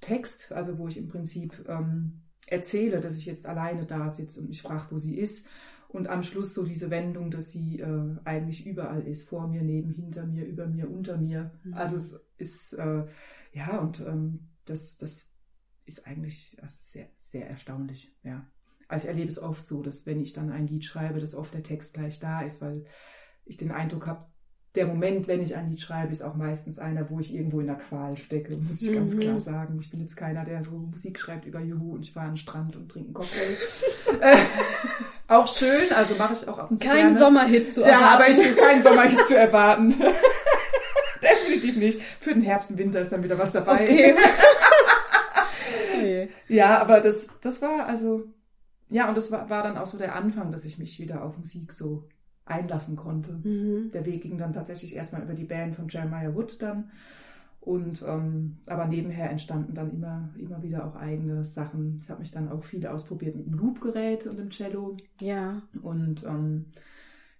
Text, 0.00 0.52
also 0.52 0.78
wo 0.78 0.88
ich 0.88 0.96
im 0.96 1.08
Prinzip 1.08 1.64
ähm, 1.68 2.22
erzähle, 2.46 3.00
dass 3.00 3.16
ich 3.16 3.26
jetzt 3.26 3.46
alleine 3.46 3.86
da 3.86 4.10
sitze 4.10 4.40
und 4.40 4.48
mich 4.48 4.62
frage, 4.62 4.86
wo 4.90 4.98
sie 4.98 5.18
ist. 5.18 5.46
Und 5.88 6.08
am 6.08 6.22
Schluss 6.22 6.52
so 6.52 6.64
diese 6.64 6.90
Wendung, 6.90 7.30
dass 7.30 7.50
sie 7.50 7.80
äh, 7.80 8.16
eigentlich 8.24 8.66
überall 8.66 9.06
ist, 9.06 9.28
vor 9.28 9.48
mir, 9.48 9.62
neben, 9.62 9.94
hinter 9.94 10.26
mir, 10.26 10.44
über 10.44 10.66
mir, 10.66 10.90
unter 10.90 11.16
mir. 11.16 11.52
Mhm. 11.64 11.74
Also 11.74 11.96
es 11.96 12.26
ist, 12.36 12.72
äh, 12.74 13.06
ja, 13.52 13.78
und 13.78 14.00
ähm, 14.00 14.50
das, 14.66 14.98
das 14.98 15.30
ist 15.86 16.06
eigentlich 16.06 16.56
also 16.60 16.76
sehr, 16.80 17.08
sehr 17.16 17.48
erstaunlich, 17.48 18.14
ja. 18.22 18.46
Also 18.86 19.04
ich 19.04 19.08
erlebe 19.08 19.30
es 19.30 19.38
oft 19.38 19.66
so, 19.66 19.82
dass 19.82 20.06
wenn 20.06 20.20
ich 20.20 20.32
dann 20.32 20.50
ein 20.50 20.66
Lied 20.66 20.84
schreibe, 20.84 21.20
dass 21.20 21.34
oft 21.34 21.52
der 21.52 21.62
Text 21.62 21.92
gleich 21.92 22.20
da 22.20 22.40
ist, 22.42 22.62
weil 22.62 22.86
ich 23.44 23.58
den 23.58 23.70
Eindruck 23.70 24.06
habe, 24.06 24.26
der 24.78 24.86
Moment, 24.86 25.26
wenn 25.26 25.42
ich 25.42 25.56
ein 25.56 25.70
Lied 25.70 25.80
schreibe, 25.80 26.12
ist 26.12 26.22
auch 26.22 26.36
meistens 26.36 26.78
einer, 26.78 27.10
wo 27.10 27.18
ich 27.18 27.34
irgendwo 27.34 27.58
in 27.58 27.66
der 27.66 27.74
Qual 27.74 28.16
stecke, 28.16 28.56
muss 28.56 28.80
ich 28.80 28.90
mhm. 28.90 28.94
ganz 28.94 29.18
klar 29.18 29.40
sagen. 29.40 29.78
Ich 29.80 29.90
bin 29.90 30.00
jetzt 30.00 30.16
keiner, 30.16 30.44
der 30.44 30.62
so 30.62 30.70
Musik 30.70 31.18
schreibt 31.18 31.46
über 31.46 31.60
Juhu 31.60 31.94
und 31.94 32.04
ich 32.04 32.14
war 32.14 32.22
an 32.22 32.30
den 32.30 32.36
Strand 32.36 32.76
und 32.76 32.88
trinke 32.88 33.08
einen 33.08 33.14
Cocktail. 33.14 33.56
äh, 34.20 34.36
auch 35.26 35.52
schön, 35.52 35.92
also 35.96 36.14
mache 36.14 36.34
ich 36.34 36.46
auch 36.46 36.60
ab 36.60 36.70
und 36.70 36.78
zu 36.78 36.86
Kein 36.86 37.12
Sommerhit 37.12 37.72
zu 37.72 37.82
erwarten. 37.82 38.04
Ja, 38.04 38.14
aber 38.14 38.28
ich 38.28 38.38
bin 38.38 38.56
kein 38.56 38.82
Sommerhit 38.82 39.26
zu 39.26 39.36
erwarten. 39.36 39.94
Definitiv 41.22 41.76
nicht. 41.76 42.00
Für 42.20 42.34
den 42.34 42.42
Herbst 42.42 42.70
und 42.70 42.78
Winter 42.78 43.00
ist 43.00 43.10
dann 43.10 43.24
wieder 43.24 43.36
was 43.36 43.50
dabei. 43.50 43.82
Okay. 43.82 44.14
okay. 45.96 46.28
Ja, 46.46 46.78
aber 46.78 47.00
das, 47.00 47.26
das 47.42 47.60
war 47.62 47.86
also, 47.86 48.26
ja, 48.90 49.08
und 49.08 49.16
das 49.16 49.32
war, 49.32 49.50
war 49.50 49.64
dann 49.64 49.76
auch 49.76 49.86
so 49.86 49.98
der 49.98 50.14
Anfang, 50.14 50.52
dass 50.52 50.64
ich 50.64 50.78
mich 50.78 51.00
wieder 51.00 51.24
auf 51.24 51.36
Musik 51.36 51.72
so 51.72 52.04
einlassen 52.50 52.96
konnte. 52.96 53.32
Mhm. 53.32 53.90
Der 53.92 54.04
Weg 54.06 54.22
ging 54.22 54.38
dann 54.38 54.52
tatsächlich 54.52 54.94
erstmal 54.94 55.22
über 55.22 55.34
die 55.34 55.44
Band 55.44 55.74
von 55.74 55.88
Jeremiah 55.88 56.34
Wood 56.34 56.60
dann. 56.62 56.90
Und 57.60 58.02
ähm, 58.06 58.58
aber 58.66 58.86
nebenher 58.86 59.30
entstanden 59.30 59.74
dann 59.74 59.90
immer, 59.90 60.30
immer 60.38 60.62
wieder 60.62 60.86
auch 60.86 60.96
eigene 60.96 61.44
Sachen. 61.44 62.00
Ich 62.02 62.08
habe 62.08 62.20
mich 62.20 62.30
dann 62.30 62.48
auch 62.48 62.64
viel 62.64 62.86
ausprobiert 62.86 63.36
mit 63.36 63.46
dem 63.46 63.54
Loopgerät 63.54 64.26
und 64.26 64.38
dem 64.38 64.50
Cello. 64.50 64.96
Ja. 65.20 65.60
Und 65.82 66.24
ähm, 66.24 66.66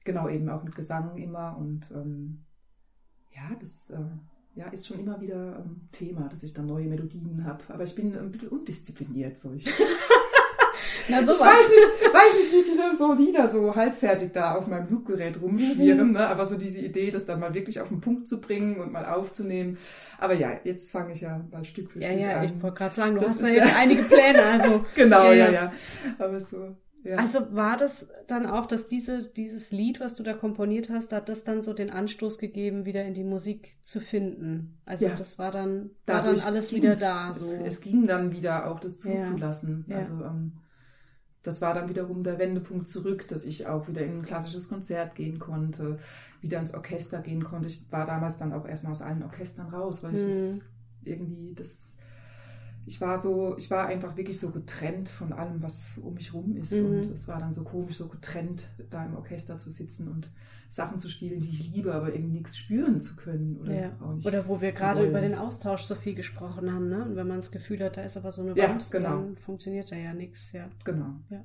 genau 0.04 0.28
eben 0.28 0.48
auch 0.50 0.64
mit 0.64 0.76
Gesang 0.76 1.16
immer. 1.16 1.56
Und 1.56 1.90
ähm, 1.92 2.40
ja, 3.34 3.56
das 3.58 3.90
äh, 3.90 4.04
ja, 4.54 4.66
ist 4.68 4.88
schon 4.88 4.98
immer 4.98 5.20
wieder 5.20 5.60
ähm, 5.60 5.88
Thema, 5.92 6.28
dass 6.28 6.42
ich 6.42 6.52
dann 6.52 6.66
neue 6.66 6.88
Melodien 6.88 7.44
habe. 7.44 7.62
Aber 7.68 7.84
ich 7.84 7.94
bin 7.94 8.16
ein 8.16 8.30
bisschen 8.30 8.48
undiszipliniert. 8.48 9.38
So. 9.38 9.52
Ich 9.52 9.64
Na, 11.08 11.22
sowas. 11.22 11.38
Ich 11.38 11.40
weiß 11.40 11.68
nicht, 11.68 12.14
weiß 12.14 12.34
nicht, 12.34 12.52
wie 12.52 12.70
viele 12.70 12.96
so 12.96 13.12
Lieder 13.12 13.48
so 13.48 13.74
halbfertig 13.74 14.32
da 14.32 14.54
auf 14.54 14.66
meinem 14.66 14.90
Loopgerät 14.90 15.40
rumschwirren, 15.40 16.08
mhm. 16.08 16.12
ne? 16.14 16.28
aber 16.28 16.46
so 16.46 16.56
diese 16.56 16.80
Idee, 16.80 17.10
das 17.10 17.26
dann 17.26 17.40
mal 17.40 17.54
wirklich 17.54 17.80
auf 17.80 17.88
den 17.88 18.00
Punkt 18.00 18.28
zu 18.28 18.40
bringen 18.40 18.80
und 18.80 18.92
mal 18.92 19.06
aufzunehmen. 19.06 19.78
Aber 20.18 20.34
ja, 20.34 20.52
jetzt 20.64 20.90
fange 20.90 21.12
ich 21.12 21.20
ja 21.20 21.44
mal 21.50 21.64
Stück 21.64 21.90
für 21.90 22.00
Stück 22.00 22.02
ja, 22.02 22.10
an. 22.10 22.18
Ja, 22.18 22.42
ich 22.42 22.62
wollte 22.62 22.76
gerade 22.76 22.94
sagen, 22.94 23.14
du 23.14 23.20
das 23.20 23.30
hast 23.30 23.42
ja 23.42 23.48
jetzt 23.48 23.76
einige 23.76 24.02
Pläne, 24.02 24.42
also. 24.44 24.84
genau, 24.94 25.24
ja, 25.24 25.32
ja, 25.32 25.50
ja. 25.50 25.72
Aber 26.18 26.40
so. 26.40 26.76
Ja. 27.04 27.16
Also 27.16 27.54
war 27.54 27.76
das 27.76 28.08
dann 28.26 28.44
auch, 28.44 28.66
dass 28.66 28.88
diese, 28.88 29.20
dieses 29.32 29.70
Lied, 29.70 30.00
was 30.00 30.16
du 30.16 30.22
da 30.22 30.34
komponiert 30.34 30.90
hast, 30.90 31.12
hat 31.12 31.28
das 31.28 31.44
dann 31.44 31.62
so 31.62 31.72
den 31.72 31.90
Anstoß 31.90 32.38
gegeben, 32.38 32.84
wieder 32.84 33.04
in 33.04 33.14
die 33.14 33.24
Musik 33.24 33.76
zu 33.82 34.00
finden? 34.00 34.78
Also 34.84 35.06
ja. 35.06 35.14
das 35.14 35.38
war 35.38 35.52
dann, 35.52 35.90
war 36.06 36.22
dann 36.22 36.40
alles 36.40 36.74
wieder 36.74 36.96
da. 36.96 37.32
So. 37.34 37.46
Es, 37.46 37.60
es, 37.60 37.80
ging 37.80 38.06
dann 38.06 38.32
wieder 38.32 38.68
auch, 38.70 38.80
das 38.80 38.98
zuzulassen. 38.98 39.84
Ja. 39.88 39.98
Also 39.98 40.14
ähm, 40.14 40.52
das 41.48 41.62
war 41.62 41.72
dann 41.72 41.88
wiederum 41.88 42.22
der 42.22 42.38
Wendepunkt 42.38 42.88
zurück, 42.88 43.26
dass 43.28 43.42
ich 43.44 43.66
auch 43.66 43.88
wieder 43.88 44.02
in 44.02 44.18
ein 44.18 44.22
klassisches 44.22 44.68
Konzert 44.68 45.14
gehen 45.14 45.38
konnte, 45.38 45.98
wieder 46.42 46.60
ins 46.60 46.74
Orchester 46.74 47.22
gehen 47.22 47.42
konnte. 47.42 47.68
Ich 47.68 47.90
war 47.90 48.04
damals 48.04 48.36
dann 48.36 48.52
auch 48.52 48.68
erstmal 48.68 48.92
aus 48.92 49.00
allen 49.00 49.22
Orchestern 49.22 49.68
raus, 49.68 50.02
weil 50.02 50.14
ich 50.14 50.22
mhm. 50.22 50.28
das 50.28 50.60
irgendwie, 51.04 51.54
das, 51.54 51.87
ich 52.88 53.02
war 53.02 53.18
so, 53.18 53.54
ich 53.58 53.70
war 53.70 53.86
einfach 53.86 54.16
wirklich 54.16 54.40
so 54.40 54.50
getrennt 54.50 55.10
von 55.10 55.34
allem, 55.34 55.62
was 55.62 55.98
um 55.98 56.14
mich 56.14 56.32
rum 56.32 56.56
ist. 56.56 56.72
Mhm. 56.72 56.86
Und 56.86 57.12
es 57.12 57.28
war 57.28 57.38
dann 57.38 57.52
so 57.52 57.62
komisch, 57.62 57.98
so 57.98 58.08
getrennt 58.08 58.70
da 58.88 59.04
im 59.04 59.14
Orchester 59.14 59.58
zu 59.58 59.70
sitzen 59.70 60.08
und 60.08 60.30
Sachen 60.70 60.98
zu 60.98 61.10
spielen, 61.10 61.40
die 61.40 61.50
ich 61.50 61.70
liebe, 61.70 61.94
aber 61.94 62.14
irgendwie 62.14 62.38
nichts 62.38 62.56
spüren 62.56 63.02
zu 63.02 63.14
können. 63.16 63.58
Oder, 63.60 63.74
ja. 63.74 63.96
auch 64.00 64.14
nicht 64.14 64.26
oder 64.26 64.48
wo 64.48 64.62
wir 64.62 64.72
gerade 64.72 65.06
über 65.06 65.20
den 65.20 65.34
Austausch 65.34 65.82
so 65.82 65.94
viel 65.94 66.14
gesprochen 66.14 66.72
haben, 66.72 66.88
ne? 66.88 67.04
Und 67.04 67.16
wenn 67.16 67.28
man 67.28 67.36
das 67.36 67.50
Gefühl 67.50 67.84
hat, 67.84 67.98
da 67.98 68.02
ist 68.02 68.16
aber 68.16 68.32
so 68.32 68.40
eine 68.40 68.56
ja, 68.56 68.70
Wand, 68.70 68.90
genau. 68.90 69.08
dann 69.08 69.36
funktioniert 69.36 69.92
da 69.92 69.96
ja 69.96 70.14
nichts, 70.14 70.52
ja. 70.52 70.70
Genau. 70.84 71.16
Ja. 71.28 71.44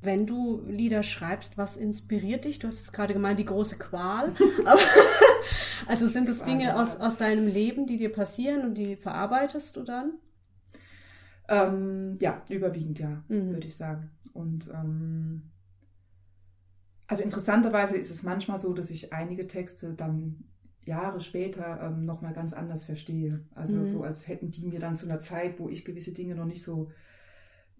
Wenn 0.00 0.26
du 0.26 0.64
Lieder 0.66 1.02
schreibst, 1.02 1.58
was 1.58 1.76
inspiriert 1.76 2.44
dich? 2.44 2.60
Du 2.60 2.68
hast 2.68 2.78
jetzt 2.78 2.92
gerade 2.92 3.14
gemeint, 3.14 3.40
die 3.40 3.44
große 3.44 3.78
Qual. 3.78 4.34
also 5.86 6.06
sind 6.06 6.28
das 6.28 6.44
Dinge 6.44 6.78
aus, 6.80 6.96
aus 6.96 7.16
deinem 7.16 7.46
Leben, 7.46 7.86
die 7.86 7.96
dir 7.96 8.12
passieren 8.12 8.64
und 8.64 8.78
die 8.78 8.96
verarbeitest 8.96 9.76
du 9.76 9.82
dann? 9.82 10.12
Ähm, 11.48 12.16
ja, 12.20 12.42
überwiegend 12.48 12.98
ja, 12.98 13.22
mhm. 13.28 13.52
würde 13.52 13.66
ich 13.66 13.76
sagen. 13.76 14.10
Und 14.32 14.68
ähm, 14.72 15.50
Also 17.06 17.22
interessanterweise 17.22 17.98
ist 17.98 18.10
es 18.10 18.22
manchmal 18.22 18.58
so, 18.58 18.72
dass 18.72 18.90
ich 18.90 19.12
einige 19.12 19.46
Texte 19.46 19.94
dann 19.94 20.44
Jahre 20.84 21.20
später 21.20 21.80
ähm, 21.82 22.04
nochmal 22.04 22.32
ganz 22.32 22.52
anders 22.54 22.84
verstehe. 22.84 23.44
Also 23.54 23.78
mhm. 23.78 23.86
so, 23.86 24.02
als 24.02 24.26
hätten 24.28 24.50
die 24.50 24.66
mir 24.66 24.80
dann 24.80 24.96
zu 24.96 25.06
einer 25.06 25.20
Zeit, 25.20 25.60
wo 25.60 25.68
ich 25.68 25.84
gewisse 25.84 26.12
Dinge 26.12 26.34
noch 26.34 26.46
nicht 26.46 26.64
so 26.64 26.90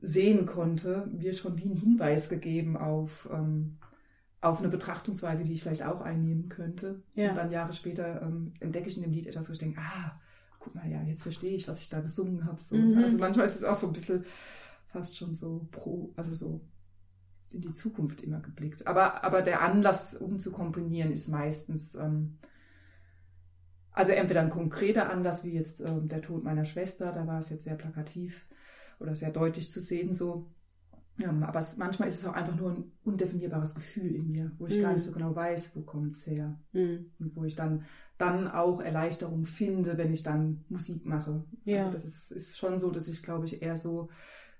sehen 0.00 0.46
konnte, 0.46 1.08
mir 1.12 1.32
schon 1.32 1.56
wie 1.56 1.64
einen 1.64 1.76
Hinweis 1.76 2.28
gegeben 2.28 2.76
auf, 2.76 3.28
ähm, 3.32 3.78
auf 4.42 4.58
eine 4.58 4.68
Betrachtungsweise, 4.68 5.44
die 5.44 5.54
ich 5.54 5.62
vielleicht 5.62 5.84
auch 5.84 6.00
einnehmen 6.00 6.48
könnte. 6.48 7.02
Ja. 7.14 7.30
Und 7.30 7.36
dann 7.36 7.52
Jahre 7.52 7.72
später 7.72 8.22
ähm, 8.22 8.52
entdecke 8.60 8.88
ich 8.88 8.96
in 8.96 9.04
dem 9.04 9.12
Lied 9.12 9.28
etwas, 9.28 9.48
wo 9.48 9.52
ich 9.52 9.58
denke, 9.58 9.80
ah, 9.80 10.20
guck 10.58 10.74
mal, 10.74 10.90
ja, 10.90 11.00
jetzt 11.02 11.22
verstehe 11.22 11.54
ich, 11.54 11.68
was 11.68 11.80
ich 11.80 11.88
da 11.88 12.00
gesungen 12.00 12.44
habe. 12.44 12.60
So. 12.60 12.76
Mhm. 12.76 12.98
Also 12.98 13.18
manchmal 13.18 13.46
ist 13.46 13.56
es 13.56 13.64
auch 13.64 13.76
so 13.76 13.86
ein 13.86 13.92
bisschen 13.92 14.24
fast 14.86 15.16
schon 15.16 15.34
so 15.34 15.68
pro, 15.70 16.12
also 16.16 16.34
so 16.34 16.60
in 17.52 17.60
die 17.60 17.72
Zukunft 17.72 18.20
immer 18.20 18.40
geblickt. 18.40 18.86
Aber, 18.86 19.22
aber 19.22 19.42
der 19.42 19.62
Anlass, 19.62 20.16
um 20.16 20.40
zu 20.40 20.50
komponieren, 20.50 21.12
ist 21.12 21.28
meistens, 21.28 21.94
ähm, 21.94 22.38
also 23.92 24.10
entweder 24.10 24.40
ein 24.40 24.50
konkreter 24.50 25.08
Anlass, 25.08 25.44
wie 25.44 25.52
jetzt 25.52 25.80
ähm, 25.80 26.08
der 26.08 26.20
Tod 26.20 26.42
meiner 26.42 26.64
Schwester, 26.64 27.12
da 27.12 27.28
war 27.28 27.38
es 27.38 27.50
jetzt 27.50 27.64
sehr 27.64 27.76
plakativ 27.76 28.48
oder 28.98 29.14
sehr 29.14 29.30
deutlich 29.30 29.70
zu 29.70 29.80
sehen 29.80 30.12
so. 30.12 30.50
Ähm, 31.20 31.42
aber 31.42 31.58
es, 31.58 31.76
manchmal 31.76 32.08
ist 32.08 32.20
es 32.20 32.26
auch 32.26 32.34
einfach 32.34 32.56
nur 32.56 32.70
ein 32.70 32.84
undefinierbares 33.04 33.74
Gefühl 33.74 34.14
in 34.14 34.30
mir, 34.30 34.52
wo 34.58 34.66
ich 34.66 34.78
mm. 34.78 34.80
gar 34.80 34.94
nicht 34.94 35.04
so 35.04 35.12
genau 35.12 35.34
weiß, 35.34 35.76
wo 35.76 35.82
kommt 35.82 36.16
es 36.16 36.26
her. 36.26 36.58
Mm. 36.72 37.06
Und 37.18 37.36
wo 37.36 37.44
ich 37.44 37.54
dann, 37.54 37.84
dann 38.18 38.48
auch 38.48 38.80
Erleichterung 38.80 39.44
finde, 39.44 39.98
wenn 39.98 40.12
ich 40.12 40.22
dann 40.22 40.64
Musik 40.68 41.04
mache. 41.04 41.44
Ja. 41.64 41.86
Also 41.86 41.92
das 41.92 42.04
ist, 42.04 42.32
ist 42.32 42.58
schon 42.58 42.78
so, 42.78 42.90
dass 42.90 43.08
ich, 43.08 43.22
glaube 43.22 43.44
ich, 43.44 43.62
eher 43.62 43.76
so 43.76 44.08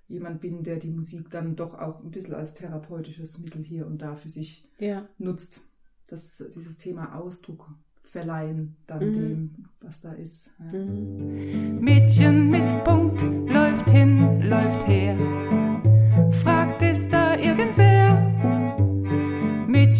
jemand 0.07 0.41
bin, 0.41 0.63
der 0.63 0.77
die 0.77 0.91
Musik 0.91 1.29
dann 1.31 1.55
doch 1.55 1.73
auch 1.73 2.03
ein 2.03 2.11
bisschen 2.11 2.35
als 2.35 2.53
therapeutisches 2.53 3.39
Mittel 3.39 3.63
hier 3.63 3.87
und 3.87 4.01
da 4.01 4.15
für 4.15 4.29
sich 4.29 4.69
ja. 4.79 5.07
nutzt. 5.17 5.61
Das, 6.07 6.43
dieses 6.53 6.77
Thema 6.77 7.15
Ausdruck 7.15 7.73
verleihen 8.03 8.75
dann 8.85 9.09
mhm. 9.09 9.13
dem, 9.13 9.65
was 9.81 10.01
da 10.01 10.13
ist. 10.13 10.51
Ja. 10.59 10.79
Mhm. 10.79 11.79
Mädchen 11.79 12.51
mit 12.51 12.83
Punkt 12.83 13.23
läuft 13.23 13.89
hin, 13.89 14.41
läuft 14.41 14.87
her. 14.87 15.17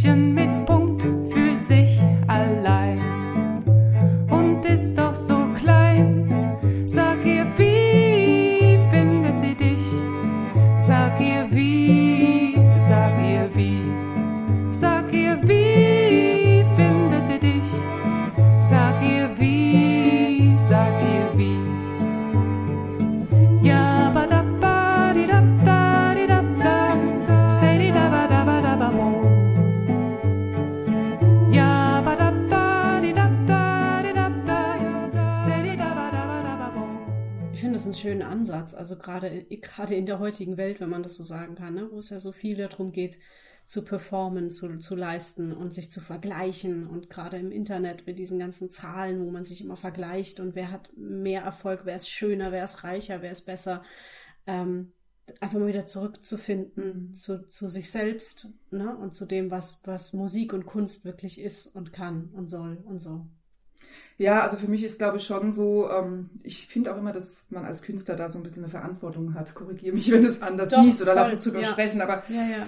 Mädchen 0.04 0.33
Ansatz, 38.74 38.92
also 38.92 38.98
gerade 38.98 39.44
gerade 39.46 39.96
in 39.96 40.06
der 40.06 40.20
heutigen 40.20 40.58
Welt, 40.58 40.80
wenn 40.80 40.90
man 40.90 41.04
das 41.04 41.16
so 41.16 41.24
sagen 41.24 41.56
kann, 41.56 41.74
ne, 41.76 41.90
wo 41.92 41.98
es 41.98 42.10
ja 42.10 42.20
so 42.20 42.32
viel 42.32 42.58
darum 42.58 42.92
geht, 42.92 43.18
zu 43.66 43.86
performen, 43.86 44.50
zu, 44.50 44.78
zu 44.80 44.96
leisten 44.96 45.54
und 45.54 45.74
sich 45.74 45.90
zu 45.90 46.02
vergleichen. 46.02 46.86
Und 46.86 47.10
gerade 47.10 47.38
im 47.38 47.52
Internet 47.52 48.06
mit 48.06 48.20
diesen 48.20 48.38
ganzen 48.38 48.70
Zahlen, 48.70 49.26
wo 49.26 49.32
man 49.32 49.46
sich 49.46 49.64
immer 49.64 49.78
vergleicht 49.78 50.40
und 50.40 50.56
wer 50.56 50.72
hat 50.72 50.92
mehr 50.98 51.44
Erfolg, 51.44 51.82
wer 51.86 51.96
ist 51.96 52.10
schöner, 52.10 52.52
wer 52.52 52.66
ist 52.66 52.84
reicher, 52.84 53.22
wer 53.22 53.32
ist 53.32 53.46
besser. 53.46 53.84
Ähm, 54.48 54.92
einfach 55.40 55.58
mal 55.58 55.68
wieder 55.68 55.86
zurückzufinden 55.86 57.10
mhm. 57.10 57.16
zu, 57.16 57.48
zu 57.48 57.70
sich 57.70 57.90
selbst 57.90 58.50
ne? 58.72 58.98
und 58.98 59.14
zu 59.14 59.26
dem, 59.26 59.50
was, 59.50 59.80
was 59.86 60.12
Musik 60.12 60.52
und 60.52 60.66
Kunst 60.66 61.06
wirklich 61.06 61.40
ist 61.40 61.68
und 61.68 61.94
kann 61.94 62.30
und 62.34 62.50
soll 62.50 62.84
und 62.84 63.00
so. 63.00 63.26
Ja, 64.18 64.42
also 64.42 64.58
für 64.58 64.68
mich 64.68 64.84
ist, 64.84 65.00
glaube 65.00 65.18
ich, 65.18 65.24
schon 65.24 65.52
so, 65.54 65.90
ähm, 65.90 66.30
ich 66.44 66.68
finde 66.68 66.94
auch 66.94 66.98
immer, 66.98 67.12
dass 67.12 67.48
man 67.50 67.66
als 67.66 67.82
Künstler 67.82 68.16
da 68.16 68.30
so 68.30 68.38
ein 68.38 68.44
bisschen 68.44 68.64
eine 68.64 68.72
Verantwortung 68.72 69.34
hat. 69.34 69.56
Korrigiere 69.56 69.96
mich, 69.96 70.12
wenn 70.12 70.24
du 70.24 70.30
es 70.30 70.42
anders 70.42 70.70
Doch, 70.70 70.84
siehst 70.84 71.02
oder 71.02 71.14
voll, 71.14 71.22
lass 71.22 71.32
es 71.34 71.40
zu 71.40 71.52
besprechen, 71.52 72.00
ja. 72.00 72.06
aber 72.06 72.24
ja, 72.30 72.42
ja 72.42 72.68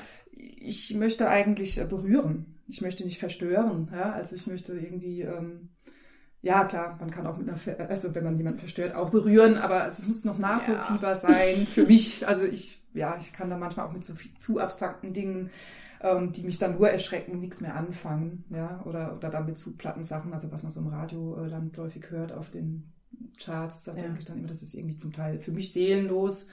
ich 0.65 0.93
möchte 0.95 1.29
eigentlich 1.29 1.79
äh, 1.79 1.86
berühren. 1.86 2.58
Ich 2.67 2.81
möchte 2.81 3.05
nicht 3.05 3.19
verstören. 3.19 3.89
Ja? 3.93 4.12
Also 4.12 4.36
ich 4.36 4.47
möchte 4.47 4.73
irgendwie, 4.73 5.21
ähm, 5.21 5.69
ja 6.41 6.65
klar, 6.65 6.97
man 6.99 7.12
kann 7.12 7.27
auch 7.27 7.38
mit 7.38 7.47
einer, 7.47 7.89
also 7.89 8.13
wenn 8.15 8.23
man 8.23 8.38
jemanden 8.38 8.60
verstört, 8.60 8.95
auch 8.95 9.10
berühren, 9.10 9.58
aber 9.58 9.88
es 9.88 10.08
muss 10.08 10.25
noch 10.25 10.38
nachvollziehbar 10.38 11.15
sein 11.15 11.65
für 11.67 11.84
mich. 11.88 12.27
Also 12.27 12.43
ich, 12.43 12.84
ja, 12.93 13.17
ich 13.19 13.34
kann 13.34 13.49
da 13.49 13.58
manchmal 13.58 13.88
auch 13.88 13.93
mit 13.93 14.03
so 14.03 14.13
viel, 14.13 14.36
zu 14.38 14.60
abstrakten 14.60 15.13
Dingen, 15.13 15.51
ähm, 16.06 16.32
die 16.32 16.44
mich 16.44 16.60
dann 16.60 16.76
nur 16.76 16.88
erschrecken, 16.89 17.39
nichts 17.39 17.62
mehr 17.62 17.76
anfangen. 17.76 18.46
Ja? 18.50 18.84
Oder, 18.86 19.15
oder 19.18 19.30
dann 19.30 19.48
mit 19.48 19.58
zu 19.58 19.76
platten 19.76 20.04
Sachen, 20.04 20.34
also 20.34 20.52
was 20.52 20.62
man 20.62 20.72
so 20.72 20.80
im 20.80 20.88
Radio 20.88 21.36
äh, 21.44 21.48
landläufig 21.48 22.12
hört 22.12 22.32
auf 22.32 22.52
den 22.52 22.94
Charts, 23.39 23.84
da 23.84 23.96
ja. 23.96 24.04
denke 24.04 24.20
ich 24.20 24.26
dann 24.26 24.38
immer, 24.38 24.48
das 24.48 24.62
ist 24.62 24.76
irgendwie 24.76 24.98
zum 24.98 25.12
Teil 25.12 25.39
für 25.39 25.52
mich 25.52 25.74
seelenlos. 25.74 26.48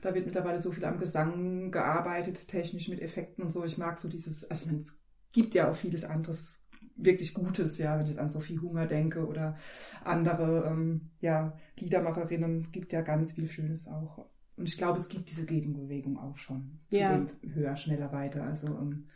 Da 0.00 0.14
wird 0.14 0.24
mittlerweile 0.24 0.58
so 0.58 0.72
viel 0.72 0.84
am 0.84 0.98
Gesang 0.98 1.70
gearbeitet, 1.70 2.48
technisch 2.48 2.88
mit 2.88 3.02
Effekten 3.02 3.44
und 3.44 3.50
so. 3.50 3.64
Ich 3.64 3.76
mag 3.76 3.98
so 3.98 4.08
dieses, 4.08 4.48
also 4.50 4.64
ich 4.64 4.72
meine, 4.72 4.84
es 4.84 4.98
gibt 5.32 5.54
ja 5.54 5.70
auch 5.70 5.76
vieles 5.76 6.04
anderes 6.04 6.62
wirklich 6.96 7.34
Gutes, 7.34 7.76
ja, 7.76 7.96
wenn 7.96 8.04
ich 8.04 8.10
jetzt 8.10 8.20
an 8.20 8.30
Sophie 8.30 8.58
Hunger 8.58 8.86
denke 8.86 9.26
oder 9.26 9.58
andere, 10.04 10.64
ähm, 10.66 11.10
ja, 11.20 11.58
Liedermacherinnen, 11.78 12.70
gibt 12.72 12.94
ja 12.94 13.02
ganz 13.02 13.34
viel 13.34 13.48
Schönes 13.48 13.88
auch. 13.88 14.26
Und 14.56 14.68
ich 14.68 14.78
glaube, 14.78 14.98
es 14.98 15.08
gibt 15.08 15.30
diese 15.30 15.46
Gegenbewegung 15.46 16.18
auch 16.18 16.36
schon. 16.36 16.78
Zu 16.90 16.98
ja. 16.98 17.16
dem 17.16 17.28
höher, 17.54 17.76
schneller, 17.76 18.12
weiter. 18.12 18.42
Also, 18.44 18.68
ähm, 18.68 19.08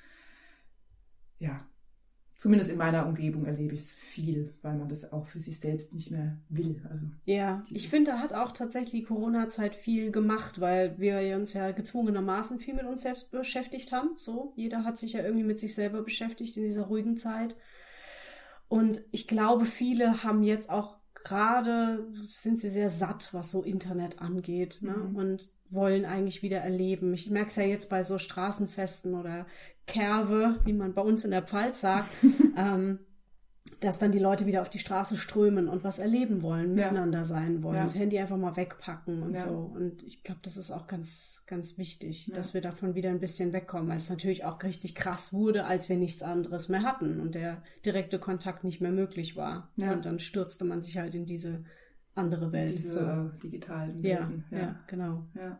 ja, 1.38 1.56
zumindest 2.40 2.70
in 2.70 2.78
meiner 2.78 3.06
Umgebung 3.06 3.44
erlebe 3.44 3.74
ich 3.74 3.80
es 3.80 3.90
viel, 3.90 4.54
weil 4.62 4.76
man 4.76 4.88
das 4.88 5.12
auch 5.12 5.26
für 5.26 5.40
sich 5.40 5.60
selbst 5.60 5.92
nicht 5.92 6.10
mehr 6.10 6.38
will. 6.48 6.82
Also 6.90 7.06
ja, 7.26 7.62
ich 7.70 7.90
finde, 7.90 8.12
da 8.12 8.18
hat 8.18 8.32
auch 8.32 8.52
tatsächlich 8.52 9.02
die 9.02 9.06
Corona-Zeit 9.06 9.74
viel 9.74 10.10
gemacht, 10.10 10.58
weil 10.60 10.98
wir 10.98 11.36
uns 11.36 11.52
ja 11.52 11.70
gezwungenermaßen 11.72 12.58
viel 12.58 12.72
mit 12.72 12.86
uns 12.86 13.02
selbst 13.02 13.30
beschäftigt 13.30 13.92
haben. 13.92 14.10
So, 14.16 14.54
jeder 14.56 14.84
hat 14.84 14.98
sich 14.98 15.14
ja 15.14 15.22
irgendwie 15.22 15.44
mit 15.44 15.58
sich 15.58 15.74
selber 15.74 16.02
beschäftigt 16.02 16.56
in 16.56 16.62
dieser 16.62 16.84
ruhigen 16.84 17.18
Zeit. 17.18 17.56
Und 18.68 19.02
ich 19.10 19.26
glaube, 19.26 19.66
viele 19.66 20.22
haben 20.22 20.42
jetzt 20.42 20.70
auch 20.70 20.99
gerade, 21.24 22.06
sind 22.28 22.58
sie 22.58 22.70
sehr 22.70 22.90
satt, 22.90 23.30
was 23.32 23.50
so 23.50 23.62
Internet 23.62 24.20
angeht. 24.20 24.78
Ne? 24.82 24.94
Mhm. 24.94 25.16
Und 25.16 25.48
wollen 25.70 26.04
eigentlich 26.04 26.42
wieder 26.42 26.58
erleben. 26.58 27.14
Ich 27.14 27.30
merke 27.30 27.50
es 27.50 27.56
ja 27.56 27.62
jetzt 27.62 27.88
bei 27.90 28.02
so 28.02 28.18
Straßenfesten 28.18 29.14
oder 29.14 29.46
Kerve, 29.86 30.60
wie 30.64 30.72
man 30.72 30.94
bei 30.94 31.02
uns 31.02 31.24
in 31.24 31.30
der 31.30 31.42
Pfalz 31.42 31.80
sagt, 31.80 32.10
ähm, 32.56 32.98
dass 33.80 33.98
dann 33.98 34.12
die 34.12 34.18
Leute 34.18 34.46
wieder 34.46 34.60
auf 34.60 34.68
die 34.68 34.78
Straße 34.78 35.16
strömen 35.16 35.68
und 35.68 35.84
was 35.84 35.98
erleben 35.98 36.42
wollen, 36.42 36.76
ja. 36.76 36.86
miteinander 36.86 37.24
sein 37.24 37.62
wollen, 37.62 37.76
ja. 37.76 37.84
das 37.84 37.94
Handy 37.94 38.18
einfach 38.18 38.36
mal 38.36 38.56
wegpacken 38.56 39.22
und 39.22 39.34
ja. 39.34 39.40
so. 39.40 39.72
Und 39.74 40.02
ich 40.02 40.22
glaube, 40.22 40.40
das 40.42 40.56
ist 40.56 40.70
auch 40.70 40.86
ganz, 40.86 41.44
ganz 41.46 41.78
wichtig, 41.78 42.30
dass 42.34 42.52
wir 42.52 42.60
davon 42.60 42.94
wieder 42.94 43.10
ein 43.10 43.20
bisschen 43.20 43.52
wegkommen, 43.52 43.88
weil 43.88 43.96
es 43.96 44.10
natürlich 44.10 44.44
auch 44.44 44.62
richtig 44.62 44.94
krass 44.94 45.32
wurde, 45.32 45.64
als 45.64 45.88
wir 45.88 45.96
nichts 45.96 46.22
anderes 46.22 46.68
mehr 46.68 46.82
hatten 46.82 47.20
und 47.20 47.34
der 47.34 47.62
direkte 47.84 48.18
Kontakt 48.18 48.64
nicht 48.64 48.80
mehr 48.80 48.92
möglich 48.92 49.34
war. 49.36 49.70
Und 49.76 50.04
dann 50.04 50.18
stürzte 50.18 50.64
man 50.64 50.82
sich 50.82 50.98
halt 50.98 51.14
in 51.14 51.24
diese 51.24 51.64
andere 52.14 52.52
Welt. 52.52 52.78
Diese 52.78 53.30
so. 53.32 53.38
digitalen 53.38 54.02
Welten. 54.02 54.44
Ja, 54.50 54.58
ja, 54.58 54.80
genau. 54.86 55.24
Ja. 55.34 55.58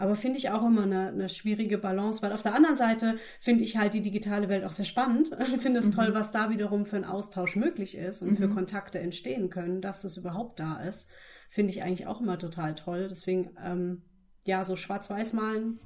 Aber 0.00 0.16
finde 0.16 0.38
ich 0.38 0.48
auch 0.48 0.66
immer 0.66 0.84
eine, 0.84 1.08
eine 1.08 1.28
schwierige 1.28 1.76
Balance, 1.76 2.22
weil 2.22 2.32
auf 2.32 2.40
der 2.40 2.54
anderen 2.54 2.78
Seite 2.78 3.18
finde 3.38 3.64
ich 3.64 3.76
halt 3.76 3.92
die 3.92 4.00
digitale 4.00 4.48
Welt 4.48 4.64
auch 4.64 4.72
sehr 4.72 4.86
spannend. 4.86 5.30
Ich 5.40 5.60
finde 5.60 5.80
es 5.80 5.86
mhm. 5.86 5.92
toll, 5.92 6.14
was 6.14 6.30
da 6.30 6.48
wiederum 6.48 6.86
für 6.86 6.96
einen 6.96 7.04
Austausch 7.04 7.54
möglich 7.54 7.96
ist 7.98 8.22
und 8.22 8.30
mhm. 8.30 8.36
für 8.36 8.48
Kontakte 8.48 8.98
entstehen 8.98 9.50
können, 9.50 9.82
dass 9.82 10.00
das 10.00 10.16
überhaupt 10.16 10.58
da 10.58 10.80
ist. 10.80 11.08
Finde 11.50 11.70
ich 11.70 11.82
eigentlich 11.82 12.06
auch 12.06 12.22
immer 12.22 12.38
total 12.38 12.74
toll. 12.74 13.08
Deswegen, 13.10 13.50
ähm, 13.62 14.02
ja, 14.46 14.64
so 14.64 14.74
schwarz-weiß 14.74 15.34
malen. 15.34 15.80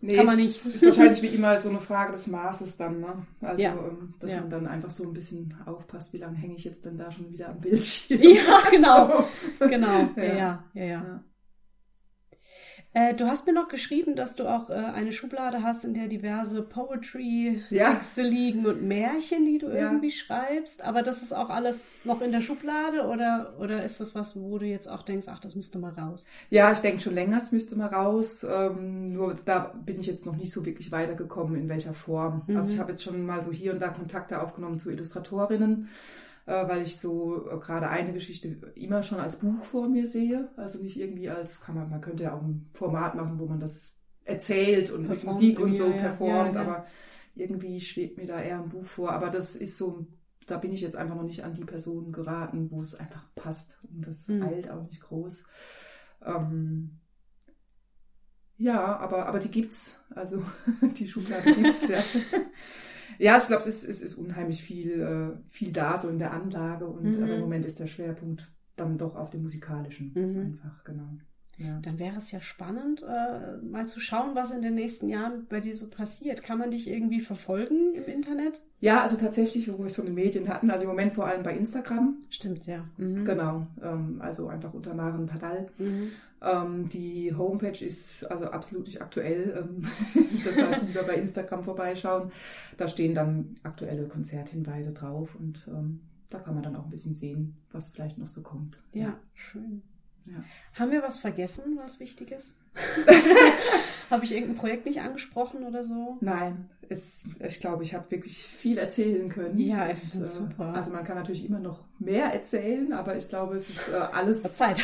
Nee, 0.00 0.16
kann 0.16 0.26
man 0.26 0.36
nicht. 0.36 0.64
ist 0.66 0.84
wahrscheinlich 0.84 1.22
wie 1.32 1.34
immer 1.34 1.58
so 1.58 1.70
eine 1.70 1.80
Frage 1.80 2.12
des 2.12 2.26
Maßes 2.26 2.76
dann, 2.76 3.00
ne? 3.00 3.26
Also, 3.40 3.62
ja. 3.62 3.72
Ähm, 3.72 4.14
dass 4.20 4.32
ja. 4.32 4.40
man 4.40 4.50
dann 4.50 4.66
einfach 4.66 4.90
so 4.90 5.04
ein 5.04 5.14
bisschen 5.14 5.54
aufpasst, 5.64 6.12
wie 6.12 6.18
lange 6.18 6.36
hänge 6.36 6.56
ich 6.56 6.64
jetzt 6.64 6.84
denn 6.84 6.98
da 6.98 7.10
schon 7.10 7.30
wieder 7.30 7.48
am 7.48 7.60
Bildschirm. 7.60 8.20
Ja, 8.22 8.70
genau. 8.70 9.24
genau. 9.58 10.10
Ja, 10.16 10.22
ja, 10.24 10.64
ja. 10.74 10.84
ja. 10.84 11.24
Äh, 12.94 13.12
du 13.14 13.26
hast 13.26 13.46
mir 13.46 13.52
noch 13.52 13.68
geschrieben, 13.68 14.16
dass 14.16 14.34
du 14.34 14.48
auch 14.48 14.70
äh, 14.70 14.72
eine 14.72 15.12
Schublade 15.12 15.62
hast, 15.62 15.84
in 15.84 15.92
der 15.92 16.08
diverse 16.08 16.62
Poetry-Texte 16.62 18.22
Ja. 18.22 18.26
liegen 18.26 18.64
und 18.66 18.82
Märchen, 18.82 19.44
die 19.44 19.58
du 19.58 19.66
Ja. 19.68 19.74
irgendwie 19.74 20.10
schreibst. 20.10 20.82
Aber 20.82 21.02
das 21.02 21.22
ist 21.22 21.34
auch 21.34 21.50
alles 21.50 22.00
noch 22.04 22.22
in 22.22 22.32
der 22.32 22.40
Schublade 22.40 23.06
oder, 23.06 23.54
oder 23.60 23.84
ist 23.84 24.00
das 24.00 24.14
was, 24.14 24.40
wo 24.40 24.56
du 24.58 24.64
jetzt 24.64 24.90
auch 24.90 25.02
denkst, 25.02 25.26
ach, 25.30 25.38
das 25.38 25.54
müsste 25.54 25.78
mal 25.78 25.92
raus? 25.92 26.24
Ja, 26.48 26.72
ich 26.72 26.78
denke 26.78 27.00
schon 27.02 27.14
länger, 27.14 27.36
es 27.36 27.52
müsste 27.52 27.76
mal 27.76 27.88
raus. 27.88 28.44
Ähm, 28.48 29.12
nur 29.12 29.34
da 29.44 29.74
bin 29.84 30.00
ich 30.00 30.06
jetzt 30.06 30.24
noch 30.24 30.36
nicht 30.36 30.52
so 30.52 30.64
wirklich 30.64 30.90
weitergekommen, 30.90 31.56
in 31.60 31.68
welcher 31.68 31.92
Form. 31.94 32.42
Mhm. 32.46 32.56
Also 32.56 32.72
ich 32.72 32.78
habe 32.78 32.92
jetzt 32.92 33.02
schon 33.04 33.24
mal 33.26 33.42
so 33.42 33.52
hier 33.52 33.74
und 33.74 33.80
da 33.82 33.88
Kontakte 33.88 34.40
aufgenommen 34.40 34.80
zu 34.80 34.90
Illustratorinnen, 34.90 35.88
weil 36.52 36.82
ich 36.82 36.98
so 36.98 37.48
äh, 37.50 37.58
gerade 37.58 37.88
eine 37.88 38.12
Geschichte 38.12 38.48
immer 38.74 39.02
schon 39.02 39.20
als 39.20 39.38
Buch 39.38 39.62
vor 39.64 39.88
mir 39.88 40.06
sehe. 40.06 40.50
Also 40.56 40.82
nicht 40.82 40.98
irgendwie 40.98 41.28
als, 41.30 41.60
kann 41.60 41.74
man, 41.76 41.90
man 41.90 42.00
könnte 42.00 42.24
ja 42.24 42.34
auch 42.34 42.42
ein 42.42 42.70
Format 42.74 43.14
machen, 43.14 43.38
wo 43.38 43.46
man 43.46 43.60
das 43.60 43.96
erzählt 44.24 44.90
und 44.90 45.08
mit 45.08 45.10
Performt 45.10 45.34
Musik 45.34 45.60
und 45.60 45.74
so 45.74 45.84
ja, 45.88 45.90
ja. 45.90 45.96
performt, 45.96 46.54
Ja, 46.54 46.62
ja. 46.62 46.68
aber 46.68 46.86
irgendwie 47.34 47.80
schwebt 47.80 48.18
mir 48.18 48.26
da 48.26 48.40
eher 48.40 48.60
ein 48.62 48.68
Buch 48.68 48.84
vor. 48.86 49.12
Aber 49.12 49.30
das 49.30 49.56
ist 49.56 49.78
so, 49.78 50.06
da 50.46 50.58
bin 50.58 50.72
ich 50.72 50.80
jetzt 50.80 50.96
einfach 50.96 51.14
noch 51.16 51.22
nicht 51.24 51.44
an 51.44 51.54
die 51.54 51.64
Person 51.64 52.12
geraten, 52.12 52.70
wo 52.70 52.82
es 52.82 52.94
einfach 52.94 53.24
passt. 53.34 53.78
Und 53.90 54.06
das 54.06 54.28
Mhm. 54.28 54.42
eilt 54.42 54.70
auch 54.70 54.84
nicht 54.84 55.00
groß. 55.02 55.46
Ähm, 56.24 56.98
ja, 58.56 58.96
aber, 58.98 59.26
aber 59.26 59.38
die 59.38 59.50
gibt's. 59.50 59.98
Also 60.10 60.42
die 60.82 61.08
Schublade 61.08 61.54
gibt's, 61.54 61.86
ja. 61.88 62.02
Ja, 63.18 63.36
ich 63.36 63.46
glaube, 63.46 63.62
es 63.62 63.66
ist, 63.66 63.84
es 63.84 64.00
ist 64.02 64.14
unheimlich 64.16 64.62
viel, 64.62 65.00
äh, 65.00 65.50
viel 65.50 65.72
da, 65.72 65.96
so 65.96 66.08
in 66.08 66.18
der 66.18 66.32
Anlage. 66.32 66.86
Und 66.86 67.04
Mhm. 67.04 67.22
aber 67.22 67.34
im 67.34 67.40
Moment 67.40 67.64
ist 67.66 67.78
der 67.80 67.86
Schwerpunkt 67.86 68.52
dann 68.76 68.98
doch 68.98 69.16
auf 69.16 69.30
dem 69.30 69.42
musikalischen. 69.42 70.12
Mhm. 70.14 70.38
Einfach, 70.40 70.84
genau. 70.84 71.18
Ja. 71.58 71.78
Dann 71.82 71.98
wäre 71.98 72.16
es 72.16 72.30
ja 72.30 72.40
spannend, 72.40 73.02
äh, 73.02 73.56
mal 73.62 73.86
zu 73.86 74.00
schauen, 74.00 74.34
was 74.34 74.52
in 74.52 74.62
den 74.62 74.74
nächsten 74.74 75.08
Jahren 75.08 75.46
bei 75.48 75.60
dir 75.60 75.74
so 75.74 75.88
passiert. 75.88 76.42
Kann 76.42 76.58
man 76.58 76.70
dich 76.70 76.88
irgendwie 76.88 77.20
verfolgen 77.20 77.94
im 77.94 78.04
Internet? 78.04 78.62
ja, 78.80 79.02
also 79.02 79.16
tatsächlich, 79.16 79.70
wo 79.72 79.78
wir 79.78 79.86
es 79.86 79.96
von 79.96 80.04
den 80.04 80.14
Medien 80.14 80.48
hatten, 80.48 80.70
also 80.70 80.84
im 80.84 80.90
Moment 80.90 81.12
vor 81.12 81.26
allem 81.26 81.42
bei 81.42 81.56
Instagram. 81.56 82.16
Stimmt, 82.30 82.66
ja. 82.66 82.84
Mhm. 82.96 83.24
Genau. 83.24 83.66
Ähm, 83.82 84.20
also 84.20 84.48
einfach 84.48 84.72
unter 84.72 84.94
Maren 84.94 85.26
Padal. 85.26 85.68
Mhm. 85.78 86.10
Ähm, 86.40 86.88
die 86.88 87.34
Homepage 87.34 87.84
ist 87.84 88.24
also 88.30 88.46
absolut 88.46 88.86
nicht 88.86 89.02
aktuell. 89.02 89.66
Ähm, 89.66 89.82
deshalb 90.44 90.86
lieber 90.86 91.02
bei 91.02 91.16
Instagram 91.16 91.64
vorbeischauen. 91.64 92.30
Da 92.76 92.86
stehen 92.86 93.16
dann 93.16 93.56
aktuelle 93.64 94.06
Konzerthinweise 94.06 94.92
drauf 94.92 95.34
und 95.34 95.66
ähm, 95.66 96.00
da 96.30 96.38
kann 96.38 96.54
man 96.54 96.62
dann 96.62 96.76
auch 96.76 96.84
ein 96.84 96.90
bisschen 96.90 97.14
sehen, 97.14 97.56
was 97.72 97.88
vielleicht 97.88 98.18
noch 98.18 98.28
so 98.28 98.42
kommt. 98.42 98.78
Ja, 98.92 99.18
schön. 99.34 99.82
Ja. 100.30 100.44
Haben 100.74 100.92
wir 100.92 101.02
was 101.02 101.18
vergessen, 101.18 101.78
was 101.80 102.00
wichtig 102.00 102.32
ist? 102.32 102.56
Habe 104.10 104.24
ich 104.24 104.32
irgendein 104.32 104.56
Projekt 104.56 104.86
nicht 104.86 105.00
angesprochen 105.00 105.64
oder 105.64 105.84
so? 105.84 106.16
Nein, 106.20 106.70
es, 106.88 107.24
ich 107.40 107.60
glaube, 107.60 107.82
ich 107.82 107.94
habe 107.94 108.10
wirklich 108.10 108.38
viel 108.38 108.78
erzählen 108.78 109.28
können. 109.28 109.58
Ja, 109.58 109.90
ich 109.90 110.02
Und, 110.02 110.10
find's 110.10 110.36
super. 110.36 110.72
Also 110.74 110.92
man 110.92 111.04
kann 111.04 111.16
natürlich 111.16 111.44
immer 111.44 111.60
noch 111.60 111.84
mehr 111.98 112.32
erzählen, 112.32 112.92
aber 112.92 113.16
ich 113.16 113.28
glaube, 113.28 113.56
es 113.56 113.68
ist 113.68 113.92
äh, 113.92 113.96
alles. 113.96 114.44
Hat 114.44 114.56
Zeit. 114.56 114.78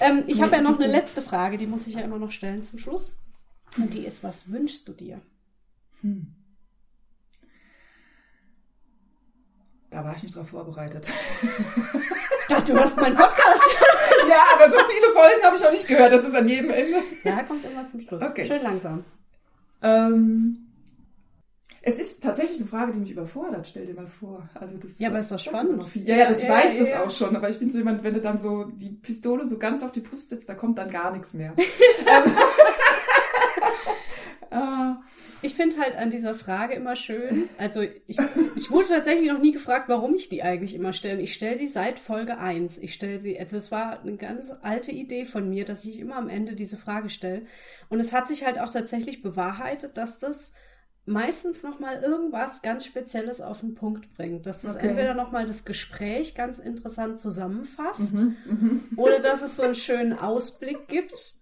ähm, 0.00 0.24
ich 0.26 0.42
habe 0.42 0.56
ja 0.56 0.62
noch 0.62 0.78
eine 0.78 0.90
letzte 0.90 1.22
Frage, 1.22 1.56
die 1.56 1.66
muss 1.66 1.86
ich 1.86 1.94
ja 1.94 2.02
immer 2.02 2.18
noch 2.18 2.30
stellen 2.30 2.62
zum 2.62 2.78
Schluss. 2.78 3.16
Und 3.78 3.94
die 3.94 4.04
ist, 4.04 4.22
was 4.22 4.52
wünschst 4.52 4.86
du 4.88 4.92
dir? 4.92 5.20
Hm. 6.00 6.34
Da 9.90 10.04
war 10.04 10.14
ich 10.14 10.22
nicht 10.22 10.36
drauf 10.36 10.48
vorbereitet. 10.48 11.10
Ich 12.48 12.54
dachte, 12.54 12.72
du 12.74 12.78
hast 12.78 12.96
meinen 12.96 13.16
Podcast. 13.16 13.62
ja, 14.28 14.36
aber 14.54 14.70
so 14.70 14.78
viele 14.88 15.12
Folgen 15.12 15.42
habe 15.42 15.56
ich 15.56 15.62
noch 15.62 15.72
nicht 15.72 15.88
gehört. 15.88 16.12
Das 16.12 16.22
ist 16.22 16.34
an 16.34 16.48
jedem 16.48 16.70
Ende. 16.70 16.98
Ja, 17.24 17.42
kommt 17.42 17.64
immer 17.64 17.86
zum 17.88 18.00
Schluss. 18.00 18.22
Okay. 18.22 18.44
Schön 18.46 18.62
langsam. 18.62 19.04
Ähm, 19.82 20.58
es 21.82 21.98
ist 21.98 22.22
tatsächlich 22.22 22.58
eine 22.58 22.68
Frage, 22.68 22.92
die 22.92 23.00
mich 23.00 23.10
überfordert. 23.10 23.66
Stell 23.68 23.86
dir 23.86 23.94
mal 23.94 24.06
vor. 24.06 24.48
Also 24.54 24.76
das 24.78 24.92
Ja, 24.98 25.08
aber 25.08 25.18
ist 25.18 25.30
doch 25.32 25.38
spannend. 25.38 25.84
Ja, 26.04 26.16
ja, 26.16 26.28
das, 26.28 26.38
ich 26.40 26.48
Ja, 26.48 26.54
weiß 26.54 26.74
ja, 26.74 26.78
das 26.80 26.88
ja. 26.90 27.04
auch 27.04 27.10
schon. 27.10 27.34
Aber 27.36 27.48
ich 27.48 27.58
bin 27.58 27.70
so 27.70 27.78
jemand, 27.78 28.04
wenn 28.04 28.14
du 28.14 28.20
dann 28.20 28.38
so 28.38 28.64
die 28.64 28.90
Pistole 28.90 29.46
so 29.46 29.58
ganz 29.58 29.82
auf 29.82 29.92
die 29.92 30.00
Brust 30.00 30.30
setzt, 30.30 30.48
da 30.48 30.54
kommt 30.54 30.78
dann 30.78 30.90
gar 30.90 31.12
nichts 31.12 31.34
mehr. 31.34 31.52
ähm, 31.58 32.32
äh, 32.32 32.65
Ich 35.46 35.54
finde 35.54 35.78
halt 35.78 35.94
an 35.94 36.10
dieser 36.10 36.34
Frage 36.34 36.74
immer 36.74 36.96
schön, 36.96 37.48
also 37.56 37.80
ich, 37.80 38.18
ich 38.56 38.68
wurde 38.68 38.88
tatsächlich 38.88 39.30
noch 39.30 39.40
nie 39.40 39.52
gefragt, 39.52 39.88
warum 39.88 40.16
ich 40.16 40.28
die 40.28 40.42
eigentlich 40.42 40.74
immer 40.74 40.92
stelle. 40.92 41.20
Ich 41.20 41.34
stelle 41.34 41.56
sie 41.56 41.68
seit 41.68 42.00
Folge 42.00 42.38
1. 42.38 42.78
Ich 42.78 42.92
stelle 42.92 43.20
sie, 43.20 43.38
das 43.48 43.70
war 43.70 44.00
eine 44.00 44.16
ganz 44.16 44.52
alte 44.62 44.90
Idee 44.90 45.24
von 45.24 45.48
mir, 45.48 45.64
dass 45.64 45.84
ich 45.84 46.00
immer 46.00 46.16
am 46.16 46.28
Ende 46.28 46.56
diese 46.56 46.76
Frage 46.76 47.10
stelle. 47.10 47.42
Und 47.88 48.00
es 48.00 48.12
hat 48.12 48.26
sich 48.26 48.44
halt 48.44 48.58
auch 48.58 48.70
tatsächlich 48.70 49.22
bewahrheitet, 49.22 49.96
dass 49.96 50.18
das 50.18 50.52
meistens 51.04 51.62
nochmal 51.62 52.02
irgendwas 52.02 52.60
ganz 52.62 52.84
Spezielles 52.84 53.40
auf 53.40 53.60
den 53.60 53.76
Punkt 53.76 54.12
bringt. 54.14 54.46
Dass 54.46 54.64
es 54.64 54.74
Okay. 54.74 54.88
entweder 54.88 55.14
nochmal 55.14 55.46
das 55.46 55.64
Gespräch 55.64 56.34
ganz 56.34 56.58
interessant 56.58 57.20
zusammenfasst 57.20 58.14
mhm, 58.14 58.36
mhm. 58.46 58.88
oder 58.96 59.20
dass 59.20 59.42
es 59.42 59.54
so 59.54 59.62
einen 59.62 59.76
schönen 59.76 60.12
Ausblick 60.12 60.88
gibt. 60.88 61.36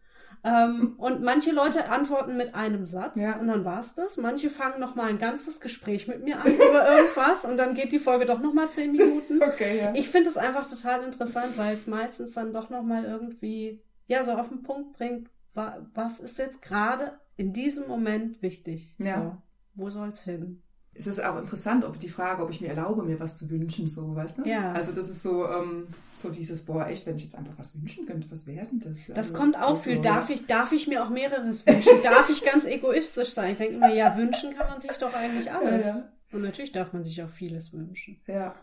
Ähm, 0.44 0.94
und 0.98 1.22
manche 1.22 1.52
Leute 1.52 1.88
antworten 1.88 2.36
mit 2.36 2.54
einem 2.54 2.84
Satz 2.84 3.16
Ja. 3.18 3.38
und 3.38 3.46
dann 3.46 3.64
war's 3.64 3.94
das. 3.94 4.18
Manche 4.18 4.50
fangen 4.50 4.78
noch 4.78 4.94
mal 4.94 5.08
ein 5.08 5.18
ganzes 5.18 5.58
Gespräch 5.60 6.06
mit 6.06 6.22
mir 6.22 6.38
an 6.40 6.54
über 6.54 6.86
irgendwas 6.98 7.44
und 7.46 7.56
dann 7.56 7.74
geht 7.74 7.92
die 7.92 7.98
Folge 7.98 8.26
doch 8.26 8.40
noch 8.40 8.52
mal 8.52 8.68
zehn 8.70 8.92
Minuten. 8.92 9.40
Okay, 9.42 9.78
ja. 9.78 9.92
Ich 9.94 10.08
finde 10.10 10.28
es 10.30 10.36
einfach 10.36 10.68
total 10.68 11.02
interessant, 11.04 11.56
weil 11.56 11.74
es 11.74 11.86
meistens 11.86 12.34
dann 12.34 12.52
doch 12.52 12.68
noch 12.70 12.82
mal 12.82 13.04
irgendwie 13.04 13.82
ja 14.06 14.22
so 14.22 14.32
auf 14.32 14.48
den 14.48 14.62
Punkt 14.62 14.92
bringt, 14.98 15.28
wa 15.54 15.78
was 15.94 16.20
ist 16.20 16.38
jetzt 16.38 16.60
gerade 16.60 17.18
in 17.36 17.52
diesem 17.52 17.88
Moment 17.88 18.42
wichtig? 18.42 18.94
Ja. 18.98 19.22
So, 19.22 19.82
wo 19.82 19.88
soll's 19.90 20.24
hin? 20.24 20.62
Es 20.96 21.06
ist 21.06 21.22
auch 21.22 21.38
interessant, 21.38 21.84
ob 21.84 21.98
die 21.98 22.08
Frage, 22.08 22.42
ob 22.42 22.50
ich 22.50 22.60
mir 22.60 22.68
erlaube, 22.68 23.02
mir 23.02 23.18
was 23.18 23.36
zu 23.36 23.50
wünschen, 23.50 23.88
so, 23.88 24.14
weißt 24.14 24.38
du? 24.38 24.48
Ja. 24.48 24.72
Also 24.72 24.92
das 24.92 25.10
ist 25.10 25.22
so, 25.22 25.46
ähm, 25.48 25.88
so 26.14 26.30
dieses, 26.30 26.64
boah, 26.64 26.86
echt, 26.86 27.06
wenn 27.06 27.16
ich 27.16 27.24
jetzt 27.24 27.34
einfach 27.34 27.58
was 27.58 27.74
wünschen 27.74 28.06
könnte, 28.06 28.30
was 28.30 28.46
wäre 28.46 28.66
denn 28.66 28.80
das? 28.80 29.06
Das 29.08 29.18
Also, 29.18 29.34
kommt 29.34 29.56
auch 29.56 29.76
so, 29.76 29.82
für, 29.82 30.00
darf 30.00 30.30
ich, 30.30 30.46
darf 30.46 30.72
ich 30.72 30.86
mir 30.86 31.04
auch 31.04 31.10
mehreres 31.10 31.66
wünschen? 31.66 32.00
darf 32.02 32.30
ich 32.30 32.44
ganz 32.44 32.64
egoistisch 32.64 33.30
sein? 33.30 33.52
Ich 33.52 33.56
denke 33.56 33.76
immer, 33.76 33.92
ja, 33.92 34.16
wünschen 34.16 34.54
kann 34.54 34.68
man 34.68 34.80
sich 34.80 34.92
doch 34.92 35.12
eigentlich 35.12 35.50
alles. 35.50 35.84
Ja, 35.84 35.96
ja. 35.96 36.04
Und 36.32 36.42
natürlich 36.42 36.72
darf 36.72 36.92
man 36.92 37.04
sich 37.04 37.22
auch 37.22 37.30
vieles 37.30 37.72
wünschen. 37.72 38.20
Ja. 38.26 38.54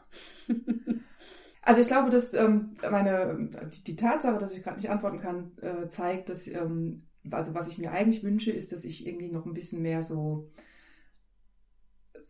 Also 1.63 1.81
ich 1.81 1.87
glaube, 1.87 2.09
dass 2.09 2.33
ähm, 2.33 2.75
meine 2.89 3.49
die, 3.71 3.83
die 3.83 3.95
Tatsache, 3.95 4.39
dass 4.39 4.55
ich 4.55 4.63
gerade 4.63 4.77
nicht 4.77 4.89
antworten 4.89 5.19
kann, 5.19 5.51
äh, 5.61 5.87
zeigt, 5.87 6.29
dass 6.29 6.47
ähm, 6.47 7.03
also 7.29 7.53
was 7.53 7.67
ich 7.67 7.77
mir 7.77 7.91
eigentlich 7.91 8.23
wünsche, 8.23 8.51
ist, 8.51 8.71
dass 8.71 8.83
ich 8.83 9.05
irgendwie 9.05 9.29
noch 9.29 9.45
ein 9.45 9.53
bisschen 9.53 9.81
mehr 9.81 10.01
so, 10.01 10.49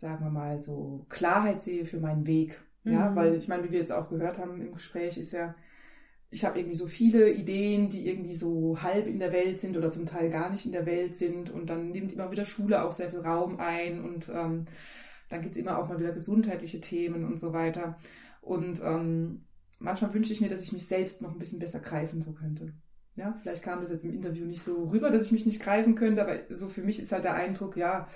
sagen 0.01 0.23
wir 0.25 0.31
mal, 0.31 0.59
so 0.59 1.05
Klarheit 1.09 1.61
sehe 1.61 1.85
für 1.85 1.99
meinen 2.01 2.27
Weg. 2.27 2.59
Ja, 2.85 3.11
Mhm. 3.11 3.15
weil 3.15 3.35
ich 3.35 3.47
meine, 3.47 3.63
wie 3.65 3.71
wir 3.71 3.79
jetzt 3.79 3.91
auch 3.93 4.09
gehört 4.09 4.39
haben 4.39 4.61
im 4.61 4.73
Gespräch, 4.73 5.17
ist 5.17 5.31
ja, 5.33 5.55
ich 6.29 6.45
habe 6.45 6.59
irgendwie 6.59 6.77
so 6.77 6.87
viele 6.87 7.31
Ideen, 7.31 7.89
die 7.89 8.07
irgendwie 8.07 8.35
so 8.35 8.81
halb 8.81 9.07
in 9.07 9.19
der 9.19 9.33
Welt 9.33 9.61
sind 9.61 9.77
oder 9.77 9.91
zum 9.91 10.05
Teil 10.05 10.29
gar 10.29 10.49
nicht 10.49 10.65
in 10.65 10.71
der 10.71 10.85
Welt 10.85 11.17
sind 11.17 11.49
und 11.51 11.69
dann 11.69 11.91
nimmt 11.91 12.13
immer 12.13 12.31
wieder 12.31 12.45
Schule 12.45 12.83
auch 12.83 12.91
sehr 12.93 13.09
viel 13.11 13.19
Raum 13.21 13.59
ein 13.59 14.03
und 14.03 14.29
ähm, 14.29 14.67
dann 15.29 15.41
gibt's 15.41 15.57
immer 15.57 15.77
auch 15.77 15.89
mal 15.89 15.99
wieder 15.99 16.13
gesundheitliche 16.13 16.81
Themen 16.81 17.25
und 17.25 17.39
so 17.39 17.53
weiter. 17.53 17.97
Und 18.41 18.81
ähm, 18.83 19.45
manchmal 19.79 20.13
wünsche 20.13 20.33
ich 20.33 20.41
mir, 20.41 20.49
dass 20.49 20.63
ich 20.63 20.73
mich 20.73 20.87
selbst 20.87 21.21
noch 21.21 21.31
ein 21.33 21.39
bisschen 21.39 21.59
besser 21.59 21.79
greifen 21.79 22.21
so 22.21 22.33
könnte. 22.33 22.73
Ja, 23.15 23.37
vielleicht 23.41 23.63
kam 23.63 23.81
das 23.81 23.91
jetzt 23.91 24.05
im 24.05 24.13
Interview 24.13 24.45
nicht 24.45 24.63
so 24.63 24.89
rüber, 24.89 25.09
dass 25.09 25.25
ich 25.25 25.31
mich 25.33 25.45
nicht 25.45 25.61
greifen 25.61 25.95
könnte, 25.95 26.21
aber 26.21 26.39
so 26.55 26.67
für 26.69 26.81
mich 26.81 26.99
ist 26.99 27.11
halt 27.11 27.25
der 27.25 27.33
Eindruck, 27.35 27.75
ja, 27.77 28.07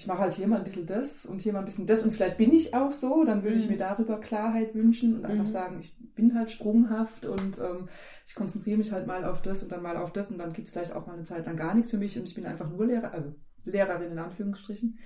ich 0.00 0.06
mache 0.06 0.20
halt 0.20 0.32
hier 0.32 0.46
mal 0.48 0.56
ein 0.56 0.64
bisschen 0.64 0.86
das 0.86 1.26
und 1.26 1.42
hier 1.42 1.52
mal 1.52 1.58
ein 1.58 1.66
bisschen 1.66 1.86
das 1.86 2.02
und 2.02 2.12
vielleicht 2.12 2.38
bin 2.38 2.54
ich 2.54 2.72
auch 2.72 2.90
so, 2.90 3.22
dann 3.22 3.42
würde 3.42 3.58
ich 3.58 3.64
Mhm. 3.66 3.72
mir 3.72 3.76
darüber 3.76 4.18
Klarheit 4.18 4.74
wünschen 4.74 5.14
und 5.14 5.26
einfach 5.26 5.44
Mhm. 5.44 5.48
sagen, 5.50 5.76
ich 5.78 5.94
bin 6.14 6.34
halt 6.34 6.50
sprunghaft 6.50 7.26
und 7.26 7.58
ähm, 7.58 7.86
ich 8.26 8.34
konzentriere 8.34 8.78
mich 8.78 8.92
halt 8.92 9.06
mal 9.06 9.26
auf 9.26 9.42
das 9.42 9.62
und 9.62 9.70
dann 9.70 9.82
mal 9.82 9.98
auf 9.98 10.10
das 10.14 10.30
und 10.30 10.38
dann 10.38 10.54
gibt 10.54 10.68
es 10.68 10.72
vielleicht 10.72 10.94
auch 10.96 11.06
mal 11.06 11.12
eine 11.12 11.24
Zeit 11.24 11.44
lang 11.44 11.56
gar 11.58 11.74
nichts 11.74 11.90
für 11.90 11.98
mich 11.98 12.18
und 12.18 12.24
ich 12.24 12.34
bin 12.34 12.46
einfach 12.46 12.70
nur 12.70 12.86
Lehrer, 12.86 13.12
also 13.12 13.34
Lehrerin 13.66 14.12
in 14.12 14.18
Anführungsstrichen. 14.18 14.98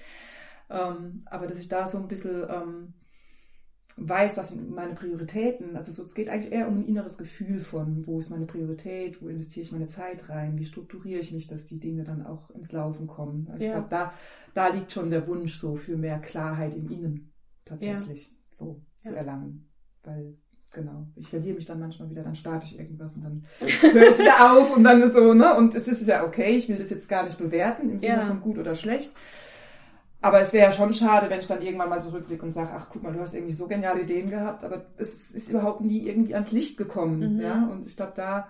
Ähm, 0.70 1.22
aber 1.26 1.48
dass 1.48 1.58
ich 1.58 1.68
da 1.68 1.88
so 1.88 1.98
ein 1.98 2.06
bisschen 2.06 2.46
ähm, 2.48 2.94
weiß, 3.96 4.38
was 4.38 4.48
sind 4.50 4.70
meine 4.70 4.94
Prioritäten, 4.94 5.76
also 5.76 5.92
so, 5.92 6.02
es 6.02 6.14
geht 6.14 6.28
eigentlich 6.28 6.52
eher 6.52 6.66
um 6.68 6.78
ein 6.78 6.86
inneres 6.86 7.16
Gefühl 7.16 7.60
von, 7.60 8.06
wo 8.06 8.18
ist 8.18 8.30
meine 8.30 8.46
Priorität, 8.46 9.22
wo 9.22 9.28
investiere 9.28 9.64
ich 9.64 9.72
meine 9.72 9.86
Zeit 9.86 10.28
rein, 10.28 10.58
wie 10.58 10.64
strukturiere 10.64 11.20
ich 11.20 11.32
mich, 11.32 11.46
dass 11.46 11.66
die 11.66 11.78
Dinge 11.78 12.02
dann 12.02 12.26
auch 12.26 12.50
ins 12.50 12.72
Laufen 12.72 13.06
kommen. 13.06 13.46
Also 13.50 13.60
ich 13.60 13.66
Ja. 13.68 13.74
glaube, 13.74 13.88
da, 13.90 14.12
da 14.52 14.68
liegt 14.68 14.90
schon 14.92 15.10
der 15.10 15.26
Wunsch 15.28 15.54
so 15.60 15.76
für 15.76 15.96
mehr 15.96 16.18
Klarheit 16.18 16.74
im 16.74 16.90
Innen 16.90 17.30
tatsächlich 17.64 18.34
so 18.50 18.80
zu 19.00 19.10
Ja. 19.12 19.18
erlangen. 19.18 19.68
Weil, 20.02 20.34
genau, 20.72 21.06
ich 21.14 21.28
verliere 21.28 21.54
mich 21.54 21.66
dann 21.66 21.78
manchmal 21.80 22.10
wieder, 22.10 22.24
dann 22.24 22.34
starte 22.34 22.66
ich 22.66 22.78
irgendwas 22.78 23.16
und 23.16 23.22
dann 23.24 23.44
höre 23.92 24.10
ich 24.10 24.18
wieder 24.18 24.58
auf 24.58 24.76
und 24.76 24.82
dann 24.82 25.02
ist 25.02 25.14
so, 25.14 25.32
ne? 25.34 25.56
Und 25.56 25.74
es 25.74 25.86
ist 25.86 26.06
ja 26.06 26.26
okay, 26.26 26.56
ich 26.56 26.68
will 26.68 26.76
das 26.78 26.90
jetzt 26.90 27.08
gar 27.08 27.22
nicht 27.24 27.38
bewerten 27.38 27.90
im 27.90 28.00
Sinne 28.00 28.16
Ja. 28.16 28.24
von 28.24 28.40
gut 28.40 28.58
oder 28.58 28.74
schlecht. 28.74 29.12
Aber 30.24 30.40
es 30.40 30.54
wäre 30.54 30.66
ja 30.68 30.72
schon 30.72 30.94
schade, 30.94 31.28
wenn 31.28 31.40
ich 31.40 31.46
dann 31.46 31.60
irgendwann 31.60 31.90
mal 31.90 32.00
zurückblicke 32.00 32.46
und 32.46 32.54
sage, 32.54 32.70
ach 32.74 32.88
guck 32.90 33.02
mal, 33.02 33.12
du 33.12 33.20
hast 33.20 33.34
irgendwie 33.34 33.52
so 33.52 33.68
geniale 33.68 34.00
Ideen 34.02 34.30
gehabt, 34.30 34.64
aber 34.64 34.86
es 34.96 35.30
ist 35.32 35.50
überhaupt 35.50 35.82
nie 35.82 36.06
irgendwie 36.08 36.32
ans 36.34 36.50
Licht 36.50 36.78
gekommen. 36.78 37.34
Mhm. 37.34 37.40
Ja? 37.42 37.66
Und 37.66 37.86
ich 37.86 37.94
glaube, 37.94 38.14
da 38.16 38.48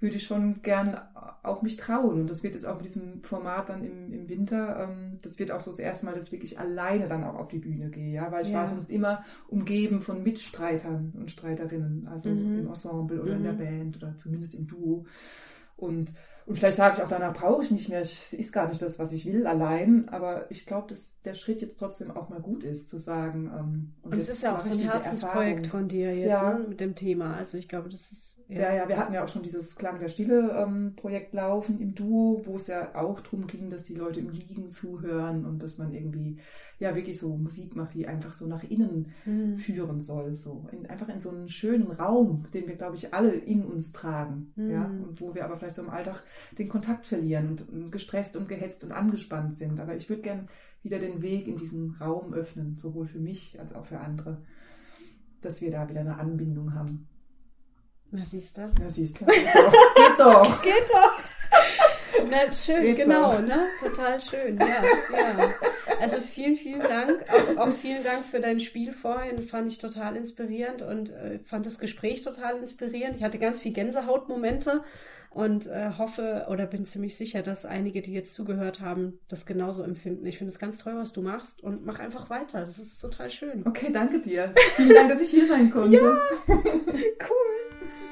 würde 0.00 0.16
ich 0.16 0.24
schon 0.24 0.62
gern 0.62 0.98
auch 1.42 1.60
mich 1.60 1.76
trauen. 1.76 2.22
Und 2.22 2.30
das 2.30 2.42
wird 2.42 2.54
jetzt 2.54 2.66
auch 2.66 2.76
mit 2.76 2.86
diesem 2.86 3.22
Format 3.24 3.68
dann 3.68 3.84
im, 3.84 4.10
im 4.10 4.28
Winter, 4.30 4.88
ähm, 4.88 5.18
das 5.22 5.38
wird 5.38 5.50
auch 5.52 5.60
so 5.60 5.70
das 5.70 5.80
erste 5.80 6.06
Mal, 6.06 6.14
dass 6.14 6.28
ich 6.28 6.32
wirklich 6.32 6.58
alleine 6.58 7.08
dann 7.08 7.24
auch 7.24 7.34
auf 7.34 7.48
die 7.48 7.58
Bühne 7.58 7.90
gehe, 7.90 8.14
ja, 8.14 8.32
weil 8.32 8.42
ich 8.46 8.52
Ja. 8.52 8.60
war 8.60 8.66
sonst 8.66 8.90
immer 8.90 9.22
umgeben 9.48 10.00
von 10.00 10.22
Mitstreitern 10.22 11.12
und 11.14 11.30
Streiterinnen, 11.30 12.08
also 12.08 12.30
Mhm. 12.30 12.60
im 12.60 12.68
Ensemble 12.68 13.20
oder 13.22 13.36
in 13.36 13.42
der 13.42 13.52
Mhm. 13.52 13.58
Band 13.58 13.96
oder 13.98 14.16
zumindest 14.16 14.54
im 14.54 14.66
Duo. 14.66 15.04
Und, 15.76 16.12
und 16.46 16.58
vielleicht 16.58 16.76
sage 16.76 16.96
ich 16.96 17.02
auch, 17.02 17.08
danach 17.08 17.34
brauche 17.34 17.62
ich 17.62 17.70
nicht 17.70 17.88
mehr, 17.88 18.00
es 18.00 18.32
ist 18.32 18.52
gar 18.52 18.68
nicht 18.68 18.82
das, 18.82 18.98
was 18.98 19.12
ich 19.12 19.26
will, 19.26 19.46
allein, 19.46 20.08
aber 20.08 20.50
ich 20.50 20.66
glaube, 20.66 20.88
dass 20.88 21.20
der 21.22 21.34
Schritt 21.34 21.62
jetzt 21.62 21.78
trotzdem 21.78 22.10
auch 22.10 22.28
mal 22.28 22.40
gut 22.40 22.64
ist, 22.64 22.90
zu 22.90 22.98
sagen. 22.98 23.50
Ähm, 23.56 23.92
Und 24.02 24.14
es 24.14 24.26
jetzt 24.26 24.36
ist 24.38 24.42
ja 24.42 24.54
auch 24.54 24.58
so 24.58 24.72
ein 24.72 24.78
Herzensprojekt 24.78 25.66
von 25.68 25.88
dir 25.88 26.14
jetzt, 26.16 26.28
Ja. 26.40 26.58
ne, 26.58 26.64
mit 26.68 26.80
dem 26.80 26.94
Thema. 26.94 27.34
Also 27.36 27.58
ich 27.58 27.68
glaube, 27.68 27.88
das 27.88 28.10
ist. 28.12 28.40
Ja, 28.48 28.72
ja, 28.74 28.88
wir 28.88 28.96
hatten 28.98 29.12
ja 29.12 29.24
auch 29.24 29.28
schon 29.28 29.42
dieses 29.42 29.76
Klang 29.76 30.00
der 30.00 30.08
Stille 30.08 30.50
ähm, 30.58 30.94
Projekt 30.96 31.32
laufen 31.34 31.80
im 31.80 31.94
Duo, 31.94 32.42
wo 32.44 32.56
es 32.56 32.66
ja 32.66 32.94
auch 32.94 33.20
darum 33.20 33.46
ging, 33.46 33.70
dass 33.70 33.84
die 33.84 33.94
Leute 33.94 34.20
im 34.20 34.30
Liegen 34.30 34.70
zuhören 34.70 35.44
und 35.46 35.62
dass 35.62 35.78
man 35.78 35.92
irgendwie 35.92 36.38
ja 36.82 36.94
wirklich 36.94 37.18
so 37.18 37.36
Musik 37.36 37.74
macht, 37.76 37.94
die 37.94 38.06
einfach 38.06 38.32
so 38.34 38.46
nach 38.46 38.64
innen 38.64 39.12
Mhm. 39.24 39.56
führen 39.58 40.02
soll, 40.02 40.34
so 40.34 40.66
in, 40.72 40.86
einfach 40.86 41.08
in 41.08 41.20
so 41.20 41.30
einen 41.30 41.48
schönen 41.48 41.90
Raum, 41.90 42.46
den 42.52 42.66
wir 42.66 42.76
glaube 42.76 42.96
ich 42.96 43.14
alle 43.14 43.32
in 43.32 43.64
uns 43.64 43.92
tragen, 43.92 44.52
Mhm. 44.56 44.70
ja, 44.70 44.84
und 44.84 45.20
wo 45.20 45.34
wir 45.34 45.44
aber 45.44 45.56
vielleicht 45.56 45.76
so 45.76 45.82
im 45.82 45.90
Alltag 45.90 46.22
den 46.58 46.68
Kontakt 46.68 47.06
verlieren 47.06 47.48
und, 47.48 47.68
und 47.68 47.92
gestresst 47.92 48.36
und 48.36 48.48
gehetzt 48.48 48.84
und 48.84 48.92
angespannt 48.92 49.54
sind. 49.56 49.80
Aber 49.80 49.94
ich 49.96 50.08
würde 50.08 50.22
gern 50.22 50.48
wieder 50.82 50.98
den 50.98 51.22
Weg 51.22 51.46
in 51.48 51.56
diesen 51.56 51.96
Raum 52.00 52.34
öffnen, 52.34 52.76
sowohl 52.76 53.06
für 53.06 53.20
mich 53.20 53.58
als 53.60 53.72
auch 53.74 53.86
für 53.86 54.00
andere, 54.00 54.42
dass 55.40 55.60
wir 55.62 55.70
da 55.70 55.88
wieder 55.88 56.00
eine 56.00 56.18
Anbindung 56.18 56.74
haben. 56.74 57.08
Na, 58.10 58.22
siehst 58.24 58.58
du? 58.58 58.70
Ja, 58.80 58.90
siehst 58.90 59.20
du. 59.20 59.24
Geht 59.26 59.46
doch. 59.54 59.72
Geht 59.94 60.18
doch. 60.18 60.62
Geht 60.62 60.90
doch. 60.90 61.18
Na, 62.30 62.50
schön, 62.52 62.82
Geht 62.82 62.96
genau, 62.96 63.32
doch. 63.32 63.40
ne? 63.42 63.66
Total 63.80 64.20
schön, 64.20 64.58
ja, 64.58 64.66
ja. 65.12 65.50
Also 66.02 66.16
vielen, 66.18 66.56
vielen 66.56 66.80
Dank. 66.80 67.24
Auch, 67.30 67.56
auch 67.58 67.72
vielen 67.72 68.02
Dank 68.02 68.24
für 68.24 68.40
dein 68.40 68.58
Spiel 68.58 68.92
vorhin. 68.92 69.40
Fand 69.46 69.70
ich 69.70 69.78
total 69.78 70.16
inspirierend 70.16 70.82
und 70.82 71.10
äh, 71.10 71.38
fand 71.44 71.64
das 71.64 71.78
Gespräch 71.78 72.22
total 72.22 72.58
inspirierend. 72.58 73.16
Ich 73.16 73.22
hatte 73.22 73.38
ganz 73.38 73.60
viel 73.60 73.72
Gänsehautmomente 73.72 74.82
und 75.30 75.68
äh, 75.68 75.90
hoffe 75.96 76.46
oder 76.50 76.66
bin 76.66 76.86
ziemlich 76.86 77.16
sicher, 77.16 77.42
dass 77.42 77.64
einige, 77.64 78.02
die 78.02 78.12
jetzt 78.12 78.34
zugehört 78.34 78.80
haben, 78.80 79.20
das 79.28 79.46
genauso 79.46 79.84
empfinden. 79.84 80.26
Ich 80.26 80.38
finde 80.38 80.48
es 80.48 80.58
ganz 80.58 80.78
toll, 80.78 80.94
was 80.96 81.12
du 81.12 81.22
machst 81.22 81.62
und 81.62 81.86
mach 81.86 82.00
einfach 82.00 82.28
weiter. 82.30 82.66
Das 82.66 82.80
ist 82.80 83.00
total 83.00 83.30
schön. 83.30 83.64
Okay, 83.64 83.92
danke 83.92 84.20
dir. 84.20 84.52
Vielen 84.74 84.94
Dank, 84.94 85.08
dass 85.08 85.22
ich 85.22 85.30
hier 85.30 85.46
sein 85.46 85.70
konnte. 85.70 86.00
Cool. 86.48 88.11